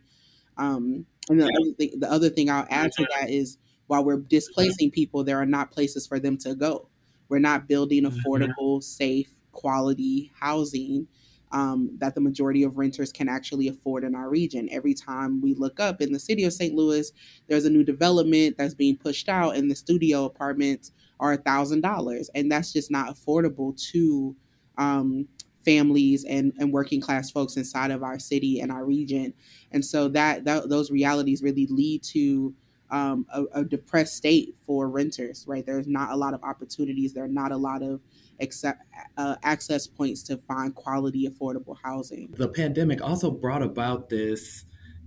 Um, 0.57 1.05
and 1.29 1.41
the 1.41 1.47
other, 1.47 1.73
thing, 1.77 1.99
the 1.99 2.11
other 2.11 2.31
thing 2.31 2.49
i'll 2.49 2.67
add 2.71 2.93
to 2.93 3.07
that 3.19 3.29
is 3.29 3.59
while 3.89 4.05
we're 4.05 4.19
displacing 4.19 4.91
people 4.91 5.25
there 5.25 5.41
are 5.41 5.47
not 5.47 5.73
places 5.73 6.07
for 6.07 6.19
them 6.19 6.39
to 6.39 6.55
go. 6.55 6.89
We're 7.29 7.41
not 7.41 7.67
building 7.67 8.05
mm-hmm. 8.05 8.19
affordable 8.19 8.83
safe 8.83 9.31
quality 9.53 10.33
housing 10.39 11.09
um, 11.55 11.89
that 11.99 12.17
the 12.17 12.21
majority 12.21 12.65
of 12.65 12.77
renters 12.77 13.13
can 13.13 13.29
actually 13.29 13.69
afford 13.69 14.03
in 14.03 14.17
our 14.17 14.29
region. 14.29 14.69
Every 14.73 14.93
time 14.93 15.41
we 15.41 15.55
look 15.55 15.79
up 15.79 16.03
in 16.03 16.13
the 16.13 16.19
city 16.19 16.43
of 16.45 16.53
St. 16.53 16.75
Louis, 16.75 17.13
there's 17.49 17.65
a 17.65 17.71
new 17.71 17.85
development 17.85 18.59
that's 18.59 18.75
being 18.75 18.97
pushed 18.97 19.29
out, 19.29 19.55
and 19.55 19.71
the 19.71 19.77
studio 19.77 20.25
apartments 20.25 20.91
are 21.21 21.35
a 21.35 21.37
thousand 21.37 21.81
dollars, 21.81 22.29
and 22.35 22.51
that's 22.51 22.73
just 22.73 22.91
not 22.91 23.15
affordable 23.15 23.81
to 23.93 24.35
um, 24.79 25.29
families 25.65 26.25
and, 26.25 26.53
and 26.59 26.73
working 26.73 27.01
class 27.01 27.31
folks 27.31 27.57
inside 27.57 27.93
of 27.93 28.03
our 28.03 28.19
city 28.19 28.61
and 28.61 28.73
our 28.73 28.85
region. 28.85 29.33
And 29.71 29.85
so 29.85 30.09
that, 30.09 30.45
that 30.45 30.69
those 30.69 30.91
realities 30.91 31.41
really 31.41 31.69
lead 31.69 32.03
to 32.03 32.53
um, 32.91 33.27
a, 33.33 33.45
a, 33.61 33.65
depressed 33.65 34.15
state 34.15 34.55
for 34.67 34.89
renters, 34.89 35.45
right? 35.49 35.65
There's 35.65 35.87
not 35.87 36.11
a 36.11 36.17
lot 36.17 36.35
of 36.35 36.43
opportunities. 36.45 37.15
There 37.15 37.25
are 37.25 37.29
not 37.29 37.51
a 37.51 37.57
lot 37.57 37.83
of 37.83 38.01
accept, 38.41 38.83
uh, 39.17 39.37
access 39.43 39.87
points 39.87 40.23
to 40.25 40.37
find 40.37 40.75
quality, 40.75 41.29
affordable 41.29 41.77
housing. 41.83 42.35
The 42.37 42.49
pandemic 42.49 43.03
also 43.03 43.31
brought 43.31 43.63
about 43.63 44.09
this 44.09 44.65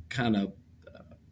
kind 0.10 0.36
of, 0.36 0.54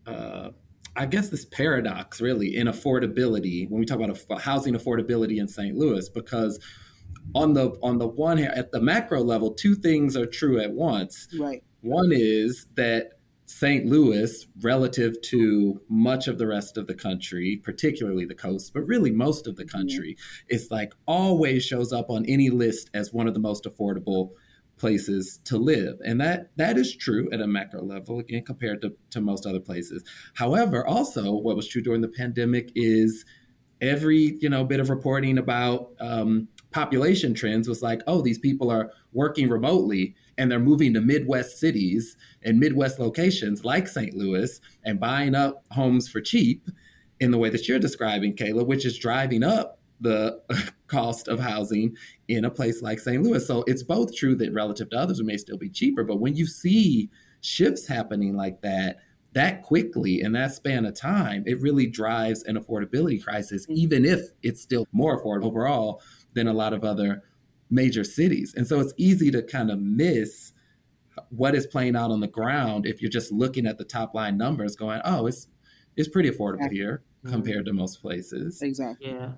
uh, 0.06 0.50
I 0.96 1.06
guess, 1.06 1.30
this 1.30 1.46
paradox 1.46 2.22
really 2.22 2.56
in 2.56 2.68
affordability 2.68 3.70
when 3.70 3.80
we 3.80 3.86
talk 3.86 4.00
about 4.00 4.42
housing 4.42 4.74
affordability 4.74 5.38
in 5.38 5.48
St. 5.48 5.76
Louis, 5.76 6.08
because 6.10 6.60
on 7.34 7.54
the 7.54 7.72
on 7.82 7.98
the 7.98 8.08
one 8.08 8.38
hand, 8.38 8.54
at 8.56 8.72
the 8.72 8.82
macro 8.82 9.22
level, 9.22 9.54
two 9.54 9.76
things 9.76 10.16
are 10.16 10.26
true 10.26 10.60
at 10.60 10.72
once. 10.72 11.28
Right. 11.38 11.64
One 11.82 12.12
is 12.12 12.68
that 12.76 13.15
St. 13.46 13.86
Louis, 13.86 14.48
relative 14.62 15.22
to 15.22 15.82
much 15.88 16.28
of 16.28 16.38
the 16.38 16.48
rest 16.48 16.78
of 16.78 16.88
the 16.88 16.96
country, 16.96 17.62
particularly 17.64 18.26
the 18.26 18.36
coast, 18.36 18.74
but 18.74 18.82
really 18.82 19.12
most 19.12 19.48
of 19.48 19.56
the 19.56 19.64
mm-hmm. 19.64 19.78
country, 19.78 20.14
mm-hmm. 20.14 20.56
it's 20.56 20.72
like 20.72 20.94
always 21.06 21.64
shows 21.64 21.94
up 21.94 22.10
on 22.10 22.26
any 22.26 22.50
list 22.50 22.90
as 22.94 23.14
one 23.14 23.28
of 23.28 23.34
the 23.34 23.40
most 23.40 23.66
affordable 23.66 24.32
places 24.78 25.40
to 25.46 25.58
live. 25.58 25.98
And 26.04 26.20
that 26.20 26.52
that 26.58 26.78
is 26.78 26.96
true 26.96 27.30
at 27.32 27.40
a 27.40 27.48
macro 27.48 27.82
level, 27.82 28.20
again, 28.20 28.44
compared 28.44 28.82
to, 28.82 28.94
to 29.12 29.22
most 29.22 29.46
other 29.46 29.60
places. 29.60 30.04
However, 30.34 30.86
also 30.86 31.34
what 31.34 31.56
was 31.56 31.68
true 31.68 31.82
during 31.82 32.02
the 32.02 32.10
pandemic 32.10 32.72
is 32.76 33.26
every, 33.80 34.38
you 34.42 34.50
know, 34.50 34.64
bit 34.64 34.80
of 34.80 34.90
reporting 34.90 35.38
about 35.38 35.92
um, 36.00 36.48
population 36.72 37.34
trends 37.34 37.70
was 37.70 37.82
like, 37.82 38.02
oh, 38.08 38.22
these 38.22 38.40
people 38.40 38.70
are 38.70 38.92
working 39.14 39.50
remotely 39.50 40.16
and 40.38 40.52
they're 40.52 40.60
moving 40.60 40.94
to 40.94 41.02
Midwest 41.02 41.58
cities 41.58 42.18
and 42.44 42.60
Midwest 42.60 43.00
locations 43.00 43.64
like 43.64 43.88
St. 43.88 44.14
Louis 44.14 44.60
and 44.84 45.00
buying 45.00 45.36
up 45.36 45.64
homes 45.72 46.08
for 46.08 46.22
cheap 46.22 46.70
in 47.20 47.32
the 47.32 47.38
way 47.38 47.50
that 47.50 47.68
you're 47.68 47.80
describing, 47.80 48.36
Kayla, 48.36 48.66
which 48.66 48.86
is 48.86 48.98
driving 48.98 49.44
up 49.44 49.80
the 50.02 50.42
cost 50.88 51.28
of 51.28 51.40
housing 51.40 51.96
in 52.28 52.46
a 52.46 52.50
place 52.50 52.82
like 52.82 53.00
St. 53.00 53.24
Louis. 53.24 53.46
So 53.46 53.64
it's 53.68 53.84
both 53.84 54.16
true 54.16 54.36
that 54.36 54.54
relative 54.54 54.90
to 54.90 54.98
others, 54.98 55.20
it 55.20 55.26
may 55.26 55.38
still 55.38 55.58
be 55.58 55.70
cheaper, 55.70 56.04
but 56.04 56.20
when 56.20 56.36
you 56.36 56.46
see 56.46 57.10
shifts 57.42 57.88
happening 57.88 58.36
like 58.36 58.62
that, 58.62 58.98
that 59.34 59.64
quickly 59.64 60.22
in 60.22 60.32
that 60.32 60.54
span 60.54 60.86
of 60.86 60.96
time, 60.96 61.44
it 61.46 61.62
really 61.62 61.88
drives 61.88 62.44
an 62.44 62.58
affordability 62.58 63.22
crisis, 63.22 63.66
mm-hmm. 63.66 63.78
even 63.78 64.06
if 64.06 64.30
it's 64.44 64.62
still 64.62 64.88
more 64.92 65.22
affordable 65.22 65.46
overall 65.46 66.02
than 66.34 66.48
a 66.48 66.54
lot 66.54 66.74
of 66.74 66.84
other 66.84 67.24
major 67.70 68.04
cities. 68.04 68.54
And 68.56 68.68
so 68.68 68.80
it's 68.80 68.94
easy 68.98 69.32
to 69.32 69.42
kind 69.42 69.72
of 69.72 69.80
miss 69.80 70.52
what 71.30 71.56
is 71.56 71.66
playing 71.66 71.96
out 71.96 72.12
on 72.12 72.20
the 72.20 72.28
ground 72.28 72.86
if 72.86 73.02
you're 73.02 73.12
just 73.12 73.32
looking 73.32 73.66
at 73.66 73.78
the 73.78 73.86
top 73.86 74.14
line 74.14 74.38
numbers 74.38 74.76
going, 74.76 75.02
oh, 75.06 75.28
it's 75.28 75.48
it's 75.96 76.10
pretty 76.10 76.30
affordable 76.30 76.56
exactly. 76.56 76.78
here 76.78 77.04
compared 77.26 77.66
to 77.66 77.74
most 77.74 78.02
places. 78.02 78.62
Exactly. 78.62 79.12
Yeah. 79.12 79.32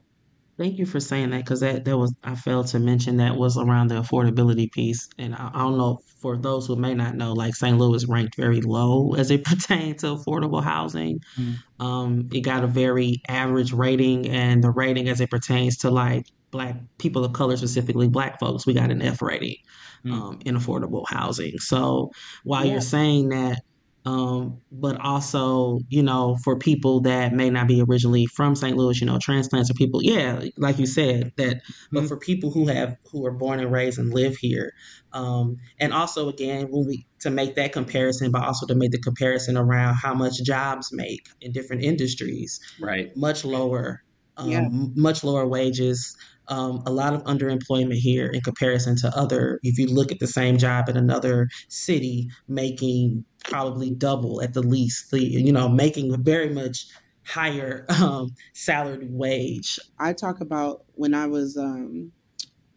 Thank 0.58 0.80
you 0.80 0.88
for 0.88 1.00
saying 1.00 1.30
that 1.30 1.46
because 1.46 1.60
that, 1.60 1.86
that 1.86 1.98
was 1.98 2.16
I 2.24 2.34
failed 2.34 2.68
to 2.68 2.80
mention 2.80 3.18
that 3.18 3.38
was 3.38 3.58
around 3.58 3.90
the 3.90 4.02
affordability 4.02 4.72
piece. 4.72 5.08
And 5.20 5.36
I, 5.36 5.52
I 5.54 5.60
don't 5.60 5.78
know 5.78 6.00
for 6.20 6.36
those 6.36 6.66
who 6.66 6.76
may 6.76 6.96
not 6.96 7.16
know, 7.16 7.34
like 7.34 7.56
St. 7.56 7.78
Louis 7.78 8.06
ranked 8.06 8.36
very 8.36 8.62
low 8.62 9.14
as 9.18 9.30
it 9.30 9.44
pertains 9.44 10.02
to 10.02 10.08
affordable 10.08 10.64
housing. 10.64 11.20
Mm-hmm. 11.40 11.86
Um, 11.86 12.30
it 12.34 12.42
got 12.42 12.64
a 12.64 12.68
very 12.68 13.22
average 13.28 13.72
rating, 13.72 14.28
and 14.28 14.64
the 14.64 14.72
rating 14.72 15.10
as 15.10 15.22
it 15.22 15.30
pertains 15.30 15.78
to 15.78 15.92
like 15.92 16.26
black 16.58 16.76
people 16.98 17.24
of 17.24 17.34
color, 17.34 17.56
specifically 17.56 18.08
black 18.08 18.40
folks, 18.40 18.66
we 18.66 18.74
got 18.74 18.92
an 18.92 19.02
F 19.02 19.22
rating 19.22 19.58
mm. 20.04 20.12
um, 20.12 20.40
in 20.46 20.56
affordable 20.56 21.04
housing. 21.08 21.58
So 21.60 22.12
while 22.44 22.66
yeah. 22.66 22.74
you're 22.74 22.82
saying 22.82 23.30
that, 23.30 23.62
um, 24.06 24.62
but 24.72 24.98
also, 25.02 25.80
you 25.90 26.02
know, 26.02 26.38
for 26.42 26.58
people 26.58 27.02
that 27.02 27.34
may 27.34 27.50
not 27.50 27.68
be 27.68 27.82
originally 27.82 28.26
from 28.26 28.56
St. 28.56 28.78
Louis, 28.78 29.02
you 29.02 29.06
know, 29.06 29.20
transplants 29.20 29.70
or 29.70 29.74
people, 29.74 30.02
yeah, 30.02 30.46
like 30.56 30.80
you 30.80 30.86
said, 30.86 31.34
that, 31.36 31.58
mm-hmm. 31.58 31.86
but 31.92 32.08
for 32.08 32.16
people 32.16 32.50
who 32.50 32.68
have, 32.68 32.96
who 33.12 33.26
are 33.26 33.32
born 33.32 33.60
and 33.60 33.70
raised 33.70 34.00
and 34.00 34.14
live 34.14 34.38
here, 34.38 34.72
um, 35.12 35.58
and 35.80 35.92
also 35.94 36.30
again, 36.30 36.68
when 36.70 36.88
we, 36.88 37.06
to 37.20 37.30
make 37.30 37.56
that 37.56 37.74
comparison, 37.74 38.32
but 38.32 38.44
also 38.44 38.66
to 38.66 38.76
make 38.76 38.92
the 38.92 39.00
comparison 39.00 39.58
around 39.58 39.96
how 39.96 40.14
much 40.14 40.42
jobs 40.42 40.90
make 40.94 41.28
in 41.42 41.52
different 41.52 41.84
industries, 41.84 42.62
right? 42.80 43.12
Much 43.18 43.44
lower, 43.44 44.04
um, 44.38 44.50
yeah. 44.50 44.70
much 44.72 45.26
lower 45.26 45.46
wages, 45.46 46.16
um, 46.50 46.82
a 46.86 46.92
lot 46.92 47.14
of 47.14 47.24
underemployment 47.24 47.98
here 47.98 48.28
in 48.28 48.42
comparison 48.42 48.96
to 48.98 49.18
other. 49.18 49.60
If 49.64 49.78
you 49.78 49.88
look 49.88 50.12
at 50.12 50.20
the 50.20 50.28
same 50.28 50.58
job 50.58 50.90
in 50.90 50.98
another 50.98 51.50
city, 51.70 52.30
making 52.48 53.26
probably 53.44 53.92
double 53.92 54.42
at 54.42 54.54
the 54.54 54.62
least, 54.62 55.12
the 55.12 55.24
you 55.24 55.52
know 55.52 55.68
making 55.68 56.24
very 56.24 56.50
much 56.50 56.88
higher 57.26 57.86
um, 58.02 58.34
salaried 58.54 59.12
wage. 59.12 59.80
I 60.00 60.14
talk 60.14 60.42
about 60.42 60.86
when 60.94 61.14
I 61.14 61.28
was 61.28 61.58
um, 61.58 62.12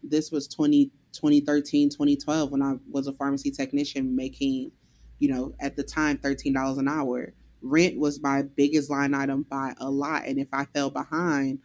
this 0.03 0.31
was 0.31 0.47
20, 0.47 0.91
2013, 1.13 1.89
2012 1.89 2.51
when 2.51 2.61
I 2.61 2.75
was 2.89 3.07
a 3.07 3.13
pharmacy 3.13 3.51
technician 3.51 4.15
making, 4.15 4.71
you 5.19 5.29
know, 5.29 5.53
at 5.59 5.75
the 5.75 5.83
time 5.83 6.17
$13 6.17 6.77
an 6.77 6.87
hour. 6.87 7.33
Rent 7.61 7.99
was 7.99 8.21
my 8.21 8.41
biggest 8.41 8.89
line 8.89 9.13
item 9.13 9.45
by 9.49 9.73
a 9.77 9.89
lot. 9.89 10.25
And 10.25 10.39
if 10.39 10.47
I 10.51 10.65
fell 10.65 10.89
behind, 10.89 11.59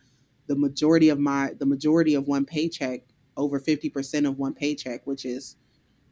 the 0.47 0.57
majority 0.57 1.09
of 1.09 1.19
my 1.19 1.53
the 1.59 1.67
majority 1.67 2.15
of 2.15 2.27
one 2.29 2.45
paycheck 2.45 3.03
over 3.37 3.61
50% 3.61 4.27
of 4.27 4.39
one 4.39 4.55
paycheck 4.55 5.07
which 5.07 5.25
is 5.25 5.57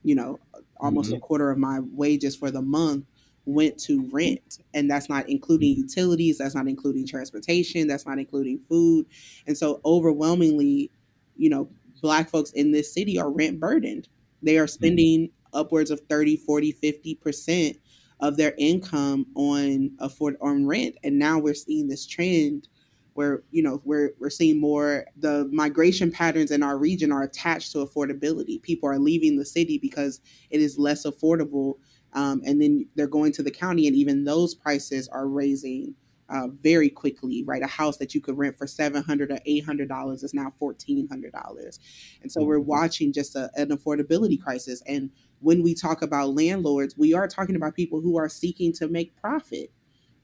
you 0.02 0.14
know 0.14 0.38
almost 0.78 1.08
mm-hmm. 1.08 1.16
a 1.16 1.20
quarter 1.20 1.50
of 1.50 1.58
my 1.58 1.80
wages 1.80 2.36
for 2.36 2.50
the 2.50 2.62
month 2.62 3.04
went 3.46 3.78
to 3.78 4.08
rent 4.10 4.58
and 4.72 4.90
that's 4.90 5.08
not 5.08 5.28
including 5.28 5.76
utilities 5.76 6.38
that's 6.38 6.54
not 6.54 6.66
including 6.66 7.06
transportation 7.06 7.86
that's 7.86 8.06
not 8.06 8.18
including 8.18 8.58
food 8.68 9.06
and 9.46 9.56
so 9.56 9.80
overwhelmingly 9.84 10.90
you 11.36 11.50
know 11.50 11.68
black 12.00 12.28
folks 12.30 12.50
in 12.52 12.72
this 12.72 12.92
city 12.92 13.18
are 13.18 13.30
rent 13.30 13.60
burdened 13.60 14.08
they 14.42 14.56
are 14.56 14.64
mm-hmm. 14.64 14.68
spending 14.68 15.20
mm-hmm. 15.26 15.58
upwards 15.58 15.90
of 15.90 16.00
30 16.08 16.36
40 16.36 16.72
50% 16.72 17.78
of 18.20 18.36
their 18.36 18.54
income 18.56 19.26
on 19.34 19.90
afford 19.98 20.36
on 20.40 20.66
rent 20.66 20.96
and 21.04 21.18
now 21.18 21.38
we're 21.38 21.54
seeing 21.54 21.88
this 21.88 22.06
trend 22.06 22.68
where 23.14 23.42
you 23.50 23.62
know 23.62 23.80
we're 23.84 24.10
we're 24.18 24.30
seeing 24.30 24.60
more 24.60 25.06
the 25.16 25.48
migration 25.52 26.10
patterns 26.10 26.50
in 26.50 26.62
our 26.62 26.76
region 26.76 27.10
are 27.10 27.22
attached 27.22 27.72
to 27.72 27.78
affordability. 27.78 28.60
People 28.62 28.88
are 28.88 28.98
leaving 28.98 29.36
the 29.36 29.44
city 29.44 29.78
because 29.78 30.20
it 30.50 30.60
is 30.60 30.78
less 30.78 31.06
affordable, 31.06 31.74
um, 32.12 32.42
and 32.44 32.60
then 32.60 32.86
they're 32.94 33.06
going 33.06 33.32
to 33.32 33.42
the 33.42 33.50
county, 33.50 33.86
and 33.86 33.96
even 33.96 34.24
those 34.24 34.54
prices 34.54 35.08
are 35.08 35.28
raising 35.28 35.94
uh, 36.28 36.48
very 36.62 36.90
quickly. 36.90 37.44
Right, 37.46 37.62
a 37.62 37.68
house 37.68 37.96
that 37.98 38.14
you 38.14 38.20
could 38.20 38.36
rent 38.36 38.58
for 38.58 38.66
seven 38.66 39.02
hundred 39.02 39.30
or 39.30 39.38
eight 39.46 39.64
hundred 39.64 39.88
dollars 39.88 40.22
is 40.22 40.34
now 40.34 40.52
fourteen 40.58 41.08
hundred 41.08 41.32
dollars, 41.32 41.78
and 42.22 42.30
so 42.30 42.42
we're 42.42 42.58
mm-hmm. 42.58 42.68
watching 42.68 43.12
just 43.12 43.36
a, 43.36 43.50
an 43.54 43.68
affordability 43.68 44.40
crisis. 44.42 44.82
And 44.86 45.10
when 45.40 45.62
we 45.62 45.74
talk 45.74 46.02
about 46.02 46.34
landlords, 46.34 46.96
we 46.96 47.14
are 47.14 47.28
talking 47.28 47.54
about 47.54 47.76
people 47.76 48.00
who 48.00 48.16
are 48.16 48.28
seeking 48.28 48.72
to 48.72 48.88
make 48.88 49.14
profit, 49.20 49.70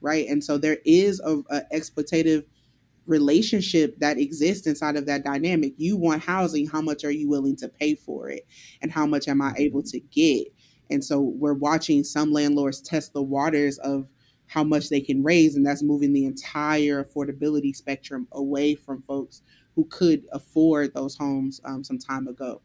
right? 0.00 0.26
And 0.26 0.42
so 0.42 0.58
there 0.58 0.78
is 0.84 1.20
a, 1.20 1.42
a 1.50 1.62
exploitative 1.72 2.44
relationship 3.10 3.98
that 3.98 4.18
exists 4.18 4.66
inside 4.66 4.96
of 4.96 5.04
that 5.06 5.24
dynamic. 5.24 5.74
You 5.76 5.96
want 5.96 6.22
housing, 6.22 6.66
how 6.66 6.80
much 6.80 7.04
are 7.04 7.10
you 7.10 7.28
willing 7.28 7.56
to 7.56 7.68
pay 7.68 7.94
for 7.94 8.30
it? 8.30 8.46
And 8.80 8.90
how 8.90 9.04
much 9.04 9.28
am 9.28 9.42
I 9.42 9.52
able 9.58 9.82
to 9.82 10.00
get? 10.00 10.46
And 10.90 11.04
so 11.04 11.20
we're 11.20 11.54
watching 11.54 12.04
some 12.04 12.32
landlords 12.32 12.80
test 12.80 13.12
the 13.12 13.22
waters 13.22 13.78
of 13.78 14.06
how 14.46 14.64
much 14.64 14.88
they 14.88 15.00
can 15.00 15.22
raise, 15.22 15.54
and 15.54 15.64
that's 15.64 15.82
moving 15.82 16.12
the 16.12 16.24
entire 16.24 17.04
affordability 17.04 17.74
spectrum 17.74 18.26
away 18.32 18.74
from 18.74 19.02
folks 19.02 19.42
who 19.76 19.84
could 19.84 20.24
afford 20.32 20.92
those 20.94 21.16
homes 21.16 21.60
um, 21.64 21.84
some 21.84 21.98
time 21.98 22.26
ago. 22.26 22.60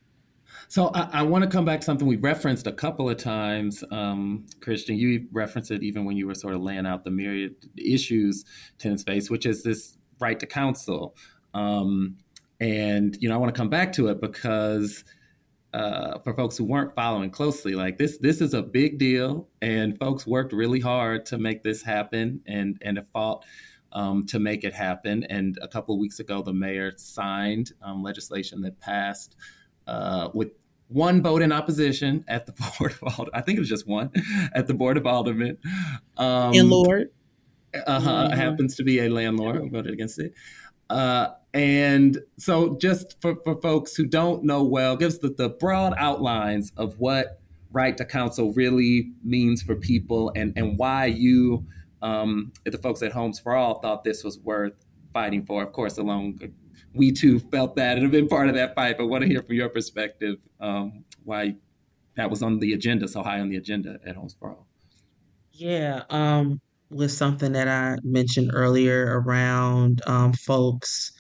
So 0.68 0.92
I, 0.96 1.10
I 1.14 1.22
want 1.24 1.44
to 1.44 1.50
come 1.50 1.66
back 1.66 1.82
to 1.82 1.86
something 1.86 2.08
we 2.08 2.16
referenced 2.16 2.66
a 2.66 2.72
couple 2.72 3.10
of 3.10 3.18
times, 3.18 3.84
um, 3.92 4.46
Kristian. 4.60 4.98
You 4.98 5.28
referenced 5.32 5.70
it 5.70 5.84
even 5.84 6.06
when 6.06 6.18
you 6.18 6.28
were 6.28 6.36
sort 6.36 6.56
of 6.56 6.62
laying 6.62 6.86
out 6.86 7.04
the 7.04 7.12
myriad 7.12 7.56
issues 7.78 8.46
tenants 8.78 9.04
face, 9.04 9.30
which 9.30 9.46
is 9.46 9.64
this 9.64 9.98
right 10.20 10.40
to 10.40 10.46
counsel. 10.46 11.16
Um, 11.54 12.18
and 12.60 13.18
you 13.20 13.30
know, 13.30 13.36
I 13.36 13.38
want 13.38 13.54
to 13.54 13.60
come 13.60 13.70
back 13.70 13.94
to 13.94 14.08
it 14.08 14.22
because 14.22 15.04
uh, 15.74 16.20
for 16.20 16.34
folks 16.34 16.58
who 16.58 16.64
weren't 16.64 16.96
following 16.96 17.30
closely, 17.30 17.76
like 17.76 17.98
this, 17.98 18.18
this 18.20 18.40
is 18.40 18.54
a 18.54 18.62
big 18.62 18.98
deal, 18.98 19.50
and 19.62 19.98
folks 20.00 20.26
worked 20.26 20.54
really 20.54 20.80
hard 20.80 21.26
to 21.28 21.38
make 21.38 21.64
this 21.64 21.82
happen, 21.82 22.42
and 22.46 22.78
and 22.82 22.98
have 22.98 23.10
fought 23.10 23.46
um, 23.92 24.26
to 24.28 24.40
make 24.40 24.64
it 24.64 24.74
happen. 24.74 25.24
And 25.26 25.58
a 25.62 25.68
couple 25.68 25.98
weeks 26.00 26.20
ago, 26.20 26.42
the 26.42 26.54
mayor 26.54 26.94
signed 26.98 27.74
um, 27.82 28.04
legislation 28.04 28.62
that 28.62 28.80
passed 28.80 29.36
uh, 29.88 30.30
with 30.34 30.52
one 30.88 31.22
vote 31.22 31.42
in 31.42 31.52
opposition 31.52 32.24
at 32.28 32.46
the 32.46 32.54
board 32.80 32.94
of 32.94 33.04
aldermen. 33.04 33.32
I 33.34 33.42
think 33.42 33.58
it 33.58 33.62
was 33.62 33.70
just 33.70 33.88
one 33.88 34.12
at 34.54 34.68
the 34.68 34.74
board 34.74 34.98
of 34.98 35.06
aldermen. 35.06 35.58
Um, 36.18 36.54
and 36.54 36.70
Lord, 36.70 37.10
uh-huh, 37.86 38.28
mm-hmm. 38.28 38.34
happens 38.34 38.76
to 38.76 38.84
be 38.84 39.00
a 39.00 39.10
landlord 39.10 39.58
who 39.58 39.70
voted 39.70 39.94
against 39.94 40.20
it. 40.20 40.34
Uh, 40.90 41.30
and 41.54 42.20
so, 42.38 42.78
just 42.78 43.20
for, 43.22 43.38
for 43.44 43.60
folks 43.62 43.96
who 43.96 44.06
don't 44.06 44.44
know 44.44 44.64
well, 44.64 44.96
gives 44.96 45.20
the, 45.20 45.30
the 45.30 45.50
broad 45.50 45.94
outlines 45.98 46.72
of 46.78 47.00
what 47.00 47.40
right 47.72 47.98
to 47.98 48.06
counsel 48.06 48.54
really 48.54 49.12
means 49.24 49.62
for 49.62 49.76
people 49.76 50.32
and, 50.36 50.54
and 50.56 50.78
why 50.78 51.06
you, 51.06 51.66
um, 52.02 52.52
the 52.66 52.78
folks 52.78 53.02
at 53.02 53.12
Homes 53.12 53.40
for 53.40 53.56
All, 53.56 53.80
thought 53.80 54.04
this 54.04 54.24
was 54.24 54.40
worth 54.40 54.74
fighting 55.14 55.46
for. 55.46 55.64
Of 55.64 55.72
course, 55.72 55.98
along 55.98 56.40
we 56.94 57.12
too 57.12 57.40
felt 57.40 57.76
that 57.76 57.98
and 57.98 58.04
have 58.04 58.12
been 58.12 58.28
part 58.28 58.48
of 58.48 58.56
that 58.56 58.76
fight, 58.76 58.98
but 58.98 59.08
want 59.08 59.24
to 59.24 59.28
hear 59.28 59.42
from 59.42 59.56
your 59.56 59.70
perspective 59.70 60.38
um, 60.60 61.04
why 61.24 61.56
that 62.16 62.30
was 62.30 62.42
on 62.42 62.60
the 62.60 62.74
agenda, 62.74 63.08
so 63.08 63.22
high 63.22 63.40
on 63.40 63.50
the 63.50 63.58
agenda 63.58 64.00
at 64.06 64.16
Homes 64.16 64.36
for 64.40 64.50
All. 64.50 64.68
Yeah, 65.52 66.04
um, 66.10 66.62
was 66.96 67.16
something 67.16 67.52
that 67.52 67.68
I 67.68 67.98
mentioned 68.04 68.52
earlier 68.54 69.20
around 69.20 70.02
um, 70.08 70.32
folks 70.32 71.12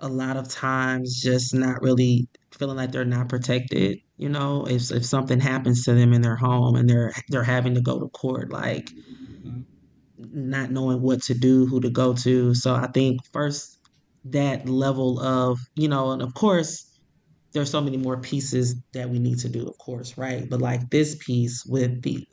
a 0.00 0.08
lot 0.08 0.36
of 0.36 0.48
times 0.48 1.20
just 1.20 1.54
not 1.54 1.80
really 1.80 2.28
feeling 2.50 2.76
like 2.76 2.90
they're 2.90 3.04
not 3.04 3.28
protected. 3.28 3.98
You 4.16 4.28
know, 4.28 4.66
if 4.66 4.90
if 4.90 5.06
something 5.06 5.38
happens 5.38 5.84
to 5.84 5.94
them 5.94 6.12
in 6.12 6.22
their 6.22 6.36
home 6.36 6.74
and 6.74 6.90
they're 6.90 7.12
they're 7.28 7.44
having 7.44 7.74
to 7.74 7.80
go 7.80 8.00
to 8.00 8.08
court, 8.08 8.50
like 8.50 8.86
mm-hmm. 8.86 9.60
not 10.18 10.72
knowing 10.72 11.00
what 11.02 11.22
to 11.22 11.34
do, 11.34 11.66
who 11.66 11.80
to 11.80 11.90
go 11.90 12.12
to. 12.14 12.52
So 12.54 12.74
I 12.74 12.88
think 12.88 13.24
first 13.32 13.78
that 14.24 14.68
level 14.68 15.20
of 15.20 15.60
you 15.76 15.88
know, 15.88 16.10
and 16.10 16.20
of 16.20 16.34
course 16.34 16.88
there's 17.52 17.70
so 17.70 17.80
many 17.80 17.96
more 17.96 18.16
pieces 18.16 18.74
that 18.94 19.08
we 19.08 19.20
need 19.20 19.38
to 19.38 19.48
do, 19.48 19.68
of 19.68 19.78
course, 19.78 20.18
right? 20.18 20.50
But 20.50 20.60
like 20.60 20.90
this 20.90 21.14
piece 21.16 21.64
with 21.64 22.02
the 22.02 22.26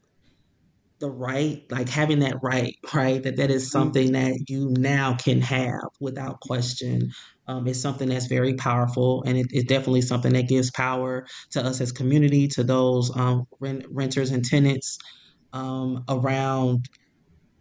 the 0.99 1.09
right, 1.09 1.63
like 1.71 1.89
having 1.89 2.19
that 2.19 2.41
right, 2.41 2.77
right? 2.93 3.21
That 3.23 3.37
that 3.37 3.49
is 3.49 3.63
mm-hmm. 3.63 3.71
something 3.71 4.11
that 4.13 4.49
you 4.49 4.73
now 4.77 5.15
can 5.15 5.41
have 5.41 5.89
without 5.99 6.39
question. 6.41 7.11
um, 7.47 7.67
is 7.67 7.81
something 7.81 8.09
that's 8.09 8.27
very 8.27 8.53
powerful, 8.53 9.23
and 9.25 9.37
it, 9.37 9.47
it's 9.51 9.67
definitely 9.67 10.01
something 10.01 10.33
that 10.33 10.47
gives 10.47 10.69
power 10.71 11.25
to 11.51 11.61
us 11.61 11.81
as 11.81 11.91
community, 11.91 12.47
to 12.49 12.63
those 12.63 13.15
um, 13.17 13.47
rent, 13.59 13.85
renters 13.89 14.29
and 14.29 14.45
tenants 14.45 14.99
um, 15.53 16.03
around. 16.07 16.87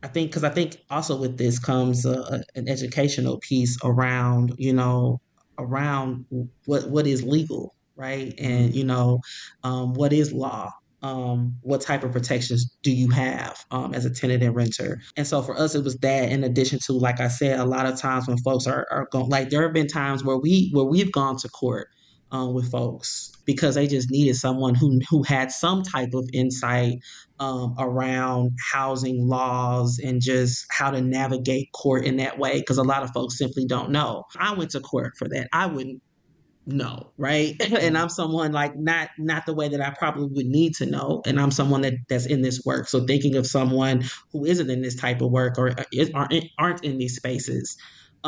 I 0.02 0.08
think 0.08 0.30
because 0.30 0.44
I 0.44 0.50
think 0.50 0.76
also 0.90 1.18
with 1.18 1.38
this 1.38 1.58
comes 1.58 2.04
a, 2.04 2.20
a, 2.20 2.42
an 2.54 2.68
educational 2.68 3.38
piece 3.38 3.76
around 3.82 4.54
you 4.58 4.72
know 4.72 5.20
around 5.58 6.26
what 6.66 6.88
what 6.90 7.06
is 7.06 7.24
legal, 7.24 7.74
right, 7.96 8.34
and 8.38 8.74
you 8.74 8.84
know 8.84 9.20
um, 9.64 9.94
what 9.94 10.12
is 10.12 10.32
law, 10.32 10.70
um, 11.02 11.56
what 11.62 11.80
type 11.80 12.02
of 12.02 12.12
protections 12.12 12.76
do 12.82 12.90
you 12.90 13.08
have 13.10 13.64
um, 13.70 13.94
as 13.94 14.04
a 14.04 14.10
tenant 14.10 14.42
and 14.42 14.54
renter? 14.54 15.00
And 15.16 15.26
so 15.26 15.42
for 15.42 15.58
us, 15.58 15.74
it 15.74 15.84
was 15.84 15.96
that. 15.96 16.30
In 16.30 16.44
addition 16.44 16.78
to, 16.86 16.92
like 16.92 17.20
I 17.20 17.28
said, 17.28 17.60
a 17.60 17.64
lot 17.64 17.86
of 17.86 17.98
times 17.98 18.26
when 18.26 18.38
folks 18.38 18.66
are, 18.66 18.86
are 18.90 19.06
going, 19.10 19.28
like 19.28 19.50
there 19.50 19.62
have 19.62 19.72
been 19.72 19.88
times 19.88 20.24
where 20.24 20.38
we 20.38 20.70
where 20.72 20.84
we've 20.84 21.12
gone 21.12 21.36
to 21.38 21.48
court 21.48 21.88
um, 22.30 22.54
with 22.54 22.70
folks 22.70 23.32
because 23.46 23.76
they 23.76 23.86
just 23.86 24.10
needed 24.10 24.36
someone 24.36 24.74
who 24.74 25.00
who 25.08 25.22
had 25.22 25.50
some 25.50 25.82
type 25.82 26.10
of 26.14 26.28
insight 26.32 26.98
um, 27.40 27.74
around 27.78 28.50
housing 28.72 29.26
laws 29.26 30.00
and 30.02 30.20
just 30.20 30.66
how 30.70 30.90
to 30.90 31.00
navigate 31.00 31.68
court 31.72 32.04
in 32.04 32.16
that 32.16 32.38
way 32.38 32.58
because 32.58 32.78
a 32.78 32.82
lot 32.82 33.02
of 33.02 33.10
folks 33.10 33.38
simply 33.38 33.64
don't 33.66 33.90
know. 33.90 34.24
I 34.38 34.52
went 34.54 34.70
to 34.72 34.80
court 34.80 35.12
for 35.16 35.28
that. 35.28 35.48
I 35.52 35.66
wouldn't 35.66 36.02
know 36.68 37.10
right 37.16 37.56
and 37.60 37.72
mm-hmm. 37.72 37.96
i'm 37.96 38.08
someone 38.08 38.52
like 38.52 38.76
not 38.76 39.08
not 39.18 39.46
the 39.46 39.54
way 39.54 39.68
that 39.68 39.80
i 39.80 39.90
probably 39.90 40.26
would 40.26 40.46
need 40.46 40.74
to 40.74 40.86
know 40.86 41.22
and 41.26 41.40
i'm 41.40 41.50
someone 41.50 41.80
that 41.80 41.94
that's 42.08 42.26
in 42.26 42.42
this 42.42 42.62
work 42.64 42.86
so 42.86 43.04
thinking 43.04 43.34
of 43.36 43.46
someone 43.46 44.04
who 44.32 44.44
isn't 44.44 44.70
in 44.70 44.82
this 44.82 44.94
type 44.94 45.20
of 45.20 45.30
work 45.30 45.58
or 45.58 45.70
uh, 45.70 45.84
aren't 46.14 46.44
aren't 46.58 46.84
in 46.84 46.98
these 46.98 47.16
spaces 47.16 47.76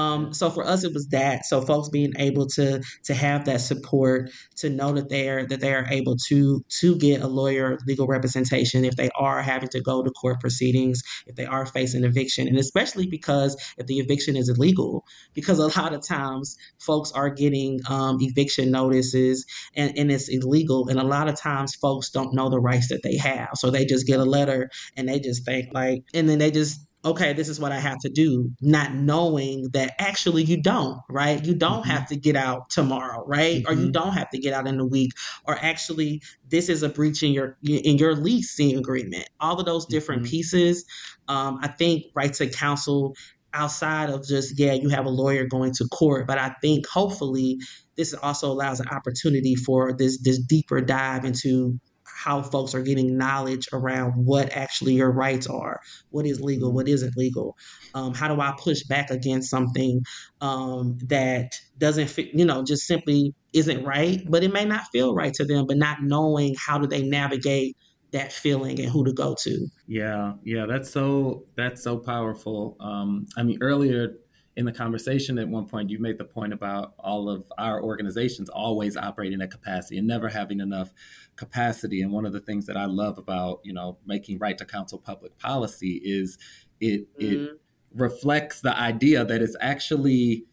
um, 0.00 0.32
so 0.32 0.50
for 0.50 0.64
us, 0.64 0.84
it 0.84 0.92
was 0.94 1.08
that. 1.08 1.44
So 1.44 1.60
folks 1.60 1.88
being 1.88 2.12
able 2.18 2.46
to 2.48 2.82
to 3.04 3.14
have 3.14 3.44
that 3.44 3.60
support, 3.60 4.30
to 4.56 4.70
know 4.70 4.92
that 4.92 5.08
they're 5.08 5.46
that 5.46 5.60
they 5.60 5.74
are 5.74 5.86
able 5.90 6.16
to 6.28 6.64
to 6.80 6.96
get 6.96 7.20
a 7.20 7.26
lawyer, 7.26 7.78
legal 7.86 8.06
representation 8.06 8.84
if 8.84 8.96
they 8.96 9.10
are 9.18 9.42
having 9.42 9.68
to 9.70 9.80
go 9.80 10.02
to 10.02 10.10
court 10.10 10.40
proceedings, 10.40 11.02
if 11.26 11.36
they 11.36 11.44
are 11.44 11.66
facing 11.66 12.04
eviction, 12.04 12.48
and 12.48 12.58
especially 12.58 13.06
because 13.06 13.56
if 13.78 13.86
the 13.86 13.98
eviction 13.98 14.36
is 14.36 14.48
illegal, 14.48 15.04
because 15.34 15.58
a 15.58 15.66
lot 15.80 15.92
of 15.92 16.06
times 16.06 16.56
folks 16.78 17.12
are 17.12 17.30
getting 17.30 17.80
um, 17.88 18.16
eviction 18.20 18.70
notices 18.70 19.44
and, 19.74 19.92
and 19.96 20.10
it's 20.10 20.28
illegal, 20.28 20.88
and 20.88 20.98
a 20.98 21.04
lot 21.04 21.28
of 21.28 21.38
times 21.38 21.74
folks 21.74 22.10
don't 22.10 22.34
know 22.34 22.48
the 22.48 22.60
rights 22.60 22.88
that 22.88 23.02
they 23.02 23.16
have, 23.16 23.50
so 23.56 23.70
they 23.70 23.84
just 23.84 24.06
get 24.06 24.18
a 24.20 24.24
letter 24.24 24.70
and 24.96 25.08
they 25.08 25.20
just 25.20 25.44
think 25.44 25.68
like, 25.72 26.02
and 26.14 26.28
then 26.28 26.38
they 26.38 26.50
just 26.50 26.80
okay, 27.04 27.32
this 27.32 27.48
is 27.48 27.58
what 27.58 27.72
I 27.72 27.78
have 27.78 27.98
to 28.00 28.08
do, 28.08 28.50
not 28.60 28.94
knowing 28.94 29.68
that 29.72 29.94
actually 29.98 30.42
you 30.42 30.60
don't, 30.60 30.98
right? 31.08 31.44
You 31.44 31.54
don't 31.54 31.80
mm-hmm. 31.80 31.90
have 31.90 32.06
to 32.08 32.16
get 32.16 32.36
out 32.36 32.68
tomorrow, 32.68 33.24
right? 33.26 33.62
Mm-hmm. 33.62 33.70
Or 33.70 33.74
you 33.74 33.84
mm-hmm. 33.84 33.92
don't 33.92 34.12
have 34.12 34.30
to 34.30 34.38
get 34.38 34.52
out 34.52 34.66
in 34.66 34.78
a 34.78 34.86
week, 34.86 35.12
or 35.46 35.56
actually 35.60 36.22
this 36.48 36.68
is 36.68 36.82
a 36.82 36.88
breach 36.88 37.22
in 37.22 37.32
your 37.32 37.56
in 37.62 37.96
your 37.96 38.14
leasing 38.14 38.76
agreement. 38.76 39.28
All 39.40 39.58
of 39.58 39.66
those 39.66 39.86
different 39.86 40.22
mm-hmm. 40.22 40.30
pieces. 40.30 40.84
Um, 41.28 41.58
I 41.62 41.68
think 41.68 42.04
right 42.14 42.32
to 42.34 42.48
counsel 42.48 43.14
outside 43.52 44.10
of 44.10 44.26
just 44.26 44.58
yeah, 44.58 44.74
you 44.74 44.88
have 44.90 45.06
a 45.06 45.10
lawyer 45.10 45.46
going 45.46 45.72
to 45.74 45.88
court, 45.88 46.26
but 46.26 46.38
I 46.38 46.54
think 46.60 46.86
hopefully 46.86 47.58
this 47.96 48.14
also 48.14 48.50
allows 48.50 48.80
an 48.80 48.88
opportunity 48.88 49.54
for 49.54 49.92
this 49.92 50.20
this 50.22 50.38
deeper 50.38 50.80
dive 50.80 51.24
into 51.24 51.80
how 52.22 52.42
folks 52.42 52.74
are 52.74 52.82
getting 52.82 53.16
knowledge 53.16 53.68
around 53.72 54.12
what 54.12 54.54
actually 54.56 54.94
your 54.94 55.10
rights 55.10 55.46
are, 55.46 55.80
what 56.10 56.26
is 56.26 56.40
legal, 56.40 56.72
what 56.72 56.88
isn't 56.88 57.16
legal. 57.16 57.56
Um, 57.94 58.14
how 58.14 58.28
do 58.28 58.40
I 58.40 58.54
push 58.58 58.82
back 58.84 59.10
against 59.10 59.50
something 59.50 60.02
um, 60.40 60.98
that 61.06 61.52
doesn't 61.78 62.08
fit, 62.08 62.28
you 62.34 62.44
know, 62.44 62.62
just 62.62 62.86
simply 62.86 63.34
isn't 63.52 63.84
right, 63.84 64.22
but 64.28 64.44
it 64.44 64.52
may 64.52 64.64
not 64.64 64.84
feel 64.92 65.14
right 65.14 65.32
to 65.34 65.44
them, 65.44 65.66
but 65.66 65.76
not 65.76 66.02
knowing 66.02 66.54
how 66.58 66.78
do 66.78 66.86
they 66.86 67.02
navigate 67.02 67.76
that 68.12 68.32
feeling 68.32 68.80
and 68.80 68.90
who 68.90 69.04
to 69.04 69.12
go 69.12 69.36
to. 69.40 69.66
Yeah, 69.86 70.34
yeah, 70.44 70.66
that's 70.66 70.90
so 70.90 71.44
that's 71.56 71.82
so 71.82 71.96
powerful. 71.98 72.76
Um, 72.80 73.26
I 73.36 73.42
mean, 73.42 73.58
earlier 73.60 74.14
in 74.56 74.64
the 74.64 74.72
conversation 74.72 75.38
at 75.38 75.48
one 75.48 75.66
point 75.66 75.90
you 75.90 75.98
made 75.98 76.18
the 76.18 76.24
point 76.24 76.52
about 76.52 76.94
all 76.98 77.28
of 77.28 77.44
our 77.56 77.82
organizations 77.82 78.48
always 78.48 78.96
operating 78.96 79.40
at 79.40 79.50
capacity 79.50 79.96
and 79.96 80.06
never 80.06 80.28
having 80.28 80.60
enough 80.60 80.92
capacity 81.36 82.02
and 82.02 82.10
one 82.10 82.26
of 82.26 82.32
the 82.32 82.40
things 82.40 82.66
that 82.66 82.76
i 82.76 82.84
love 82.84 83.16
about 83.16 83.60
you 83.62 83.72
know 83.72 83.96
making 84.06 84.38
right 84.38 84.58
to 84.58 84.64
counsel 84.64 84.98
public 84.98 85.38
policy 85.38 86.00
is 86.04 86.36
it 86.80 87.06
mm-hmm. 87.18 87.44
it 87.44 87.60
reflects 87.94 88.60
the 88.60 88.76
idea 88.78 89.24
that 89.24 89.42
it's 89.42 89.56
actually 89.60 90.44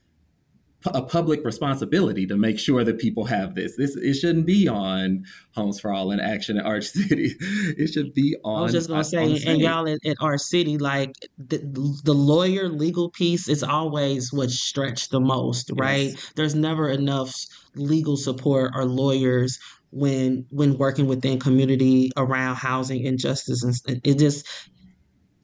a 0.86 1.01
public 1.01 1.43
responsibility 1.43 2.28
to 2.28 2.38
make 2.38 2.59
sure 2.59 2.84
that 2.84 2.99
people 2.99 3.25
have 3.25 3.55
this. 3.55 3.75
This 3.75 3.95
it 3.95 4.13
shouldn't 4.13 4.45
be 4.45 4.67
on 4.67 5.25
Homes 5.55 5.80
for 5.80 5.91
All 5.91 6.11
and 6.11 6.21
Action 6.21 6.57
at 6.57 6.65
Arch 6.65 6.86
City. 6.88 7.36
It 7.39 7.88
should 7.88 8.13
be 8.13 8.38
on. 8.43 8.59
I 8.59 8.61
was 8.63 8.71
just 8.71 8.89
gonna 8.89 9.03
say, 9.03 9.41
and 9.45 9.59
y'all 9.59 9.88
at, 9.88 10.05
at 10.05 10.17
Arch 10.21 10.41
City, 10.41 10.78
like 10.78 11.13
the, 11.38 11.57
the 12.03 12.13
lawyer 12.13 12.69
legal 12.69 13.09
piece 13.09 13.47
is 13.47 13.63
always 13.63 14.32
what 14.32 14.51
stretched 14.51 15.11
the 15.11 15.19
most, 15.19 15.71
right? 15.75 16.11
Yes. 16.11 16.34
There's 16.36 16.55
never 16.55 16.89
enough 16.89 17.34
legal 17.75 18.17
support 18.17 18.71
or 18.75 18.86
lawyers 18.86 19.59
when 19.91 20.45
when 20.51 20.78
working 20.78 21.07
within 21.07 21.39
community 21.39 22.11
around 22.17 22.55
housing 22.55 23.03
injustice 23.03 23.63
and 23.63 24.01
it 24.03 24.19
just 24.19 24.45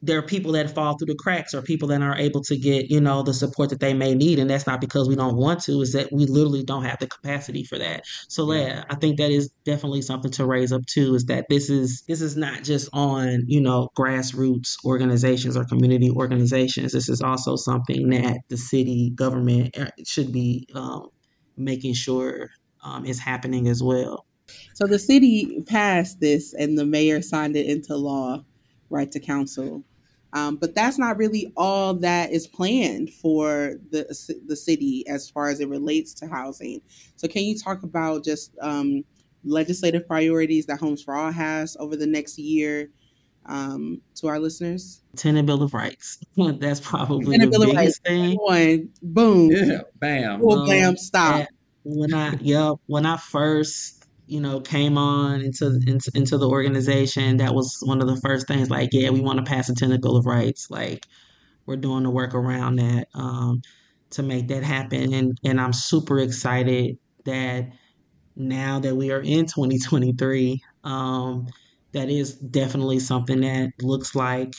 there 0.04 0.18
are 0.18 0.22
people 0.22 0.52
that 0.52 0.74
fall 0.74 0.96
through 0.96 1.06
the 1.06 1.14
cracks 1.14 1.54
or 1.54 1.62
people 1.62 1.88
that 1.88 2.02
are 2.02 2.16
able 2.16 2.42
to 2.42 2.56
get 2.56 2.90
you 2.90 3.00
know 3.00 3.22
the 3.22 3.32
support 3.32 3.70
that 3.70 3.80
they 3.80 3.94
may 3.94 4.14
need 4.14 4.38
and 4.38 4.50
that's 4.50 4.66
not 4.66 4.80
because 4.80 5.08
we 5.08 5.16
don't 5.16 5.36
want 5.36 5.62
to 5.62 5.80
is 5.80 5.92
that 5.92 6.12
we 6.12 6.26
literally 6.26 6.62
don't 6.62 6.84
have 6.84 6.98
the 6.98 7.06
capacity 7.06 7.64
for 7.64 7.78
that. 7.78 8.02
So 8.28 8.52
yeah, 8.52 8.84
i 8.90 8.94
think 8.94 9.16
that 9.18 9.30
is 9.30 9.48
definitely 9.64 10.02
something 10.02 10.30
to 10.32 10.46
raise 10.46 10.72
up 10.72 10.84
too 10.86 11.14
is 11.14 11.24
that 11.26 11.46
this 11.48 11.70
is 11.70 12.02
this 12.06 12.20
is 12.20 12.36
not 12.36 12.62
just 12.62 12.88
on 12.92 13.44
you 13.46 13.60
know 13.60 13.88
grassroots 13.96 14.76
organizations 14.84 15.56
or 15.56 15.64
community 15.64 16.10
organizations. 16.10 16.92
This 16.92 17.08
is 17.08 17.22
also 17.22 17.56
something 17.56 18.10
that 18.10 18.38
the 18.48 18.56
city 18.56 19.10
government 19.14 19.76
uh, 19.78 19.90
should 20.06 20.32
be 20.32 20.68
um, 20.74 21.08
making 21.56 21.94
sure 21.94 22.50
um, 22.82 23.06
is 23.06 23.18
happening 23.18 23.68
as 23.68 23.82
well. 23.82 24.26
So 24.74 24.86
the 24.86 24.98
city 24.98 25.62
passed 25.66 26.20
this 26.20 26.52
and 26.52 26.76
the 26.76 26.84
mayor 26.84 27.22
signed 27.22 27.56
it 27.56 27.66
into 27.66 27.96
law 27.96 28.44
right 28.90 29.10
to 29.10 29.18
counsel 29.18 29.82
um, 30.34 30.56
but 30.56 30.74
that's 30.74 30.98
not 30.98 31.16
really 31.16 31.52
all 31.56 31.94
that 31.94 32.32
is 32.32 32.48
planned 32.48 33.10
for 33.10 33.76
the 33.90 34.04
the 34.46 34.56
city 34.56 35.06
as 35.06 35.30
far 35.30 35.48
as 35.48 35.60
it 35.60 35.68
relates 35.68 36.12
to 36.14 36.26
housing. 36.26 36.80
So, 37.14 37.28
can 37.28 37.44
you 37.44 37.56
talk 37.56 37.84
about 37.84 38.24
just 38.24 38.52
um, 38.60 39.04
legislative 39.44 40.08
priorities 40.08 40.66
that 40.66 40.80
Homes 40.80 41.02
for 41.02 41.14
All 41.14 41.30
has 41.30 41.76
over 41.78 41.94
the 41.94 42.08
next 42.08 42.36
year 42.36 42.90
um, 43.46 44.02
to 44.16 44.26
our 44.26 44.40
listeners? 44.40 45.02
Tenant 45.14 45.46
Bill 45.46 45.62
of 45.62 45.72
Rights. 45.72 46.18
That's 46.36 46.80
probably 46.80 47.36
Tenant 47.38 47.52
the 47.52 47.58
Bill 47.60 47.72
biggest 47.72 48.02
thing. 48.02 48.34
One, 48.34 48.88
boom, 49.02 49.50
yeah, 49.52 49.82
bam, 50.00 50.40
boom, 50.40 50.66
bam, 50.66 50.96
stop. 50.96 51.46
When 51.84 52.12
I 52.12 52.34
yep, 52.40 52.78
when 52.86 53.06
I 53.06 53.18
first 53.18 54.03
you 54.26 54.40
know, 54.40 54.60
came 54.60 54.96
on 54.98 55.40
into, 55.42 55.66
into 55.86 56.10
into 56.14 56.38
the 56.38 56.48
organization, 56.48 57.36
that 57.38 57.54
was 57.54 57.78
one 57.82 58.00
of 58.00 58.08
the 58.08 58.20
first 58.22 58.48
things. 58.48 58.70
Like, 58.70 58.90
yeah, 58.92 59.10
we 59.10 59.20
want 59.20 59.38
to 59.38 59.44
pass 59.44 59.68
a 59.68 59.74
tenant 59.74 60.02
bill 60.02 60.16
of 60.16 60.26
rights. 60.26 60.70
Like, 60.70 61.06
we're 61.66 61.76
doing 61.76 62.04
the 62.04 62.10
work 62.10 62.34
around 62.34 62.76
that 62.76 63.08
um, 63.14 63.62
to 64.10 64.22
make 64.22 64.48
that 64.48 64.64
happen, 64.64 65.12
and 65.12 65.38
and 65.44 65.60
I'm 65.60 65.72
super 65.72 66.18
excited 66.18 66.96
that 67.26 67.68
now 68.36 68.80
that 68.80 68.96
we 68.96 69.12
are 69.12 69.20
in 69.20 69.46
2023, 69.46 70.60
um, 70.84 71.46
that 71.92 72.08
is 72.10 72.34
definitely 72.36 73.00
something 73.00 73.40
that 73.42 73.70
looks 73.82 74.14
like, 74.14 74.54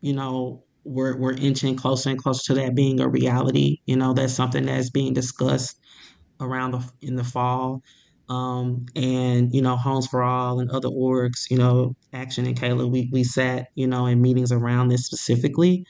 you 0.00 0.12
know, 0.12 0.64
we're 0.84 1.16
we're 1.18 1.34
inching 1.34 1.76
closer 1.76 2.10
and 2.10 2.18
closer 2.22 2.54
to 2.54 2.60
that 2.60 2.74
being 2.74 3.00
a 3.00 3.08
reality. 3.08 3.78
You 3.86 3.96
know, 3.96 4.12
that's 4.12 4.34
something 4.34 4.66
that's 4.66 4.90
being 4.90 5.14
discussed 5.14 5.78
around 6.40 6.72
the 6.72 6.90
in 7.02 7.16
the 7.16 7.24
fall 7.24 7.80
um, 8.28 8.86
and 8.96 9.52
you 9.54 9.60
know 9.60 9.76
homes 9.76 10.06
for 10.06 10.22
all 10.22 10.60
and 10.60 10.70
other 10.70 10.88
orgs 10.88 11.50
you 11.50 11.58
know 11.58 11.94
action 12.12 12.46
and 12.46 12.58
kayla 12.58 12.90
we, 12.90 13.08
we 13.12 13.22
sat 13.24 13.68
you 13.74 13.86
know 13.86 14.06
in 14.06 14.22
meetings 14.22 14.52
around 14.52 14.88
this 14.88 15.06
specifically 15.06 15.86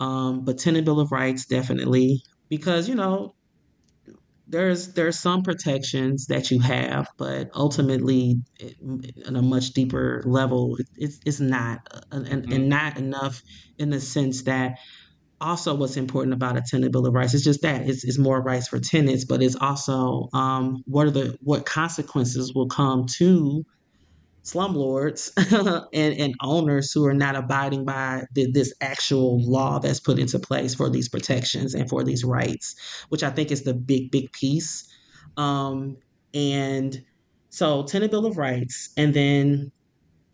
um, 0.00 0.44
but 0.44 0.58
tenant 0.58 0.84
bill 0.84 1.00
of 1.00 1.12
rights 1.12 1.46
definitely 1.46 2.22
because 2.48 2.88
you 2.88 2.94
know 2.94 3.34
there's 4.50 4.94
there's 4.94 5.18
some 5.18 5.42
protections 5.42 6.26
that 6.26 6.50
you 6.50 6.58
have 6.60 7.08
but 7.16 7.48
ultimately 7.54 8.36
it, 8.58 8.76
on 9.26 9.36
a 9.36 9.42
much 9.42 9.70
deeper 9.70 10.22
level 10.26 10.76
it, 10.76 10.88
it's, 10.96 11.20
it's 11.24 11.40
not 11.40 11.78
uh, 11.92 12.00
and, 12.10 12.26
mm-hmm. 12.26 12.52
and 12.52 12.68
not 12.68 12.98
enough 12.98 13.42
in 13.78 13.90
the 13.90 14.00
sense 14.00 14.42
that 14.42 14.76
also 15.40 15.74
what's 15.74 15.96
important 15.96 16.34
about 16.34 16.56
a 16.56 16.62
tenant 16.62 16.92
bill 16.92 17.06
of 17.06 17.14
rights 17.14 17.34
is 17.34 17.44
just 17.44 17.62
that 17.62 17.88
it's, 17.88 18.04
it's 18.04 18.18
more 18.18 18.42
rights 18.42 18.68
for 18.68 18.78
tenants 18.78 19.24
but 19.24 19.42
it's 19.42 19.56
also 19.56 20.28
um, 20.34 20.82
what 20.86 21.06
are 21.06 21.10
the 21.10 21.36
what 21.42 21.66
consequences 21.66 22.54
will 22.54 22.68
come 22.68 23.06
to 23.06 23.64
slumlords 24.42 25.30
and, 25.92 26.14
and 26.14 26.34
owners 26.42 26.92
who 26.92 27.04
are 27.06 27.14
not 27.14 27.36
abiding 27.36 27.84
by 27.84 28.24
the, 28.34 28.50
this 28.50 28.72
actual 28.80 29.40
law 29.42 29.78
that's 29.78 30.00
put 30.00 30.18
into 30.18 30.38
place 30.38 30.74
for 30.74 30.88
these 30.88 31.08
protections 31.08 31.74
and 31.74 31.88
for 31.88 32.02
these 32.02 32.24
rights, 32.24 32.74
which 33.10 33.22
I 33.22 33.30
think 33.30 33.50
is 33.50 33.62
the 33.62 33.74
big, 33.74 34.10
big 34.10 34.32
piece. 34.32 34.88
Um, 35.36 35.96
and 36.34 37.02
so, 37.50 37.82
Tenant 37.82 38.12
Bill 38.12 38.26
of 38.26 38.38
Rights, 38.38 38.90
and 38.96 39.12
then 39.12 39.72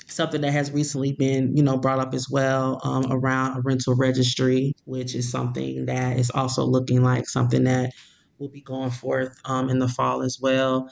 something 0.07 0.41
that 0.41 0.53
has 0.53 0.71
recently 0.71 1.13
been, 1.13 1.57
you 1.57 1.63
know, 1.63 1.77
brought 1.77 1.99
up 1.99 2.15
as 2.15 2.29
well 2.31 2.81
um, 2.85 3.07
around 3.11 3.59
a 3.59 3.61
rental 3.63 3.95
registry, 3.95 4.73
which 4.85 5.15
is 5.15 5.31
something 5.31 5.87
that 5.87 6.19
is 6.19 6.31
also 6.31 6.65
looking 6.65 7.03
like 7.03 7.29
something 7.29 7.65
that 7.65 7.91
will 8.39 8.49
be 8.49 8.61
going 8.61 8.91
forth 8.91 9.37
um, 9.45 9.69
in 9.69 9.79
the 9.79 9.89
fall 9.89 10.23
as 10.23 10.39
well. 10.41 10.89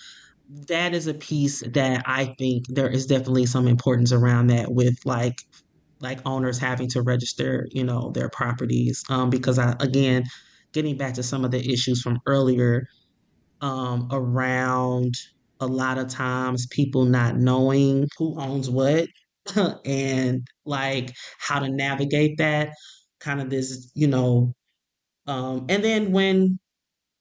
That 0.69 0.95
is 0.95 1.07
a 1.07 1.15
piece 1.15 1.61
that 1.61 2.03
I 2.07 2.35
think 2.39 2.67
there 2.69 2.89
is 2.89 3.07
definitely 3.07 3.47
some 3.47 3.67
importance 3.67 4.13
around 4.13 4.49
that 4.49 4.73
with 4.73 4.99
like 5.05 5.39
like 6.01 6.21
owners 6.27 6.59
having 6.59 6.89
to 6.89 7.01
register, 7.01 7.67
you 7.71 7.83
know, 7.83 8.11
their 8.11 8.29
properties. 8.29 9.03
Um, 9.09 9.31
because 9.31 9.59
I 9.59 9.75
again, 9.81 10.25
getting 10.73 10.97
back 10.97 11.15
to 11.15 11.23
some 11.23 11.45
of 11.45 11.51
the 11.51 11.73
issues 11.73 12.03
from 12.03 12.19
earlier 12.27 12.87
um, 13.61 14.09
around 14.11 15.15
a 15.65 15.67
lot 15.67 15.99
of 15.99 16.09
times 16.09 16.67
people 16.71 17.05
not 17.05 17.37
knowing 17.37 18.09
who 18.19 18.39
owns 18.41 18.71
what 18.71 19.09
and 19.85 20.47
like 20.65 21.13
how 21.39 21.59
to 21.59 21.69
navigate 21.69 22.39
that 22.39 22.71
kind 23.21 23.41
of 23.41 23.51
this, 23.51 23.91
you 23.95 24.07
know, 24.07 24.53
um, 25.27 25.67
and 25.69 25.83
then 25.83 26.13
when 26.13 26.59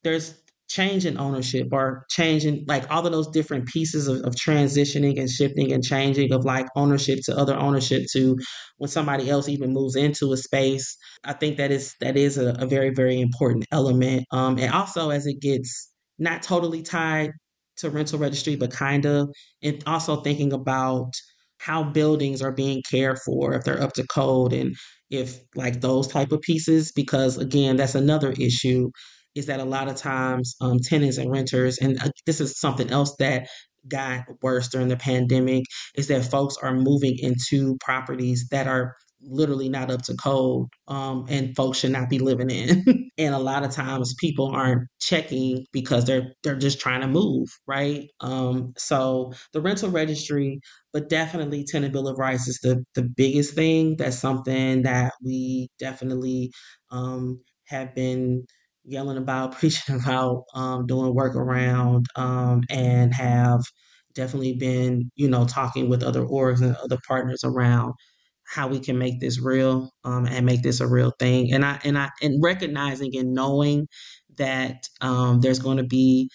there's 0.04 0.44
change 0.70 1.06
in 1.06 1.20
ownership 1.20 1.68
or 1.72 2.06
changing 2.10 2.66
like 2.68 2.90
all 2.90 3.06
of 3.06 3.12
those 3.12 3.28
different 3.28 3.68
pieces 3.68 4.08
of, 4.08 4.18
of, 4.22 4.34
transitioning 4.34 5.20
and 5.20 5.30
shifting 5.30 5.72
and 5.72 5.84
changing 5.84 6.32
of 6.32 6.46
like 6.46 6.66
ownership 6.76 7.20
to 7.24 7.38
other 7.38 7.56
ownership 7.56 8.04
to 8.12 8.36
when 8.78 8.90
somebody 8.90 9.30
else 9.30 9.48
even 9.48 9.72
moves 9.72 9.96
into 9.96 10.34
a 10.34 10.38
space 10.38 10.98
i 11.26 11.34
think 11.34 11.58
that 11.58 11.70
is 11.70 11.94
that 12.00 12.18
is 12.18 12.38
a, 12.40 12.56
a 12.60 12.66
very 12.66 12.90
very 12.90 13.22
important 13.22 13.66
element 13.72 14.26
um, 14.32 14.58
and 14.58 14.74
also 14.74 15.12
as 15.12 15.28
it 15.28 15.40
gets 15.42 15.92
not 16.18 16.42
totally 16.42 16.82
tied 16.82 17.30
to 17.78 17.90
rental 17.90 18.20
registry 18.20 18.56
but 18.56 18.72
kind 18.72 19.06
of 19.06 19.30
and 19.62 19.84
also 19.86 20.18
thinking 20.18 20.54
about 20.54 21.12
how 21.58 21.84
buildings 21.84 22.42
are 22.42 22.52
being 22.52 22.82
cared 22.90 23.18
for 23.20 23.54
if 23.54 23.64
they're 23.64 23.82
up 23.82 23.94
to 23.94 24.06
code 24.08 24.54
and 24.54 24.76
if 25.10 25.40
like 25.56 25.82
those 25.82 26.08
type 26.08 26.32
of 26.32 26.42
pieces 26.42 26.92
because 26.92 27.38
again 27.38 27.76
that's 27.76 27.96
another 27.96 28.32
issue 28.34 28.90
is 29.36 29.48
that 29.48 29.60
a 29.60 29.66
lot 29.66 29.88
of 29.88 29.96
times 29.96 30.56
um, 30.62 30.80
tenants 30.80 31.18
and 31.18 31.32
renters, 31.32 31.78
and 31.80 32.02
uh, 32.02 32.10
this 32.26 32.40
is 32.40 32.60
something 32.60 32.90
else 32.90 33.16
that 33.18 33.48
got 33.88 34.24
worse 34.42 34.70
during 34.70 34.88
the 34.88 34.98
pandemic, 34.98 35.64
is 35.96 36.08
that 36.08 36.24
folks 36.24 36.56
are 36.62 36.74
moving 36.74 37.18
into 37.20 37.78
properties 37.80 38.48
that 38.52 38.68
are 38.68 38.96
literally 39.26 39.70
not 39.70 39.90
up 39.92 40.02
to 40.04 40.16
code 40.16 40.68
um, 40.88 41.26
and 41.30 41.56
folks 41.56 41.80
should 41.80 41.92
not 41.92 42.10
be 42.10 42.20
living 42.20 42.50
in. 42.50 42.84
And 43.20 43.36
a 43.36 43.40
lot 43.40 43.64
of 43.64 43.70
times 43.70 44.16
people 44.20 44.48
aren't 44.48 44.88
checking 45.00 45.68
because 45.72 46.06
they're 46.06 46.34
they're 46.44 46.58
just 46.58 46.80
trying 46.80 47.02
to 47.02 47.08
move 47.08 47.48
right? 47.68 48.10
Um, 48.22 48.74
so 48.76 49.34
the 49.54 49.62
rental 49.62 49.92
registry 49.92 50.60
but 50.94 51.10
definitely 51.10 51.64
tenant 51.64 51.94
bill 51.94 52.08
of 52.08 52.18
rights 52.18 52.48
is 52.48 52.60
the 52.64 52.84
the 52.96 53.04
biggest 53.04 53.54
thing. 53.54 53.98
That's 53.98 54.18
something 54.18 54.82
that 54.84 55.14
we 55.24 55.70
definitely 55.80 56.52
um, 56.92 57.42
have 57.68 57.94
been 57.96 58.46
yelling 58.84 59.18
about, 59.18 59.52
preaching 59.60 59.96
about, 59.96 60.44
um, 60.56 60.86
doing 60.88 61.14
work 61.16 61.36
around, 61.36 62.08
um, 62.16 62.62
and 62.70 63.14
have 63.14 63.62
definitely 64.14 64.54
been, 64.54 65.10
you 65.16 65.28
know, 65.30 65.46
talking 65.46 65.90
with 65.90 66.04
other 66.04 66.24
orgs 66.24 66.62
and 66.62 66.76
other 66.78 66.98
partners 67.08 67.42
around 67.44 67.94
how 68.46 68.68
we 68.68 68.80
can 68.80 68.98
make 68.98 69.20
this 69.20 69.42
real 69.42 69.92
um, 70.04 70.26
and 70.26 70.46
make 70.46 70.62
this 70.64 70.80
a 70.80 70.88
real 70.88 71.12
thing. 71.20 71.54
And 71.54 71.66
I 71.66 71.80
and 71.84 71.98
I 71.98 72.10
and 72.22 72.42
recognizing 72.44 73.16
and 73.16 73.34
knowing 73.34 73.88
that 74.38 74.88
um, 75.02 75.42
there's 75.42 75.60
going 75.60 75.78
to 75.78 75.84
be 75.84 76.30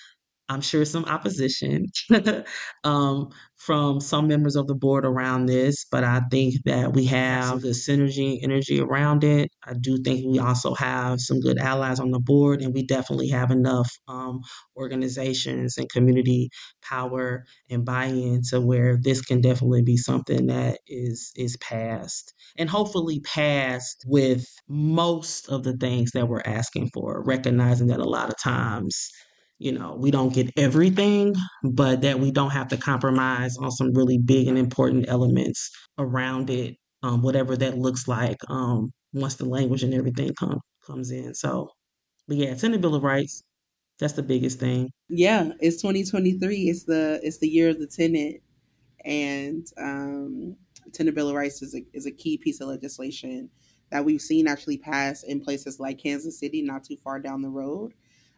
I'm 0.49 0.63
sure 0.63 0.85
some 0.85 1.05
opposition 1.05 1.87
um, 2.85 3.29
from 3.57 4.01
some 4.01 4.29
members 4.29 4.57
of 4.57 4.67
the 4.67 4.75
board 4.75 5.05
around 5.05 5.47
this, 5.47 5.85
but 5.91 6.05
I 6.05 6.23
think 6.31 6.55
that 6.65 6.95
we 6.95 7.05
have 7.07 7.61
the 7.61 7.69
synergy 7.69 8.35
and 8.43 8.53
energy 8.53 8.81
around 8.81 9.25
it. 9.25 9.51
I 9.65 9.75
do 9.75 9.99
think 9.99 10.25
we 10.27 10.39
also 10.39 10.75
have 10.75 11.21
some 11.21 11.41
good 11.41 11.59
allies 11.59 12.01
on 12.01 12.13
the 12.13 12.21
board, 12.21 12.63
and 12.63 12.73
we 12.73 12.87
definitely 12.87 13.29
have 13.29 13.51
enough 13.51 13.91
um, 14.09 14.41
organizations 14.77 15.77
and 15.77 15.91
community 15.91 16.49
power 16.83 17.45
and 17.69 17.85
buy-in 17.85 18.41
to 18.51 18.61
where 18.61 18.97
this 18.97 19.21
can 19.21 19.41
definitely 19.41 19.83
be 19.83 19.97
something 19.97 20.47
that 20.47 20.79
is 20.87 21.33
is 21.37 21.57
passed 21.59 22.33
and 22.57 22.71
hopefully 22.71 23.21
passed 23.21 24.05
with 24.07 24.47
most 24.69 25.49
of 25.49 25.65
the 25.65 25.77
things 25.77 26.13
that 26.13 26.29
we're 26.29 26.43
asking 26.47 26.89
for, 26.95 27.23
recognizing 27.25 27.89
that 27.89 28.01
a 28.01 28.05
lot 28.09 28.31
of 28.31 28.37
times 28.43 29.11
you 29.59 29.73
know, 29.73 29.97
we 29.99 30.11
don't 30.11 30.33
get 30.33 30.51
everything, 30.57 31.35
but 31.63 32.03
that 32.03 32.21
we 32.21 32.31
don't 32.31 32.51
have 32.51 32.69
to 32.69 32.77
compromise 32.77 33.57
on 33.59 33.71
some 33.71 33.93
really 33.93 34.19
big 34.19 34.47
and 34.47 34.57
important 34.57 35.09
elements 35.09 35.71
around 35.99 36.49
it, 36.49 36.77
um, 37.03 37.23
whatever 37.23 37.57
that 37.57 37.77
looks 37.77 38.07
like 38.07 38.37
um, 38.49 38.93
once 39.13 39.35
the 39.35 39.45
language 39.45 39.83
and 39.83 39.95
everything 39.95 40.33
come, 40.35 40.61
comes 40.87 41.11
in. 41.11 41.35
So, 41.35 41.71
but 42.29 42.37
yeah, 42.37 42.49
it's 42.51 42.63
in 42.63 42.73
the 42.73 42.79
Bill 42.79 42.95
of 42.95 43.03
Rights. 43.03 43.43
That's 43.99 44.13
the 44.13 44.23
biggest 44.23 44.61
thing. 44.61 44.91
Yeah, 45.09 45.51
it's 45.59 45.83
2023. 45.83 46.57
It's 46.69 46.85
the 46.85 47.19
it's 47.25 47.39
the 47.39 47.49
year 47.49 47.71
of 47.71 47.81
the 47.81 47.89
tenant, 47.89 48.37
and 49.05 49.67
um, 49.77 50.57
tenant 50.93 51.17
Bill 51.17 51.31
of 51.31 51.35
Rights 51.35 51.63
is 51.63 51.75
a, 51.75 51.81
is 51.93 52.07
a 52.07 52.13
key 52.13 52.39
piece 52.39 52.61
of 52.61 52.69
legislation 52.69 53.51
that 53.91 54.05
we've 54.05 54.21
seen 54.21 54.47
actually 54.47 54.77
pass 54.77 55.25
in 55.25 55.41
places 55.41 55.81
like 55.81 55.99
Kansas 56.01 56.39
City, 56.39 56.63
not 56.63 56.85
too 56.85 56.97
far 57.03 57.19
down 57.19 57.43
the 57.43 57.49
road. 57.49 57.93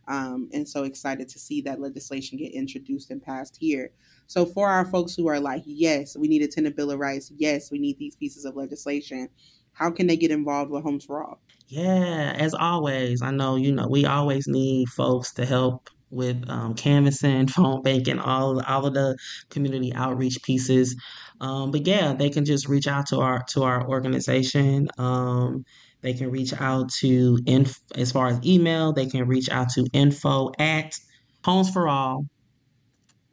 Um, 0.08 0.48
and 0.52 0.68
so 0.68 0.84
excited 0.84 1.28
to 1.28 1.38
see 1.38 1.60
that 1.62 1.80
legislation 1.80 2.38
get 2.38 2.52
introduced 2.52 3.10
and 3.10 3.22
passed 3.22 3.56
here. 3.58 3.90
So 4.26 4.46
for 4.46 4.68
our 4.68 4.84
folks 4.84 5.14
who 5.14 5.28
are 5.28 5.40
like, 5.40 5.62
yes, 5.66 6.16
we 6.16 6.28
need 6.28 6.42
a 6.42 6.48
tenant 6.48 6.76
bill 6.76 6.90
of 6.90 6.98
rights. 6.98 7.32
Yes, 7.36 7.70
we 7.70 7.78
need 7.78 7.98
these 7.98 8.16
pieces 8.16 8.44
of 8.44 8.56
legislation. 8.56 9.28
How 9.72 9.90
can 9.90 10.06
they 10.06 10.16
get 10.16 10.30
involved 10.30 10.70
with 10.70 10.82
Homes 10.82 11.04
for 11.04 11.24
All? 11.24 11.40
Yeah, 11.68 12.34
as 12.36 12.54
always, 12.54 13.22
I 13.22 13.30
know 13.30 13.56
you 13.56 13.72
know 13.72 13.86
we 13.88 14.04
always 14.04 14.48
need 14.48 14.88
folks 14.88 15.32
to 15.34 15.46
help 15.46 15.88
with 16.10 16.44
um, 16.48 16.74
canvassing, 16.74 17.46
phone 17.48 17.82
banking, 17.82 18.18
all 18.18 18.60
all 18.62 18.86
of 18.86 18.94
the 18.94 19.16
community 19.48 19.92
outreach 19.94 20.42
pieces. 20.42 20.96
Um, 21.40 21.70
but 21.70 21.86
yeah, 21.86 22.12
they 22.12 22.28
can 22.28 22.44
just 22.44 22.68
reach 22.68 22.86
out 22.86 23.06
to 23.06 23.20
our 23.20 23.42
to 23.50 23.62
our 23.62 23.88
organization. 23.88 24.88
Um, 24.98 25.64
they 26.02 26.14
can 26.14 26.30
reach 26.30 26.52
out 26.58 26.90
to 27.00 27.38
inf- 27.46 27.80
as 27.94 28.12
far 28.12 28.28
as 28.28 28.44
email, 28.44 28.92
they 28.92 29.06
can 29.06 29.26
reach 29.26 29.50
out 29.50 29.70
to 29.70 29.86
info 29.92 30.50
at 30.58 30.98
homes 31.44 31.70
for 31.70 31.88
all 31.88 32.26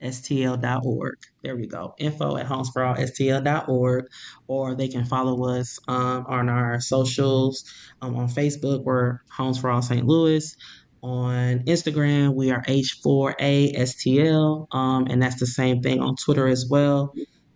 stl.org. 0.02 1.16
There 1.42 1.56
we 1.56 1.66
go. 1.66 1.94
Info 1.98 2.36
at 2.36 2.46
homes 2.46 2.70
for 2.70 2.84
all 2.84 2.94
stl.org. 2.94 4.06
Or 4.46 4.74
they 4.74 4.88
can 4.88 5.04
follow 5.04 5.46
us 5.48 5.78
um, 5.88 6.24
on 6.28 6.48
our 6.48 6.80
socials. 6.80 7.64
Um, 8.00 8.16
on 8.16 8.28
Facebook, 8.28 8.84
we're 8.84 9.18
Homes 9.30 9.58
for 9.58 9.68
All 9.70 9.82
St. 9.82 10.06
Louis. 10.06 10.56
On 11.02 11.58
Instagram, 11.60 12.34
we 12.34 12.50
are 12.50 12.62
H4ASTL. 12.62 14.66
Um, 14.72 15.06
and 15.08 15.22
that's 15.22 15.40
the 15.40 15.46
same 15.46 15.82
thing 15.82 16.00
on 16.00 16.16
Twitter 16.16 16.48
as 16.48 16.66
well. 16.68 17.14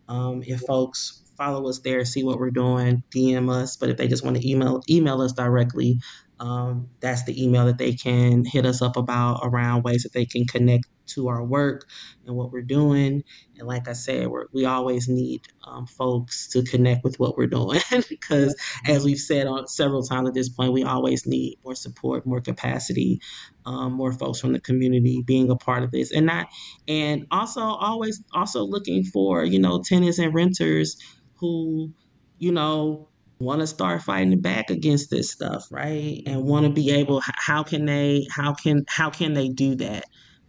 Um, 0.09 0.43
if 0.47 0.61
folks 0.61 1.22
follow 1.37 1.69
us 1.69 1.81
there, 1.81 2.05
see 2.05 2.25
what 2.25 2.39
we're 2.39 2.51
doing, 2.51 3.03
DM 3.15 3.51
us. 3.51 3.77
But 3.77 3.91
if 3.91 3.97
they 3.97 4.09
just 4.09 4.25
want 4.25 4.37
to 4.37 4.49
email 4.49 4.83
email 4.89 5.21
us 5.21 5.33
directly, 5.33 5.99
um, 6.41 6.89
that's 7.01 7.23
the 7.25 7.43
email 7.43 7.67
that 7.67 7.79
they 7.79 7.93
can 7.93 8.45
hit 8.45 8.67
us 8.67 8.83
up 8.83 8.97
about 8.97 9.41
around 9.45 9.85
ways 9.85 10.03
that 10.03 10.13
they 10.13 10.25
can 10.25 10.45
connect 10.45 10.87
to 11.07 11.29
our 11.29 11.45
work 11.45 11.89
and 12.27 12.35
what 12.35 12.51
we're 12.51 12.63
doing. 12.63 13.23
And 13.59 13.69
like 13.69 13.89
I 13.89 13.93
said, 13.93 14.29
we 14.53 14.65
always 14.65 15.09
need 15.09 15.43
um, 15.65 15.87
folks 15.87 16.49
to 16.49 16.63
connect 16.63 17.05
with 17.05 17.19
what 17.21 17.37
we're 17.37 17.47
doing 17.47 17.81
because, 18.09 18.55
as 18.87 19.05
we've 19.05 19.19
said 19.19 19.47
on 19.47 19.69
several 19.69 20.03
times 20.03 20.29
at 20.29 20.35
this 20.35 20.49
point, 20.49 20.73
we 20.73 20.83
always 20.83 21.27
need 21.27 21.59
more 21.65 21.75
support, 21.75 22.27
more 22.27 22.41
capacity, 22.41 23.21
um, 23.67 23.93
more 23.93 24.13
folks 24.13 24.41
from 24.41 24.53
the 24.53 24.61
community 24.61 25.23
being 25.25 25.51
a 25.51 25.57
part 25.57 25.83
of 25.83 25.91
this, 25.91 26.13
and 26.13 26.27
not, 26.27 26.49
and 26.89 27.27
also 27.31 27.61
always 27.61 28.23
also 28.33 28.65
looking 28.65 29.05
for 29.05 29.45
you 29.45 29.59
know 29.59 29.83
tenants 29.83 30.19
and 30.19 30.35
renters 30.35 30.97
who, 31.43 31.93
you 32.39 32.53
know, 32.53 33.09
want 33.41 33.61
to 33.61 33.67
start 33.67 34.01
fighting 34.01 34.41
back 34.41 34.71
against 34.71 35.11
this 35.11 35.31
stuff, 35.31 35.67
right? 35.71 36.23
And 36.25 36.45
want 36.45 36.65
to 36.65 36.73
be 36.73 36.91
able 36.93 37.21
how 37.25 37.65
can 37.65 37.85
they 37.85 38.27
how 38.31 38.55
can 38.55 38.85
how 38.89 39.11
can 39.11 39.35
they 39.35 39.49
do 39.49 39.75
that? 39.75 40.05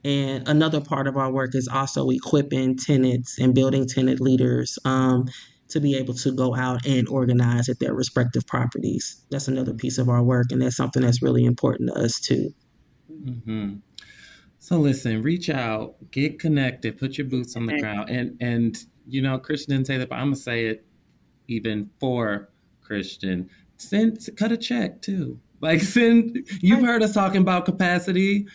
And 0.05 0.47
another 0.47 0.79
part 0.79 1.07
of 1.07 1.17
our 1.17 1.31
work 1.31 1.55
is 1.55 1.67
also 1.67 2.09
equipping 2.09 2.77
tenants 2.77 3.39
and 3.39 3.55
building 3.55 3.87
tenant 3.87 4.19
leaders 4.21 4.77
um, 4.85 5.27
to 5.69 5.79
be 5.79 5.95
able 5.95 6.13
to 6.13 6.31
go 6.31 6.55
out 6.55 6.85
and 6.85 7.07
organize 7.07 7.69
at 7.69 7.79
their 7.79 7.93
respective 7.93 8.45
properties. 8.45 9.21
That's 9.31 9.47
another 9.47 9.73
piece 9.73 9.97
of 9.97 10.09
our 10.09 10.21
work, 10.21 10.47
and 10.51 10.61
that's 10.61 10.75
something 10.75 11.01
that's 11.01 11.23
really 11.23 11.45
important 11.45 11.89
to 11.89 11.99
us 11.99 12.19
too. 12.19 12.53
Mm-hmm. 13.11 13.75
So 14.59 14.77
listen, 14.77 15.23
reach 15.23 15.49
out, 15.49 15.95
get 16.11 16.39
connected, 16.39 16.99
put 16.99 17.17
your 17.17 17.27
boots 17.27 17.55
on 17.55 17.65
the 17.65 17.79
ground, 17.79 18.09
and 18.09 18.37
and 18.39 18.77
you 19.07 19.21
know, 19.21 19.37
Kristian 19.39 19.67
didn't 19.67 19.87
say 19.87 19.97
that, 19.97 20.09
but 20.09 20.15
I'm 20.15 20.27
gonna 20.27 20.35
say 20.35 20.65
it 20.65 20.85
even 21.47 21.89
for 21.99 22.49
Kristian. 22.87 23.49
Send 23.77 24.19
cut 24.37 24.51
a 24.51 24.57
check 24.57 25.01
too. 25.01 25.39
Like 25.61 25.81
send 25.81 26.47
you've 26.61 26.83
heard 26.83 27.03
us 27.03 27.13
talking 27.13 27.41
about 27.41 27.65
capacity. 27.65 28.47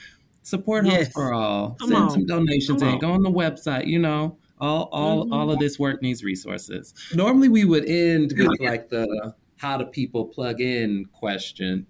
Support 0.43 0.87
yes. 0.87 0.95
Homes 0.95 1.09
for 1.09 1.35
All. 1.35 1.77
Come 1.81 1.91
send 1.91 2.03
on. 2.03 2.11
some 2.11 2.27
donations 2.27 2.81
Come 2.81 2.89
in. 2.89 2.95
On. 2.95 3.01
Go 3.01 3.13
on 3.13 3.23
the 3.23 3.31
website, 3.31 3.87
you 3.87 3.99
know. 3.99 4.39
All 4.61 4.89
all 4.93 5.25
mm-hmm. 5.25 5.33
all 5.33 5.51
of 5.51 5.59
this 5.59 5.79
work 5.79 6.03
needs 6.03 6.25
resources. 6.25 6.95
Normally 7.15 7.49
we 7.49 7.65
would 7.65 7.85
end 7.87 8.33
with 8.37 8.61
like 8.61 8.89
the 8.89 9.35
how 9.57 9.77
do 9.77 9.85
people 9.87 10.27
plug 10.27 10.61
in 10.61 11.05
question. 11.13 11.87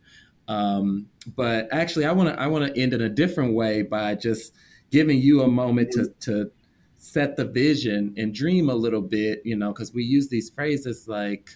Um, 0.49 1.07
but 1.37 1.69
actually 1.73 2.07
I 2.07 2.13
wanna 2.13 2.33
I 2.39 2.47
wanna 2.47 2.73
end 2.75 2.95
in 2.95 3.01
a 3.01 3.09
different 3.09 3.55
way 3.55 3.83
by 3.83 4.15
just 4.15 4.55
giving 4.91 5.19
you 5.19 5.43
a 5.43 5.49
moment 5.49 5.93
to 5.93 6.13
to 6.21 6.51
set 6.99 7.36
the 7.36 7.44
vision 7.44 8.12
and 8.16 8.34
dream 8.34 8.68
a 8.68 8.74
little 8.74 9.01
bit, 9.01 9.40
you 9.44 9.57
know, 9.57 9.72
because 9.72 9.94
we 9.94 10.03
use 10.03 10.28
these 10.28 10.51
phrases 10.51 11.07
like 11.09 11.51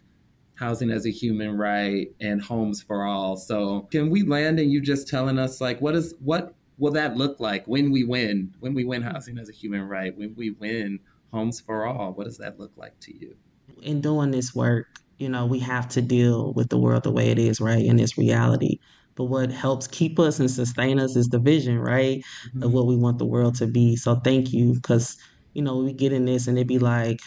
housing 0.54 0.90
as 0.90 1.04
a 1.04 1.10
human 1.10 1.58
right 1.58 2.08
and 2.20 2.40
homes 2.40 2.80
for 2.80 3.04
all. 3.04 3.36
So 3.36 3.88
can 3.90 4.08
we 4.08 4.22
land 4.22 4.60
in 4.60 4.70
you 4.70 4.80
just 4.80 5.08
telling 5.08 5.38
us 5.38 5.60
like 5.60 5.80
what 5.80 5.94
is 5.96 6.14
what 6.20 6.54
will 6.78 6.92
that 6.92 7.16
look 7.16 7.40
like 7.40 7.66
when 7.66 7.90
we 7.90 8.04
win? 8.04 8.54
When 8.60 8.72
we 8.72 8.84
win 8.84 9.02
housing 9.02 9.38
as 9.38 9.48
a 9.48 9.52
human 9.52 9.88
right, 9.88 10.16
when 10.16 10.34
we 10.36 10.50
win 10.52 11.00
homes 11.32 11.60
for 11.60 11.86
all, 11.86 12.12
what 12.12 12.24
does 12.24 12.38
that 12.38 12.58
look 12.60 12.72
like 12.76 12.98
to 13.00 13.16
you? 13.16 13.34
In 13.82 14.00
doing 14.00 14.30
this 14.30 14.54
work, 14.54 14.86
you 15.18 15.28
know, 15.28 15.44
we 15.44 15.58
have 15.58 15.88
to 15.90 16.02
deal 16.02 16.52
with 16.52 16.68
the 16.68 16.78
world 16.78 17.02
the 17.02 17.10
way 17.10 17.30
it 17.30 17.38
is, 17.38 17.60
right? 17.60 17.84
In 17.84 17.96
this 17.96 18.16
reality. 18.16 18.78
But 19.14 19.24
what 19.24 19.50
helps 19.50 19.86
keep 19.86 20.18
us 20.18 20.40
and 20.40 20.50
sustain 20.50 20.98
us 20.98 21.16
is 21.16 21.28
the 21.28 21.38
vision, 21.38 21.78
right? 21.78 22.24
Mm-hmm. 22.48 22.62
Of 22.62 22.72
what 22.72 22.86
we 22.86 22.96
want 22.96 23.18
the 23.18 23.26
world 23.26 23.54
to 23.56 23.66
be. 23.66 23.96
So 23.96 24.16
thank 24.16 24.52
you, 24.52 24.74
because 24.74 25.16
you 25.54 25.62
know, 25.62 25.78
we 25.78 25.92
get 25.92 26.12
in 26.12 26.24
this 26.24 26.46
and 26.46 26.58
it 26.58 26.66
be 26.66 26.78
like, 26.78 27.18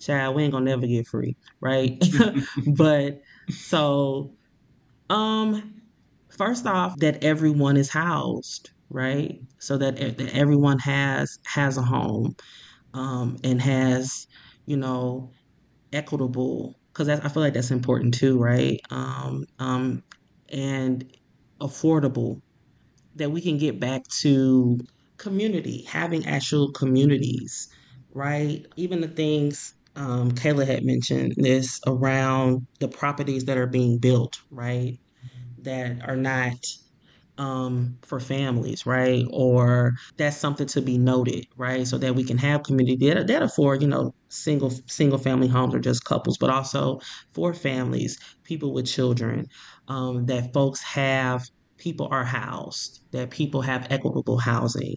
child, 0.00 0.36
we 0.36 0.42
ain't 0.44 0.52
gonna 0.52 0.64
never 0.64 0.86
get 0.86 1.06
free, 1.06 1.36
right? 1.60 2.02
but 2.76 3.20
so, 3.50 4.34
um, 5.10 5.82
first 6.36 6.66
off, 6.66 6.94
that 6.98 7.22
everyone 7.24 7.76
is 7.76 7.90
housed, 7.90 8.70
right? 8.90 9.38
So 9.58 9.78
that, 9.78 9.96
that 9.96 10.34
everyone 10.34 10.78
has 10.80 11.38
has 11.46 11.78
a 11.78 11.82
home, 11.82 12.34
um, 12.94 13.36
and 13.44 13.60
has, 13.60 14.26
you 14.66 14.76
know, 14.76 15.30
equitable 15.92 16.74
because 16.92 17.08
I 17.08 17.28
feel 17.28 17.42
like 17.42 17.54
that's 17.54 17.70
important 17.70 18.14
too, 18.14 18.38
right? 18.38 18.80
Um, 18.90 19.44
um, 19.58 20.02
and 20.48 21.04
affordable 21.60 22.40
that 23.16 23.30
we 23.30 23.40
can 23.40 23.58
get 23.58 23.78
back 23.80 24.02
to 24.20 24.78
community, 25.26 25.84
having 25.88 26.24
actual 26.26 26.72
communities, 26.72 27.66
right? 28.14 28.64
Even 28.76 29.00
the 29.00 29.08
things 29.08 29.72
um, 29.96 30.30
Kayla 30.32 30.66
had 30.66 30.84
mentioned 30.84 31.34
this 31.36 31.80
around 31.86 32.66
the 32.80 32.88
properties 32.88 33.44
that 33.46 33.58
are 33.58 33.66
being 33.66 33.98
built, 33.98 34.34
right? 34.50 34.94
That 35.58 36.08
are 36.08 36.16
not 36.16 36.54
um, 37.38 37.98
for 38.02 38.20
families, 38.20 38.86
right? 38.86 39.24
Or 39.30 39.92
that's 40.18 40.36
something 40.36 40.66
to 40.68 40.80
be 40.82 40.98
noted, 40.98 41.44
right? 41.56 41.86
So 41.86 41.98
that 41.98 42.14
we 42.14 42.24
can 42.24 42.38
have 42.38 42.62
community 42.62 43.10
that, 43.10 43.26
that 43.26 43.42
afford, 43.42 43.82
you 43.82 43.88
know, 43.88 44.12
single 44.30 44.72
single 44.88 45.18
family 45.18 45.48
homes 45.48 45.74
or 45.74 45.80
just 45.80 46.04
couples, 46.04 46.38
but 46.38 46.50
also 46.50 46.98
for 47.34 47.52
families, 47.54 48.16
people 48.44 48.72
with 48.72 48.86
children, 48.86 49.46
um, 49.88 50.26
that 50.26 50.52
folks 50.54 50.82
have 50.82 51.42
people 51.78 52.08
are 52.10 52.24
housed, 52.24 53.00
that 53.12 53.30
people 53.30 53.62
have 53.62 53.86
equitable 53.90 54.38
housing, 54.38 54.96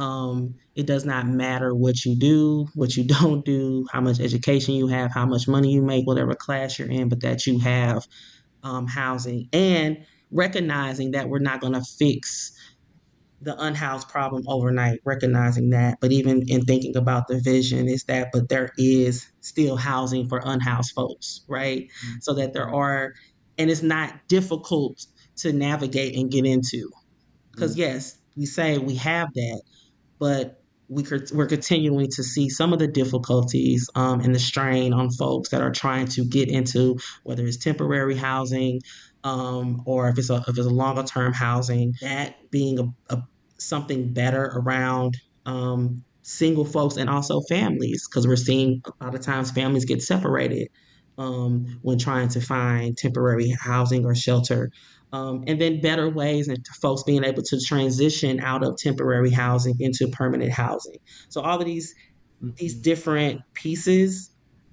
um, 0.00 0.54
it 0.74 0.86
does 0.86 1.04
not 1.04 1.28
matter 1.28 1.74
what 1.74 2.06
you 2.06 2.16
do, 2.16 2.66
what 2.74 2.96
you 2.96 3.04
don't 3.20 3.44
do, 3.44 3.86
how 3.92 4.00
much 4.00 4.18
education 4.18 4.74
you 4.74 4.88
have, 4.88 5.12
how 5.12 5.26
much 5.26 5.46
money 5.46 5.70
you 5.70 5.82
make, 5.82 6.06
whatever 6.06 6.34
class 6.34 6.78
you're 6.78 6.90
in, 6.90 7.08
but 7.08 7.20
that 7.20 7.46
you 7.46 7.58
have 7.60 8.06
um, 8.62 8.86
housing 8.86 9.48
and 9.52 9.98
recognizing 10.30 11.10
that 11.10 11.28
we're 11.28 11.38
not 11.38 11.60
going 11.60 11.74
to 11.74 11.82
fix 11.82 12.52
the 13.42 13.58
unhoused 13.62 14.08
problem 14.08 14.42
overnight, 14.48 15.00
recognizing 15.04 15.70
that. 15.70 15.98
But 16.00 16.12
even 16.12 16.48
in 16.48 16.62
thinking 16.62 16.96
about 16.96 17.28
the 17.28 17.38
vision, 17.40 17.88
is 17.88 18.04
that, 18.04 18.28
but 18.32 18.48
there 18.48 18.70
is 18.78 19.30
still 19.40 19.76
housing 19.76 20.28
for 20.28 20.40
unhoused 20.44 20.92
folks, 20.92 21.42
right? 21.48 21.84
Mm-hmm. 21.84 22.18
So 22.20 22.34
that 22.34 22.52
there 22.52 22.68
are, 22.68 23.14
and 23.58 23.70
it's 23.70 23.82
not 23.82 24.14
difficult 24.28 25.06
to 25.36 25.52
navigate 25.52 26.16
and 26.16 26.30
get 26.30 26.44
into. 26.44 26.90
Because, 27.50 27.72
mm-hmm. 27.72 27.80
yes, 27.80 28.18
we 28.36 28.46
say 28.46 28.78
we 28.78 28.94
have 28.96 29.28
that, 29.34 29.62
but 30.20 30.60
we 30.88 31.04
we're 31.32 31.46
continuing 31.46 32.08
to 32.10 32.22
see 32.22 32.48
some 32.48 32.72
of 32.72 32.80
the 32.80 32.86
difficulties 32.86 33.88
um, 33.94 34.20
and 34.20 34.34
the 34.34 34.38
strain 34.40 34.92
on 34.92 35.10
folks 35.10 35.48
that 35.50 35.62
are 35.62 35.70
trying 35.70 36.06
to 36.06 36.24
get 36.24 36.48
into 36.48 36.98
whether 37.22 37.46
it's 37.46 37.56
temporary 37.56 38.16
housing 38.16 38.80
um, 39.24 39.82
or 39.86 40.08
if 40.08 40.18
it's 40.18 40.30
a 40.30 40.44
if 40.48 40.58
it's 40.58 40.66
a 40.66 40.70
longer 40.70 41.04
term 41.04 41.32
housing. 41.32 41.94
That 42.02 42.50
being 42.50 42.78
a, 42.78 43.14
a 43.14 43.22
something 43.58 44.12
better 44.12 44.52
around 44.56 45.16
um, 45.46 46.04
single 46.22 46.64
folks 46.64 46.96
and 46.96 47.08
also 47.08 47.40
families 47.42 48.06
because 48.08 48.26
we're 48.26 48.36
seeing 48.36 48.82
a 49.00 49.04
lot 49.04 49.14
of 49.14 49.20
times 49.20 49.50
families 49.50 49.84
get 49.84 50.02
separated 50.02 50.68
um, 51.18 51.78
when 51.82 51.98
trying 51.98 52.28
to 52.28 52.40
find 52.40 52.96
temporary 52.96 53.50
housing 53.60 54.04
or 54.04 54.14
shelter 54.14 54.72
um, 55.12 55.44
and 55.46 55.60
then 55.60 55.80
better 55.80 56.08
ways 56.08 56.48
and 56.48 56.64
folks 56.80 57.02
being 57.02 57.24
able 57.24 57.42
to 57.42 57.60
transition 57.60 58.40
out 58.40 58.62
of 58.62 58.76
temporary 58.76 59.30
housing 59.30 59.76
into 59.80 60.08
permanent 60.08 60.52
housing. 60.52 60.98
So 61.28 61.40
all 61.40 61.58
of 61.58 61.66
these 61.66 61.94
mm-hmm. 62.42 62.54
these 62.56 62.74
different 62.74 63.42
pieces 63.54 64.30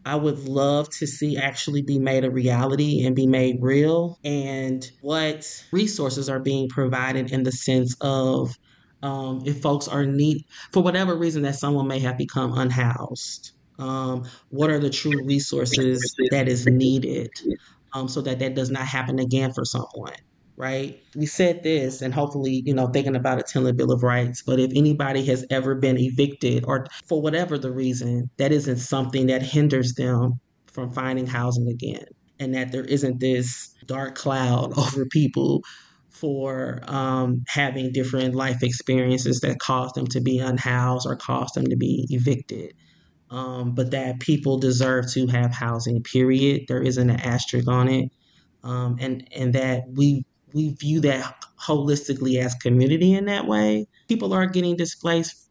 I 0.07 0.15
would 0.15 0.47
love 0.47 0.89
to 0.99 1.05
see 1.05 1.35
actually 1.35 1.81
be 1.81 1.99
made 1.99 2.23
a 2.23 2.31
reality 2.31 3.05
and 3.05 3.13
be 3.13 3.27
made 3.27 3.57
real, 3.61 4.17
and 4.23 4.89
what 5.01 5.45
resources 5.73 6.29
are 6.29 6.39
being 6.39 6.69
provided 6.69 7.33
in 7.33 7.43
the 7.43 7.51
sense 7.51 7.93
of 7.99 8.57
um, 9.03 9.43
if 9.45 9.61
folks 9.61 9.89
are 9.89 10.05
need 10.05 10.45
for 10.71 10.81
whatever 10.81 11.13
reason 11.13 11.41
that 11.41 11.55
someone 11.55 11.89
may 11.89 11.99
have 11.99 12.17
become 12.17 12.57
unhoused. 12.57 13.51
Um, 13.79 14.23
what 14.47 14.69
are 14.69 14.79
the 14.79 14.89
true 14.89 15.25
resources 15.25 16.15
that 16.31 16.47
is 16.47 16.65
needed 16.65 17.29
um, 17.93 18.07
so 18.07 18.21
that 18.21 18.39
that 18.39 18.55
does 18.55 18.71
not 18.71 18.85
happen 18.85 19.19
again 19.19 19.51
for 19.51 19.65
someone? 19.65 20.13
Right? 20.57 20.99
We 21.15 21.27
said 21.27 21.61
this, 21.61 22.01
and 22.01 22.13
hopefully, 22.13 22.63
you 22.65 22.73
know, 22.73 22.87
thinking 22.87 23.15
about 23.15 23.39
a 23.39 23.43
tenant 23.43 23.77
Bill 23.77 23.91
of 23.91 24.01
Rights. 24.01 24.41
But 24.41 24.59
if 24.59 24.71
anybody 24.75 25.23
has 25.25 25.45
ever 25.51 25.75
been 25.75 25.99
evicted, 25.99 26.65
or 26.65 26.87
for 27.05 27.21
whatever 27.21 27.59
the 27.59 27.71
reason, 27.71 28.31
that 28.37 28.51
isn't 28.51 28.77
something 28.77 29.27
that 29.27 29.43
hinders 29.43 29.93
them 29.93 30.39
from 30.65 30.91
finding 30.91 31.27
housing 31.27 31.67
again, 31.67 32.05
and 32.39 32.55
that 32.55 32.71
there 32.71 32.85
isn't 32.85 33.19
this 33.19 33.73
dark 33.85 34.15
cloud 34.15 34.73
over 34.77 35.05
people 35.05 35.61
for 36.09 36.79
um, 36.87 37.43
having 37.47 37.91
different 37.91 38.33
life 38.33 38.63
experiences 38.63 39.39
that 39.41 39.59
cause 39.59 39.91
them 39.93 40.07
to 40.07 40.19
be 40.19 40.39
unhoused 40.39 41.05
or 41.07 41.15
cause 41.15 41.51
them 41.51 41.67
to 41.67 41.75
be 41.75 42.07
evicted. 42.09 42.73
Um, 43.29 43.75
but 43.75 43.91
that 43.91 44.19
people 44.19 44.57
deserve 44.57 45.11
to 45.11 45.27
have 45.27 45.53
housing. 45.53 46.01
Period. 46.01 46.63
There 46.67 46.81
isn't 46.81 47.09
an 47.09 47.19
asterisk 47.19 47.67
on 47.67 47.89
it, 47.89 48.09
um, 48.63 48.97
and 48.99 49.27
and 49.35 49.53
that 49.53 49.83
we 49.91 50.25
we 50.57 50.73
view 50.73 50.99
that 51.01 51.35
holistically 51.61 52.43
as 52.43 52.55
community 52.55 53.13
in 53.13 53.25
that 53.25 53.45
way. 53.45 53.85
People 54.07 54.33
are 54.33 54.47
getting 54.47 54.75
displaced 54.75 55.49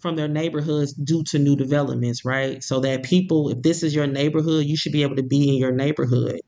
from 0.00 0.16
their 0.16 0.28
neighborhoods 0.28 0.92
due 0.92 1.22
to 1.24 1.38
new 1.38 1.54
developments, 1.54 2.24
right? 2.24 2.62
So 2.62 2.80
that 2.80 3.04
people, 3.04 3.50
if 3.50 3.62
this 3.62 3.84
is 3.84 3.94
your 3.94 4.08
neighborhood, 4.08 4.66
you 4.66 4.76
should 4.76 4.92
be 4.92 5.02
able 5.02 5.16
to 5.16 5.22
be 5.22 5.48
in 5.48 5.54
your 5.54 5.72
neighborhood. 5.72 6.40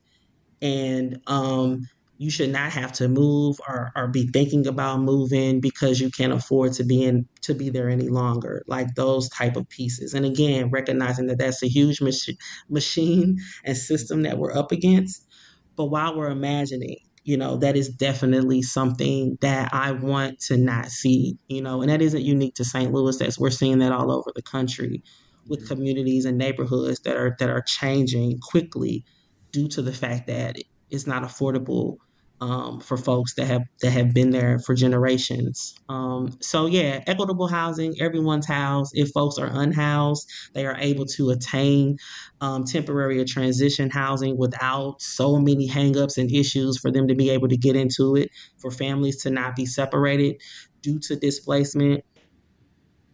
And 0.61 1.19
um, 1.27 1.87
you 2.17 2.29
should 2.29 2.51
not 2.51 2.71
have 2.71 2.91
to 2.93 3.07
move 3.07 3.57
or, 3.67 3.91
or 3.95 4.09
be 4.09 4.27
thinking 4.27 4.67
about 4.67 4.99
moving 4.99 5.61
because 5.61 6.01
you 6.01 6.09
can't 6.09 6.33
afford 6.33 6.73
to 6.73 6.83
be 6.83 7.03
in 7.03 7.25
to 7.41 7.53
be 7.55 7.69
there 7.69 7.89
any 7.89 8.07
longer 8.07 8.63
like 8.67 8.95
those 8.95 9.27
type 9.29 9.55
of 9.55 9.67
pieces 9.69 10.13
and 10.13 10.25
again 10.25 10.69
recognizing 10.69 11.27
that 11.27 11.39
that's 11.39 11.63
a 11.63 11.67
huge 11.67 12.01
mach- 12.01 12.37
machine 12.69 13.37
and 13.65 13.75
system 13.75 14.21
that 14.21 14.37
we're 14.37 14.55
up 14.55 14.71
against 14.71 15.27
but 15.75 15.85
while 15.85 16.15
we're 16.15 16.29
imagining 16.29 16.97
you 17.23 17.37
know, 17.37 17.57
that 17.57 17.77
is 17.77 17.89
definitely 17.89 18.61
something 18.61 19.37
that 19.41 19.73
I 19.73 19.91
want 19.91 20.39
to 20.41 20.57
not 20.57 20.87
see, 20.87 21.37
you 21.47 21.61
know, 21.61 21.81
and 21.81 21.89
that 21.89 22.01
isn't 22.01 22.21
unique 22.21 22.55
to 22.55 22.65
St. 22.65 22.91
Louis. 22.91 23.17
That's 23.17 23.39
we're 23.39 23.49
seeing 23.49 23.79
that 23.79 23.93
all 23.93 24.11
over 24.11 24.31
the 24.35 24.41
country 24.41 25.01
with 25.47 25.59
mm-hmm. 25.59 25.67
communities 25.73 26.25
and 26.25 26.37
neighborhoods 26.37 26.99
that 27.01 27.15
are 27.15 27.35
that 27.39 27.49
are 27.49 27.61
changing 27.61 28.39
quickly 28.39 29.05
due 29.51 29.67
to 29.69 29.81
the 29.81 29.93
fact 29.93 30.27
that 30.27 30.57
it's 30.89 31.07
not 31.07 31.23
affordable 31.23 31.97
um, 32.43 32.81
for 32.81 32.97
folks 32.97 33.35
that 33.35 33.45
have 33.45 33.61
that 33.81 33.91
have 33.91 34.13
been 34.13 34.31
there 34.31 34.59
for 34.59 34.75
generations. 34.75 35.75
Um, 35.87 36.37
so 36.41 36.65
yeah, 36.65 37.01
equitable 37.07 37.47
housing. 37.47 37.95
Everyone's 38.01 38.45
housed. 38.45 38.91
If 38.95 39.11
folks 39.11 39.37
are 39.37 39.49
unhoused, 39.49 40.29
they 40.53 40.65
are 40.65 40.75
able 40.77 41.05
to 41.05 41.29
attain 41.29 41.97
um, 42.41 42.65
temporary 42.65 43.17
or 43.19 43.25
transition 43.25 43.89
housing 43.89 44.37
without 44.37 45.01
so 45.01 45.37
many 45.37 45.69
hangups 45.69 46.17
and 46.17 46.29
issues 46.29 46.77
for 46.77 46.91
them 46.91 47.07
to 47.07 47.15
be 47.15 47.29
able 47.29 47.47
to 47.47 47.57
get 47.57 47.77
into 47.77 48.17
it. 48.17 48.29
For 48.57 48.71
families 48.71 49.21
to 49.23 49.29
not 49.29 49.55
be 49.55 49.65
separated 49.65 50.35
due 50.81 50.99
to 50.99 51.15
displacement. 51.15 52.03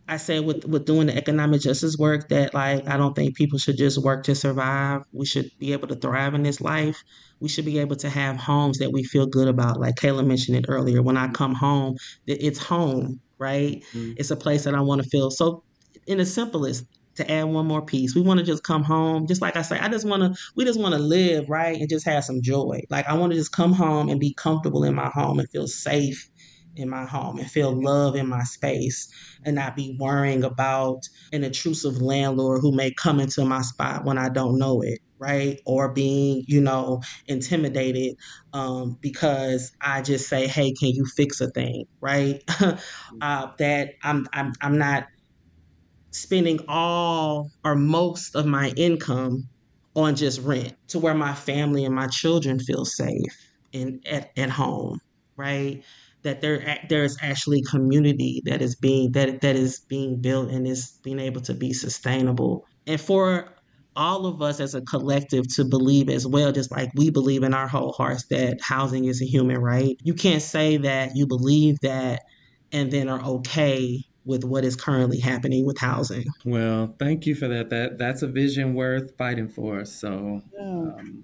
I 0.10 0.18
said 0.18 0.46
with 0.46 0.66
with 0.66 0.86
doing 0.86 1.08
the 1.08 1.16
economic 1.16 1.62
justice 1.62 1.98
work 1.98 2.30
that 2.30 2.54
like 2.54 2.88
I 2.88 2.98
don't 2.98 3.16
think 3.16 3.36
people 3.36 3.60
should 3.60 3.78
just 3.78 4.02
work 4.04 4.24
to 4.24 4.36
survive. 4.36 5.04
We 5.14 5.26
should 5.26 5.52
be 5.60 5.72
able 5.74 5.88
to 5.90 5.96
thrive 5.96 6.34
in 6.34 6.44
this 6.44 6.60
life. 6.60 7.04
We 7.40 7.48
should 7.48 7.66
be 7.66 7.80
able 7.80 7.96
to 7.98 8.10
have 8.10 8.38
homes 8.38 8.80
that 8.80 8.92
we 8.92 9.04
feel 9.04 9.28
good 9.28 9.48
about. 9.48 9.80
Like 9.80 9.96
Kayla 9.96 10.26
mentioned 10.26 10.58
it 10.58 10.66
earlier. 10.68 11.02
When 11.02 11.16
I 11.16 11.28
come 11.30 11.54
home, 11.54 11.96
it's 12.26 12.60
home, 12.60 13.22
right? 13.38 13.84
Mm-hmm. 13.94 14.14
It's 14.18 14.32
a 14.32 14.36
place 14.36 14.64
that 14.64 14.76
I 14.76 14.82
want 14.82 15.04
to 15.04 15.10
feel. 15.10 15.30
So 15.32 15.64
in 16.08 16.18
the 16.18 16.26
simplest, 16.26 16.86
to 17.16 17.30
add 17.30 17.44
one 17.44 17.68
more 17.68 17.82
piece. 17.82 18.16
We 18.16 18.22
want 18.22 18.40
to 18.40 18.46
just 18.46 18.64
come 18.64 18.82
home. 18.82 19.28
Just 19.28 19.42
like 19.42 19.58
I 19.58 19.62
say, 19.62 19.78
I 19.78 19.90
just 19.90 20.08
want 20.08 20.24
to, 20.24 20.42
we 20.56 20.64
just 20.64 20.80
want 20.80 20.96
to 20.96 21.00
live, 21.00 21.50
right? 21.50 21.78
And 21.78 21.90
just 21.90 22.06
have 22.06 22.24
some 22.24 22.42
joy. 22.42 22.82
Like 22.90 23.06
I 23.08 23.14
want 23.14 23.34
to 23.34 23.38
just 23.38 23.52
come 23.52 23.74
home 23.74 24.08
and 24.08 24.20
be 24.20 24.34
comfortable 24.34 24.86
in 24.86 24.96
my 24.96 25.10
home 25.10 25.38
and 25.38 25.50
feel 25.50 25.68
safe 25.68 26.30
in 26.80 26.90
my 26.90 27.06
home 27.06 27.38
and 27.40 27.50
feel 27.50 27.82
love 27.84 28.16
in 28.16 28.28
my 28.28 28.44
space 28.44 29.08
and 29.46 29.56
not 29.56 29.76
be 29.76 29.96
worrying 30.00 30.44
about 30.44 31.00
an 31.32 31.44
intrusive 31.44 32.02
landlord 32.02 32.62
who 32.62 32.72
may 32.76 32.92
come 32.94 33.20
into 33.20 33.46
my 33.46 33.62
spot 33.62 34.06
when 34.06 34.18
I 34.18 34.30
don't 34.30 34.58
know 34.58 34.82
it 34.82 35.00
right? 35.22 35.60
Or 35.66 35.94
being 35.94 36.44
you 36.48 36.62
know 36.62 37.02
intimidated 37.28 38.16
um, 38.54 38.98
because 39.02 39.70
i 39.82 40.02
just 40.02 40.30
say 40.30 40.48
hey 40.48 40.74
can 40.74 40.90
you 40.90 41.06
fix 41.16 41.42
a 41.42 41.50
thing? 41.52 41.86
Right? 42.02 42.42
Uh, 43.22 43.48
that 43.60 43.90
I'm, 44.04 44.26
I'm 44.34 44.54
i'm 44.62 44.78
not 44.78 45.04
spending 46.12 46.60
all 46.68 47.50
or 47.64 47.76
most 47.76 48.36
of 48.36 48.46
my 48.46 48.70
income 48.78 49.44
on 49.96 50.16
just 50.16 50.42
rent 50.42 50.74
to 50.88 51.00
where 51.00 51.14
my 51.14 51.34
family 51.34 51.86
and 51.86 51.94
my 51.96 52.08
children 52.08 52.60
feel 52.60 52.86
safe 52.86 53.34
in 53.74 54.00
at, 54.10 54.30
at 54.38 54.50
home 54.50 55.00
right 55.38 55.84
that 56.24 56.42
there 56.42 56.80
there's 56.90 57.18
actually 57.22 57.62
community 57.64 58.42
that 58.46 58.62
is 58.62 58.76
being 58.76 59.12
that 59.14 59.42
that 59.42 59.56
is 59.56 59.80
being 59.82 60.22
built 60.22 60.50
and 60.50 60.68
is 60.68 61.00
being 61.04 61.20
able 61.20 61.42
to 61.42 61.54
be 61.54 61.74
sustainable. 61.74 62.66
And 62.88 63.00
for 63.00 63.50
all 63.96 64.26
of 64.26 64.42
us 64.42 64.60
as 64.60 64.76
a 64.76 64.82
collective 64.82 65.46
to 65.56 65.66
believe 65.66 66.10
as 66.10 66.26
well 66.26 66.52
just 66.52 66.72
like 66.72 66.90
we 66.96 67.10
believe 67.10 67.44
in 67.44 67.54
our 67.54 67.68
whole 67.68 67.92
hearts 67.92 68.26
that 68.28 68.58
housing 68.62 69.06
is 69.06 69.22
a 69.22 69.26
human 69.26 69.58
right 69.58 69.98
you 70.04 70.14
can't 70.14 70.44
say 70.44 70.78
that 70.78 71.10
you 71.16 71.26
believe 71.26 71.76
that 71.82 72.22
and 72.72 72.92
then 72.92 73.10
are 73.10 73.22
okay 73.22 74.00
with 74.26 74.44
what 74.44 74.64
is 74.64 74.76
currently 74.76 75.20
happening 75.20 75.66
with 75.66 75.78
housing. 75.80 76.24
Well 76.46 76.96
thank 77.00 77.26
you 77.26 77.36
for 77.36 77.48
that. 77.48 77.70
That 77.72 77.98
that's 77.98 78.22
a 78.22 78.28
vision 78.28 78.76
worth 78.76 79.18
fighting 79.18 79.50
for. 79.50 79.86
So 79.86 80.42
yeah. 80.54 80.62
um, 80.62 81.24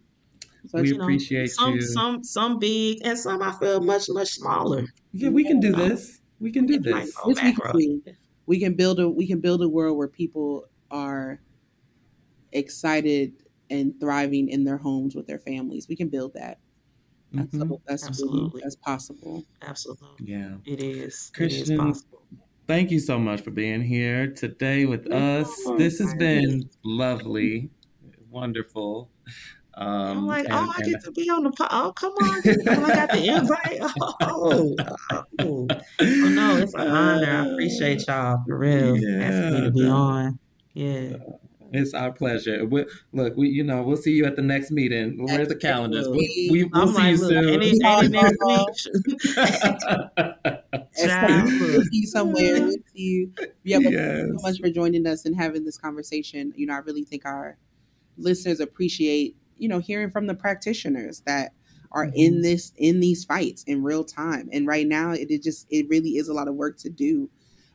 but, 0.72 0.82
we 0.82 0.90
you 0.90 0.98
know, 0.98 1.04
appreciate 1.04 1.52
some, 1.52 1.76
you. 1.76 1.82
Some 1.82 2.24
some 2.24 2.60
big 2.60 3.00
and 3.04 3.18
some 3.18 3.42
I 3.42 3.52
feel 3.54 3.82
much 3.82 4.08
much 4.10 4.30
smaller. 4.30 4.86
Yeah, 5.14 5.30
we 5.30 5.44
can 5.44 5.60
do 5.60 5.72
this. 5.72 6.22
We 6.40 6.52
can 6.52 6.66
do 6.66 6.80
this. 6.80 7.14
we, 7.26 7.34
can 7.34 7.56
do. 7.74 8.02
we 8.46 8.60
can 8.60 8.74
build 8.74 9.00
a 9.00 9.10
we 9.10 9.28
can 9.28 9.40
build 9.40 9.62
a 9.62 9.70
world 9.70 9.98
where 9.98 10.08
people 10.08 10.66
are 10.92 11.40
excited 12.52 13.34
and 13.70 14.00
thriving 14.00 14.50
in 14.50 14.64
their 14.64 14.78
homes 14.78 15.16
with 15.16 15.28
their 15.28 15.40
families. 15.40 15.88
We 15.88 15.96
can 15.96 16.10
build 16.10 16.34
that. 16.34 16.60
That's, 17.32 17.54
mm-hmm. 17.54 17.74
that's 17.86 18.08
Absolutely. 18.08 18.42
Really, 18.42 18.62
that's 18.64 18.76
possible. 18.76 19.44
Absolutely. 19.62 20.08
Yeah. 20.20 20.56
It 20.66 20.82
is. 20.82 21.32
Kristian, 21.36 21.62
it 21.62 21.70
is 21.70 21.78
possible. 21.78 22.22
Thank 22.68 22.92
you 22.92 23.00
so 23.00 23.20
much 23.20 23.42
for 23.42 23.52
being 23.52 23.82
here 23.82 24.28
today 24.32 24.86
with 24.86 25.12
us. 25.12 25.50
This 25.78 26.00
has 26.00 26.16
been 26.16 26.68
lovely, 26.84 27.70
wonderful. 28.32 29.12
Um, 29.78 29.90
I'm 30.20 30.28
like, 30.28 30.46
and, 30.46 30.54
oh, 30.54 30.74
I 30.78 30.82
get 30.84 31.04
to 31.04 31.12
be 31.12 31.30
on 31.30 31.44
the 31.44 31.52
po- 31.52 31.68
oh, 31.70 31.92
come 31.94 32.14
on, 32.14 32.42
oh, 32.46 32.84
I 32.86 32.96
got 32.96 33.12
the 33.12 33.28
invite. 33.28 33.82
Oh, 34.22 34.76
oh, 35.12 35.24
oh, 35.40 35.68
no, 36.00 36.58
it's 36.58 36.74
an 36.74 36.88
honor. 36.88 37.26
I 37.26 37.46
appreciate 37.48 38.08
y'all 38.08 38.42
for 38.48 38.58
real 38.58 38.98
yeah. 38.98 39.24
asking 39.24 39.54
me 39.54 39.62
to 39.62 39.72
be 39.72 39.88
on. 39.88 40.40
Yeah. 40.74 41.18
It's 41.74 41.94
our 41.94 42.14
pleasure. 42.14 42.66
We, 42.66 42.86
look, 43.12 43.36
we 43.36 43.50
you 43.50 43.64
know 43.64 43.82
we'll 43.82 43.98
see 43.98 44.12
you 44.12 44.26
at 44.26 44.38
the 44.38 44.42
next 44.42 44.72
meeting. 44.72 45.18
Where's 45.20 45.50
the 45.50 45.56
calendars? 45.56 46.08
We, 46.08 46.50
we, 46.52 46.64
will 46.64 46.88
see 46.88 47.10
you 47.10 47.18
soon. 47.18 47.50
Any, 47.50 47.74
any 47.84 48.08
next 48.10 48.38
week. 48.46 48.68
we'll 50.98 51.82
see 51.82 51.90
you 51.92 52.08
somewhere. 52.08 52.54
We'll 52.54 52.72
see 52.72 52.80
you. 52.96 53.32
Yeah, 53.64 53.80
but 53.80 53.92
yes. 53.92 54.02
thank 54.02 54.28
you 54.28 54.38
so 54.38 54.48
much 54.48 54.60
for 54.60 54.70
joining 54.70 55.06
us 55.06 55.26
and 55.26 55.36
having 55.36 55.66
this 55.66 55.78
conversation. 55.78 56.54
You 56.56 56.68
know, 56.68 56.76
I 56.76 56.78
really 56.78 57.04
think 57.04 57.26
our 57.26 57.58
listeners 58.18 58.62
appreciate 58.62 59.36
you 59.58 59.68
know 59.68 59.80
hearing 59.80 60.10
from 60.10 60.28
the 60.28 60.34
practitioners 60.34 61.22
that 61.22 61.54
are 61.92 62.06
mm-hmm. 62.06 62.16
in 62.16 62.42
this 62.42 62.72
in 62.78 63.00
these 63.00 63.24
fights 63.24 63.64
in 63.64 63.84
real 63.84 64.04
time 64.04 64.50
and 64.52 64.68
right 64.68 64.88
now 64.88 65.12
it, 65.12 65.30
it 65.32 65.44
just 65.44 65.68
it 65.70 65.88
really 65.90 66.18
is 66.18 66.28
a 66.28 66.34
lot 66.34 66.48
of 66.48 66.56
work 66.56 66.78
to 66.78 66.90
do 66.90 67.30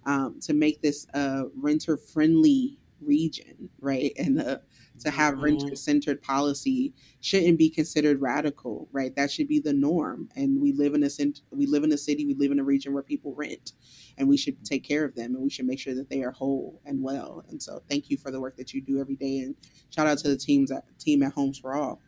um, 0.06 0.38
to 0.40 0.54
make 0.54 0.80
this 0.80 1.06
a 1.14 1.44
renter 1.56 1.96
friendly 1.96 2.78
region 3.00 3.68
right 3.80 4.12
and 4.18 4.40
uh, 4.40 4.58
to 5.01 5.11
have 5.11 5.34
mm-hmm. 5.34 5.44
renter 5.44 5.76
centered 5.76 6.22
policy 6.22 6.92
shouldn't 7.20 7.59
be 7.59 7.68
considered 7.68 8.20
radical 8.20 8.88
right? 8.92 9.14
That 9.16 9.30
should 9.30 9.48
be 9.48 9.61
the 9.61 9.72
norm. 9.72 10.28
And 10.36 10.61
we 10.61 10.72
live 10.72 10.94
in 10.94 11.05
a 11.05 11.09
we 11.51 11.66
live 11.66 11.84
in 11.84 11.92
a 11.92 11.98
city 11.98 12.26
we 12.26 12.34
live 12.34 12.53
in 12.53 12.59
a 12.59 12.64
region 12.64 12.92
where 12.92 13.03
people 13.03 13.34
rent 13.34 13.72
and 14.18 14.28
we 14.28 14.36
should 14.36 14.64
take 14.64 14.84
care 14.84 15.05
of 15.05 15.14
them 15.14 15.34
and 15.34 15.42
we 15.42 15.51
should 15.51 15.66
make 15.66 15.78
sure 15.78 15.94
that 15.94 16.09
they 16.09 16.22
are 16.22 16.30
whole 16.30 16.80
and 16.84 17.03
well. 17.03 17.44
And 17.48 17.62
so 17.62 17.82
thank 17.88 18.11
you 18.11 18.16
for 18.16 18.30
the 18.30 18.40
work 18.40 18.57
that 18.57 18.72
you 18.72 18.80
do 18.80 19.01
every 19.01 19.16
day 19.16 19.38
and 19.40 19.55
shout 19.90 20.07
out 20.07 20.18
to 20.18 20.28
the 20.28 20.36
teams 20.36 20.70
at 20.70 20.84
team 20.98 21.22
at 21.22 21.32
homes 21.32 21.59
for 21.59 21.74
all 21.74 22.01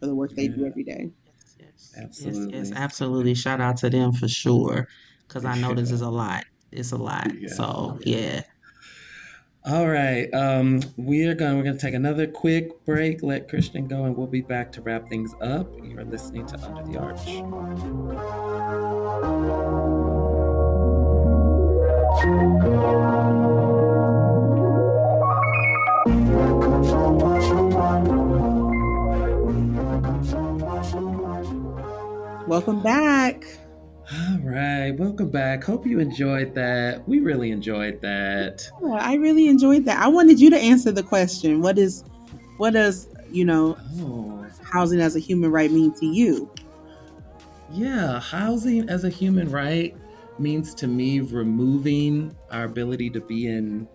for 0.00 0.06
the 0.06 0.14
work 0.14 0.32
they 0.32 0.48
do 0.48 0.66
every 0.66 0.84
day. 0.84 1.10
Yes, 1.58 1.94
absolutely 1.96 2.58
yes, 2.58 2.68
yes 2.70 2.78
absolutely. 2.78 3.34
shout 3.34 3.60
out 3.60 3.76
to 3.78 3.90
them 3.90 4.12
for 4.12 4.28
sure 4.28 4.88
because 5.28 5.44
i 5.44 5.56
know 5.56 5.74
this 5.74 5.90
is 5.90 6.00
a 6.00 6.10
lot. 6.10 6.44
It's 6.70 6.92
a 6.92 6.96
lot. 6.96 7.30
Yeah. 7.38 7.48
so 7.50 7.98
yeah 8.02 8.42
all 9.64 9.88
right. 9.88 10.28
Um, 10.34 10.80
we 10.96 11.24
are 11.26 11.34
going. 11.34 11.56
We're 11.56 11.62
going 11.62 11.76
to 11.76 11.80
take 11.80 11.94
another 11.94 12.26
quick 12.26 12.84
break. 12.84 13.22
Let 13.22 13.48
Kristian 13.48 13.88
go, 13.88 14.04
and 14.04 14.16
we'll 14.16 14.26
be 14.26 14.40
back 14.40 14.72
to 14.72 14.82
wrap 14.82 15.08
things 15.08 15.34
up. 15.40 15.72
You 15.82 15.98
are 15.98 16.04
listening 16.04 16.46
to 16.46 16.58
Under 16.60 16.82
the 16.82 16.98
Arch. 16.98 17.26
Welcome 32.48 32.82
back. 32.82 33.44
All 34.14 34.38
right, 34.42 34.90
welcome 34.90 35.30
back. 35.30 35.64
Hope 35.64 35.86
you 35.86 35.98
enjoyed 35.98 36.54
that. 36.54 37.08
We 37.08 37.20
really 37.20 37.50
enjoyed 37.50 38.02
that. 38.02 38.68
Yeah, 38.82 38.90
I 38.90 39.14
really 39.14 39.48
enjoyed 39.48 39.86
that. 39.86 40.02
I 40.02 40.08
wanted 40.08 40.38
you 40.38 40.50
to 40.50 40.58
answer 40.58 40.92
the 40.92 41.02
question. 41.02 41.62
What 41.62 41.78
is 41.78 42.04
what 42.58 42.74
does, 42.74 43.08
you 43.30 43.46
know, 43.46 43.78
oh. 44.00 44.46
housing 44.62 45.00
as 45.00 45.16
a 45.16 45.18
human 45.18 45.50
right 45.50 45.70
mean 45.70 45.94
to 45.94 46.04
you? 46.04 46.50
Yeah, 47.70 48.20
housing 48.20 48.90
as 48.90 49.04
a 49.04 49.08
human 49.08 49.50
right 49.50 49.96
means 50.38 50.74
to 50.74 50.86
me 50.86 51.20
removing 51.20 52.36
our 52.50 52.64
ability 52.64 53.08
to 53.10 53.20
be 53.22 53.46
in 53.46 53.88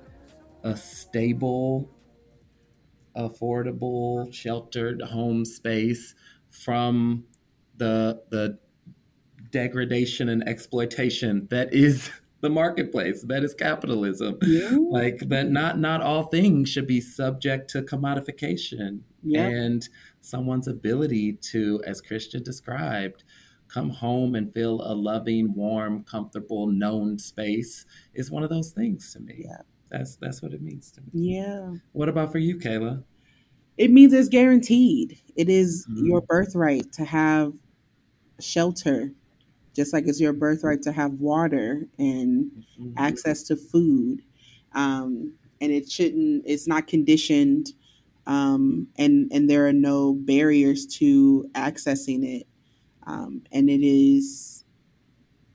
a 0.64 0.76
stable, 0.76 1.92
affordable, 3.16 4.34
sheltered 4.34 5.00
home 5.00 5.46
space 5.46 6.16
from 6.50 7.26
the 7.78 8.24
the 8.32 8.58
degradation 9.52 10.30
and 10.30 10.48
exploitation 10.48 11.48
that 11.50 11.74
is 11.74 12.10
the 12.42 12.50
marketplace 12.50 13.24
that 13.24 13.44
is 13.44 13.54
capitalism. 13.54 14.38
Yeah. 14.42 14.78
like 14.90 15.20
that 15.30 15.50
not 15.50 15.80
not 15.80 16.02
all 16.02 16.24
things 16.24 16.70
should 16.70 16.88
be 16.88 17.02
subject 17.02 17.70
to 17.72 17.82
commodification. 17.82 19.02
Yeah. 19.24 19.48
and 19.48 19.88
someone's 20.22 20.68
ability 20.68 21.34
to 21.34 21.82
as 21.86 22.02
Kristian 22.02 22.44
described 22.44 23.24
come 23.68 23.90
home 23.90 24.36
and 24.36 24.54
feel 24.54 24.82
a 24.82 24.94
loving 24.94 25.54
warm 25.54 26.04
comfortable 26.04 26.68
known 26.68 27.20
space 27.20 27.86
is 28.14 28.32
one 28.32 28.44
of 28.44 28.50
those 28.50 28.72
things 28.72 29.12
to 29.14 29.20
me. 29.20 29.44
Yeah. 29.46 29.62
That's 29.90 30.18
that's 30.18 30.42
what 30.42 30.54
it 30.54 30.62
means 30.62 30.92
to 30.92 31.02
me. 31.02 31.08
Yeah. 31.14 31.74
What 31.94 32.10
about 32.10 32.32
for 32.32 32.40
you 32.40 32.58
kayla? 32.58 33.04
It 33.78 33.92
means 33.92 34.12
it's 34.12 34.30
guaranteed. 34.30 35.20
It 35.36 35.50
is 35.50 35.86
mm-hmm. 35.88 36.08
your 36.08 36.22
birthright 36.22 36.92
to 36.94 37.06
have 37.06 37.54
shelter 38.40 39.12
just 39.78 39.94
like 39.94 40.08
it's 40.08 40.20
your 40.20 40.34
birthright 40.34 40.82
to 40.82 40.92
have 40.92 41.14
water 41.14 41.88
and 42.00 42.52
mm-hmm. 42.82 42.94
access 42.98 43.44
to 43.44 43.56
food. 43.56 44.24
Um, 44.74 45.36
and 45.62 45.72
it 45.72 45.90
shouldn't, 45.90 46.44
it's 46.48 46.68
not 46.68 46.88
conditioned. 46.88 47.68
Um, 48.26 48.88
and, 48.98 49.32
and 49.32 49.48
there 49.48 49.68
are 49.68 49.74
no 49.74 50.14
barriers 50.14 50.88
to 50.98 51.48
accessing 51.54 52.26
it. 52.26 52.48
Um, 53.06 53.44
and 53.52 53.70
it 53.70 53.86
is 53.86 54.66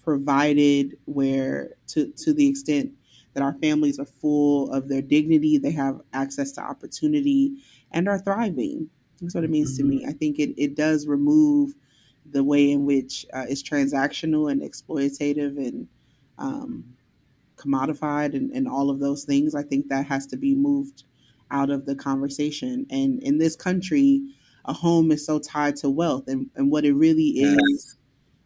provided 0.05 0.97
where 1.07 1.71
to, 1.89 2.13
to 2.19 2.33
the 2.33 2.47
extent 2.47 2.93
that 3.35 3.43
our 3.43 3.55
families 3.55 3.99
are 3.99 4.07
full 4.07 4.73
of 4.73 4.89
their 4.89 5.03
dignity, 5.03 5.59
they 5.59 5.73
have 5.73 6.01
access 6.13 6.53
to 6.53 6.61
opportunity 6.61 7.57
and 7.91 8.09
are 8.09 8.19
thriving. 8.21 8.89
That's 9.21 9.35
what 9.35 9.43
it 9.43 9.51
means 9.51 9.79
mm-hmm. 9.79 9.91
to 9.91 9.97
me. 9.97 10.07
I 10.07 10.13
think 10.13 10.39
it, 10.39 10.55
it 10.57 10.77
does 10.77 11.09
remove 11.09 11.75
the 12.31 12.45
way 12.45 12.71
in 12.71 12.85
which 12.85 13.27
uh, 13.33 13.45
it's 13.49 13.63
transactional 13.63 14.51
and 14.51 14.63
exploitative 14.63 15.57
and 15.57 15.89
um, 16.39 16.85
commodified 17.57 18.35
and, 18.35 18.51
and 18.53 18.69
all 18.69 18.91
of 18.91 19.01
those 19.01 19.25
things. 19.25 19.55
I 19.55 19.63
think 19.63 19.89
that 19.89 20.07
has 20.07 20.27
to 20.29 20.37
be 20.37 20.55
moved 20.55 21.05
out 21.51 21.71
of 21.71 21.85
the 21.87 21.95
conversation. 21.95 22.87
And 22.91 23.23
in 23.23 23.39
this 23.39 23.57
country, 23.57 24.23
a 24.65 24.73
home 24.73 25.13
is 25.13 25.25
so 25.25 25.39
tied 25.39 25.77
to 25.77 25.91
wealth, 25.91 26.25
and, 26.29 26.49
and 26.55 26.71
what 26.71 26.85
it 26.85 26.95
really 26.95 27.31
is, 27.41 27.97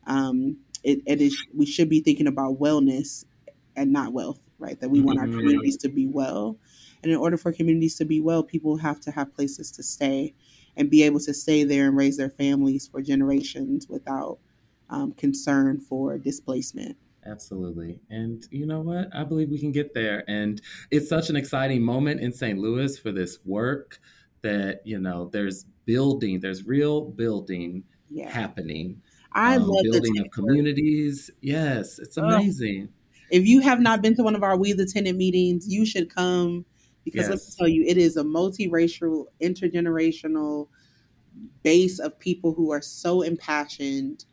um, 0.07 0.57
it, 0.83 1.01
it 1.07 1.21
is. 1.21 1.37
We 1.55 1.67
should 1.67 1.89
be 1.89 2.01
thinking 2.01 2.27
about 2.27 2.59
wellness 2.59 3.25
and 3.77 3.93
not 3.93 4.13
wealth, 4.13 4.41
right? 4.59 4.81
That 4.81 4.89
we 4.89 5.01
want 5.01 5.19
our 5.19 5.27
mm-hmm. 5.27 5.39
communities 5.39 5.77
to 5.79 5.89
be 5.89 6.07
well, 6.07 6.57
and 7.03 7.13
in 7.13 7.19
order 7.19 7.37
for 7.37 7.53
communities 7.53 7.97
to 7.97 8.07
be 8.07 8.21
well, 8.21 8.43
people 8.43 8.79
have 8.79 9.01
to 9.01 9.11
have 9.11 9.35
places 9.35 9.71
to 9.73 9.83
stay 9.83 10.35
and 10.77 10.91
be 10.91 11.03
able 11.03 11.21
to 11.21 11.35
stay 11.35 11.65
there 11.65 11.87
and 11.87 11.97
raise 11.97 12.17
their 12.17 12.31
families 12.31 12.87
for 12.87 13.03
generations 13.03 13.89
without 13.89 14.39
um, 14.91 15.13
concern 15.13 15.81
for 15.81 16.19
displacement. 16.19 16.97
Absolutely. 17.25 18.01
And 18.11 18.47
you 18.51 18.67
know 18.67 18.81
what? 18.81 19.09
I 19.15 19.25
believe 19.25 19.51
we 19.51 19.59
can 19.59 19.73
get 19.73 19.95
there. 19.95 20.23
And 20.29 20.61
it's 20.91 21.09
such 21.09 21.29
an 21.29 21.37
exciting 21.37 21.83
moment 21.83 22.21
in 22.21 22.33
St. 22.33 22.59
Louis 22.59 22.97
for 22.99 23.11
this 23.11 23.39
work 23.45 23.99
that, 24.43 24.83
you 24.85 25.01
know, 25.01 25.29
there's 25.33 25.65
building, 25.87 26.41
there's 26.41 26.65
real 26.65 27.03
building 27.03 27.83
yeah. 28.11 28.31
happening. 28.31 29.03
I 29.33 29.57
um, 29.57 29.67
love 29.67 29.85
building 29.91 30.19
of 30.21 30.31
communities. 30.31 31.31
Yes, 31.41 31.99
it's 31.99 32.17
amazing. 32.17 32.89
Oh. 32.89 32.93
If 33.31 33.45
you 33.45 33.61
have 33.61 33.81
not 33.81 34.03
been 34.03 34.15
to 34.17 34.23
one 34.23 34.37
of 34.37 34.45
our 34.45 34.57
We 34.57 34.73
the 34.73 34.87
Tenant 34.87 35.19
meetings, 35.19 35.69
you 35.69 35.85
should 35.85 36.15
come 36.15 36.65
because 37.07 37.29
yes. 37.29 37.31
let 37.31 37.39
me 37.39 37.55
tell 37.57 37.69
you, 37.69 37.85
it 37.87 37.97
is 37.97 38.17
a 38.17 38.25
multiracial, 38.25 39.27
intergenerational 39.41 40.67
base 41.63 42.01
of 42.01 42.19
people 42.19 42.53
who 42.53 42.73
are 42.73 42.83
so 42.83 43.23
impassioned 43.23 44.25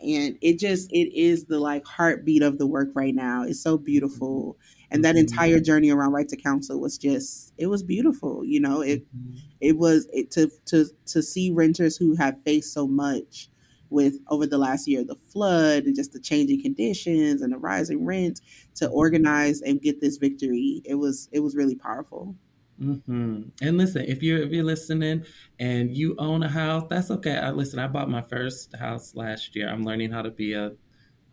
and 0.00 0.36
it 0.42 0.58
just 0.58 0.92
it 0.92 1.12
is 1.18 1.46
the 1.46 1.58
like 1.58 1.86
heartbeat 1.86 2.42
of 2.42 2.58
the 2.58 2.66
work 2.66 2.88
right 2.94 3.14
now 3.14 3.42
it's 3.42 3.60
so 3.60 3.78
beautiful 3.78 4.56
and 4.90 5.04
that 5.04 5.14
mm-hmm. 5.14 5.20
entire 5.20 5.60
journey 5.60 5.90
around 5.90 6.12
right 6.12 6.28
to 6.28 6.36
counsel 6.36 6.80
was 6.80 6.98
just 6.98 7.52
it 7.56 7.66
was 7.66 7.82
beautiful 7.82 8.44
you 8.44 8.60
know 8.60 8.80
it 8.80 9.04
mm-hmm. 9.16 9.36
it 9.60 9.78
was 9.78 10.08
it, 10.12 10.30
to 10.30 10.50
to 10.66 10.86
to 11.06 11.22
see 11.22 11.50
renters 11.50 11.96
who 11.96 12.14
have 12.16 12.40
faced 12.42 12.72
so 12.72 12.86
much 12.86 13.48
with 13.90 14.18
over 14.28 14.46
the 14.46 14.58
last 14.58 14.86
year 14.86 15.04
the 15.04 15.14
flood 15.14 15.84
and 15.84 15.96
just 15.96 16.12
the 16.12 16.20
changing 16.20 16.62
conditions 16.62 17.42
and 17.42 17.52
the 17.52 17.58
rising 17.58 18.04
rent 18.04 18.40
to 18.74 18.88
organize 18.88 19.60
and 19.62 19.80
get 19.82 20.00
this 20.00 20.16
victory 20.16 20.82
it 20.84 20.94
was 20.94 21.28
it 21.32 21.40
was 21.40 21.56
really 21.56 21.76
powerful 21.76 22.34
Mm-hmm. 22.80 23.42
And 23.60 23.76
listen, 23.76 24.04
if 24.04 24.22
you're 24.22 24.38
if 24.38 24.52
you're 24.52 24.64
listening 24.64 25.24
and 25.58 25.96
you 25.96 26.14
own 26.18 26.42
a 26.44 26.48
house, 26.48 26.84
that's 26.88 27.10
okay. 27.10 27.36
I 27.36 27.50
listen. 27.50 27.78
I 27.78 27.88
bought 27.88 28.08
my 28.08 28.22
first 28.22 28.74
house 28.76 29.14
last 29.14 29.56
year. 29.56 29.68
I'm 29.68 29.84
learning 29.84 30.12
how 30.12 30.22
to 30.22 30.30
be 30.30 30.52
a 30.52 30.72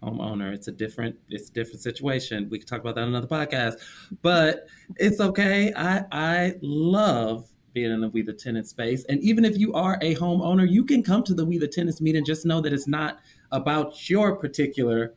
homeowner. 0.02 0.54
It's 0.54 0.68
a 0.68 0.72
different 0.72 1.16
it's 1.30 1.50
a 1.50 1.54
different 1.54 1.82
situation. 1.82 2.48
We 2.50 2.60
can 2.60 2.68
talk 2.68 2.82
about 2.82 2.96
that 2.96 3.02
on 3.02 3.10
another 3.10 3.28
podcast, 3.28 3.76
but 4.22 4.68
it's 4.96 5.20
okay. 5.20 5.72
I 5.76 6.06
I 6.12 6.56
love 6.62 7.48
being 7.76 7.92
in 7.92 8.02
the 8.02 8.10
We 8.10 8.24
the 8.24 8.34
Tenant 8.34 8.68
space, 8.68 9.06
and 9.06 9.22
even 9.22 9.46
if 9.46 9.60
you 9.60 9.74
are 9.74 10.00
a 10.02 10.16
homeowner, 10.16 10.68
you 10.68 10.84
can 10.84 11.04
come 11.04 11.22
to 11.24 11.36
the 11.36 11.46
We 11.46 11.60
the 11.60 11.68
Tenants 11.68 12.02
meeting. 12.02 12.26
Just 12.26 12.46
know 12.46 12.62
that 12.62 12.74
it's 12.74 12.88
not 12.88 13.20
about 13.52 14.10
your 14.10 14.36
particular 14.38 15.14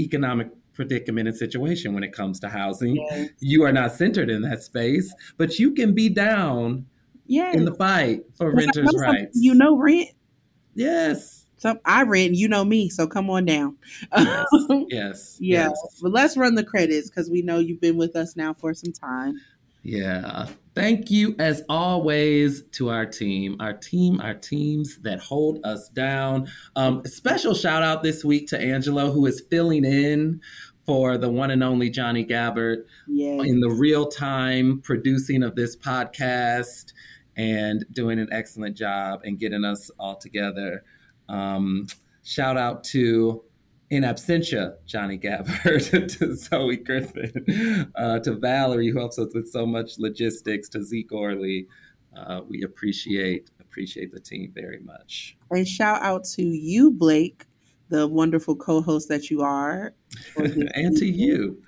economic 0.00 0.48
predicament 0.72 1.28
and 1.28 1.36
situation 1.36 1.92
when 1.92 2.02
it 2.02 2.12
comes 2.12 2.40
to 2.40 2.48
housing. 2.48 2.96
Yes. 2.96 3.30
You 3.38 3.62
are 3.64 3.72
not 3.72 3.92
centered 3.92 4.30
in 4.30 4.42
that 4.42 4.62
space, 4.62 5.14
but 5.36 5.58
you 5.58 5.72
can 5.72 5.94
be 5.94 6.08
down 6.08 6.86
yes. 7.26 7.54
in 7.54 7.64
the 7.66 7.74
fight 7.74 8.22
for 8.34 8.50
renters' 8.52 8.90
rights. 8.98 9.38
You 9.40 9.54
know 9.54 9.76
rent. 9.76 10.08
Yes. 10.74 11.46
So 11.58 11.78
I 11.84 12.02
rent, 12.02 12.34
you 12.34 12.48
know 12.48 12.64
me, 12.64 12.88
so 12.88 13.06
come 13.06 13.30
on 13.30 13.44
down. 13.44 13.76
Yes. 14.16 14.46
yes. 14.88 15.38
yeah. 15.40 15.68
Yes. 15.68 16.00
But 16.02 16.10
let's 16.10 16.36
run 16.36 16.56
the 16.56 16.64
credits 16.64 17.08
because 17.08 17.30
we 17.30 17.42
know 17.42 17.58
you've 17.58 17.80
been 17.80 17.96
with 17.96 18.16
us 18.16 18.34
now 18.34 18.54
for 18.54 18.74
some 18.74 18.92
time. 18.92 19.38
Yeah. 19.82 20.48
Thank 20.74 21.10
you, 21.10 21.34
as 21.38 21.62
always, 21.68 22.62
to 22.72 22.90
our 22.90 23.04
team, 23.04 23.56
our 23.60 23.74
team, 23.74 24.20
our 24.20 24.34
teams 24.34 24.98
that 25.02 25.20
hold 25.20 25.60
us 25.64 25.88
down. 25.90 26.48
Um, 26.76 27.02
special 27.04 27.54
shout 27.54 27.82
out 27.82 28.02
this 28.02 28.24
week 28.24 28.48
to 28.48 28.58
Angelo, 28.58 29.10
who 29.10 29.26
is 29.26 29.42
filling 29.50 29.84
in 29.84 30.40
for 30.86 31.18
the 31.18 31.28
one 31.28 31.50
and 31.50 31.62
only 31.62 31.90
Johnny 31.90 32.24
Gabbard 32.24 32.86
yes. 33.06 33.44
in 33.44 33.60
the 33.60 33.70
real 33.70 34.06
time 34.06 34.80
producing 34.82 35.42
of 35.42 35.56
this 35.56 35.76
podcast 35.76 36.92
and 37.36 37.84
doing 37.92 38.18
an 38.18 38.28
excellent 38.32 38.76
job 38.76 39.20
and 39.24 39.38
getting 39.38 39.64
us 39.64 39.90
all 39.98 40.16
together. 40.16 40.84
Um, 41.28 41.86
shout 42.24 42.56
out 42.56 42.84
to 42.84 43.42
in 43.92 44.04
absentia, 44.04 44.76
Johnny 44.86 45.18
Gabbard, 45.18 45.82
to 46.08 46.34
Zoe 46.34 46.78
Griffin, 46.78 47.92
uh, 47.94 48.20
to 48.20 48.32
Valerie, 48.36 48.88
who 48.88 48.98
helps 48.98 49.18
us 49.18 49.34
with 49.34 49.52
so 49.52 49.66
much 49.66 49.98
logistics, 49.98 50.70
to 50.70 50.82
Zeke 50.82 51.12
Orley. 51.12 51.66
Uh, 52.16 52.40
we 52.48 52.62
appreciate 52.62 53.50
appreciate 53.60 54.10
the 54.10 54.18
team 54.18 54.50
very 54.54 54.80
much. 54.80 55.36
And 55.50 55.68
shout 55.68 56.00
out 56.00 56.24
to 56.36 56.42
you, 56.42 56.90
Blake, 56.90 57.44
the 57.90 58.08
wonderful 58.08 58.56
co-host 58.56 59.10
that 59.10 59.30
you 59.30 59.42
are, 59.42 59.92
and 60.36 60.96
to 60.96 61.06
you. 61.06 61.62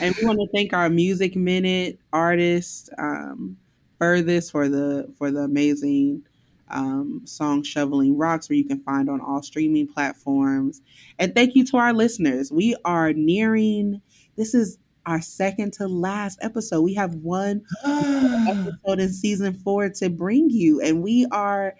And 0.00 0.14
we 0.16 0.26
want 0.26 0.38
to 0.38 0.48
thank 0.54 0.72
our 0.72 0.88
Music 0.88 1.36
Minute 1.36 1.98
artist, 2.14 2.88
um, 2.96 3.58
Furthest, 3.98 4.52
for 4.52 4.70
the 4.70 5.12
for 5.18 5.30
the 5.30 5.40
amazing 5.40 6.24
um, 6.70 7.22
song 7.24 7.62
Shoveling 7.62 8.16
Rocks, 8.16 8.48
where 8.48 8.56
you 8.56 8.64
can 8.64 8.80
find 8.80 9.08
on 9.08 9.20
all 9.20 9.42
streaming 9.42 9.86
platforms. 9.86 10.80
And 11.18 11.34
thank 11.34 11.54
you 11.54 11.64
to 11.66 11.76
our 11.76 11.92
listeners. 11.92 12.52
We 12.52 12.76
are 12.84 13.12
nearing, 13.12 14.00
this 14.36 14.54
is 14.54 14.78
our 15.06 15.20
second 15.20 15.72
to 15.74 15.88
last 15.88 16.38
episode. 16.42 16.82
We 16.82 16.94
have 16.94 17.14
one 17.16 17.62
episode 17.84 19.00
in 19.00 19.12
season 19.12 19.54
four 19.54 19.88
to 19.88 20.10
bring 20.10 20.50
you, 20.50 20.80
and 20.80 21.02
we 21.02 21.26
are 21.32 21.74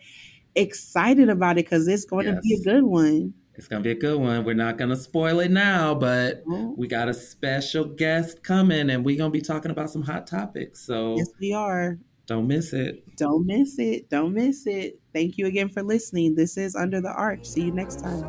excited 0.55 1.29
about 1.29 1.53
it 1.53 1.67
because 1.67 1.87
it's 1.87 2.05
going 2.05 2.27
yes. 2.27 2.37
to 2.37 2.41
be 2.41 2.55
a 2.55 2.65
good 2.65 2.85
one. 2.85 3.35
It's 3.55 3.67
gonna 3.67 3.83
be 3.83 3.91
a 3.91 3.97
good 3.97 4.21
one. 4.21 4.45
We're 4.45 4.55
not 4.55 4.79
gonna 4.79 4.95
spoil 4.95 5.41
it 5.41 5.51
now, 5.51 5.93
but 5.93 6.45
we 6.47 6.87
got 6.87 7.09
a 7.09 7.15
special 7.15 7.85
guest 7.85 8.45
coming, 8.45 8.89
and 8.89 9.05
we're 9.05 9.19
gonna 9.19 9.31
be 9.31 9.41
talking 9.41 9.73
about 9.73 9.91
some 9.91 10.03
hot 10.03 10.29
topics. 10.29 10.81
So 10.87 11.17
yes, 11.17 11.29
we 11.41 11.53
are. 11.53 11.99
Don't 12.29 12.47
miss 12.47 12.75
it. 12.75 13.17
Don't 13.17 13.47
miss 13.47 13.79
it. 13.79 14.11
Don't 14.11 14.35
miss 14.35 14.67
it. 14.67 15.01
Thank 15.15 15.39
you 15.39 15.47
again 15.47 15.71
for 15.71 15.83
listening. 15.83 16.35
This 16.35 16.59
is 16.59 16.77
Under 16.77 17.01
the 17.01 17.11
Arch. 17.11 17.47
See 17.47 17.63
you 17.63 17.71
next 17.73 18.01
time. 18.01 18.21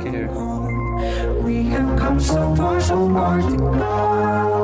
Take 0.00 0.10
care. 0.10 0.28
We 1.42 1.64
have 1.64 1.98
come 1.98 2.18
so 2.18 2.56
far, 2.56 2.80
so 2.80 3.06
far 3.10 3.42
to 3.42 3.56
go. 3.58 4.63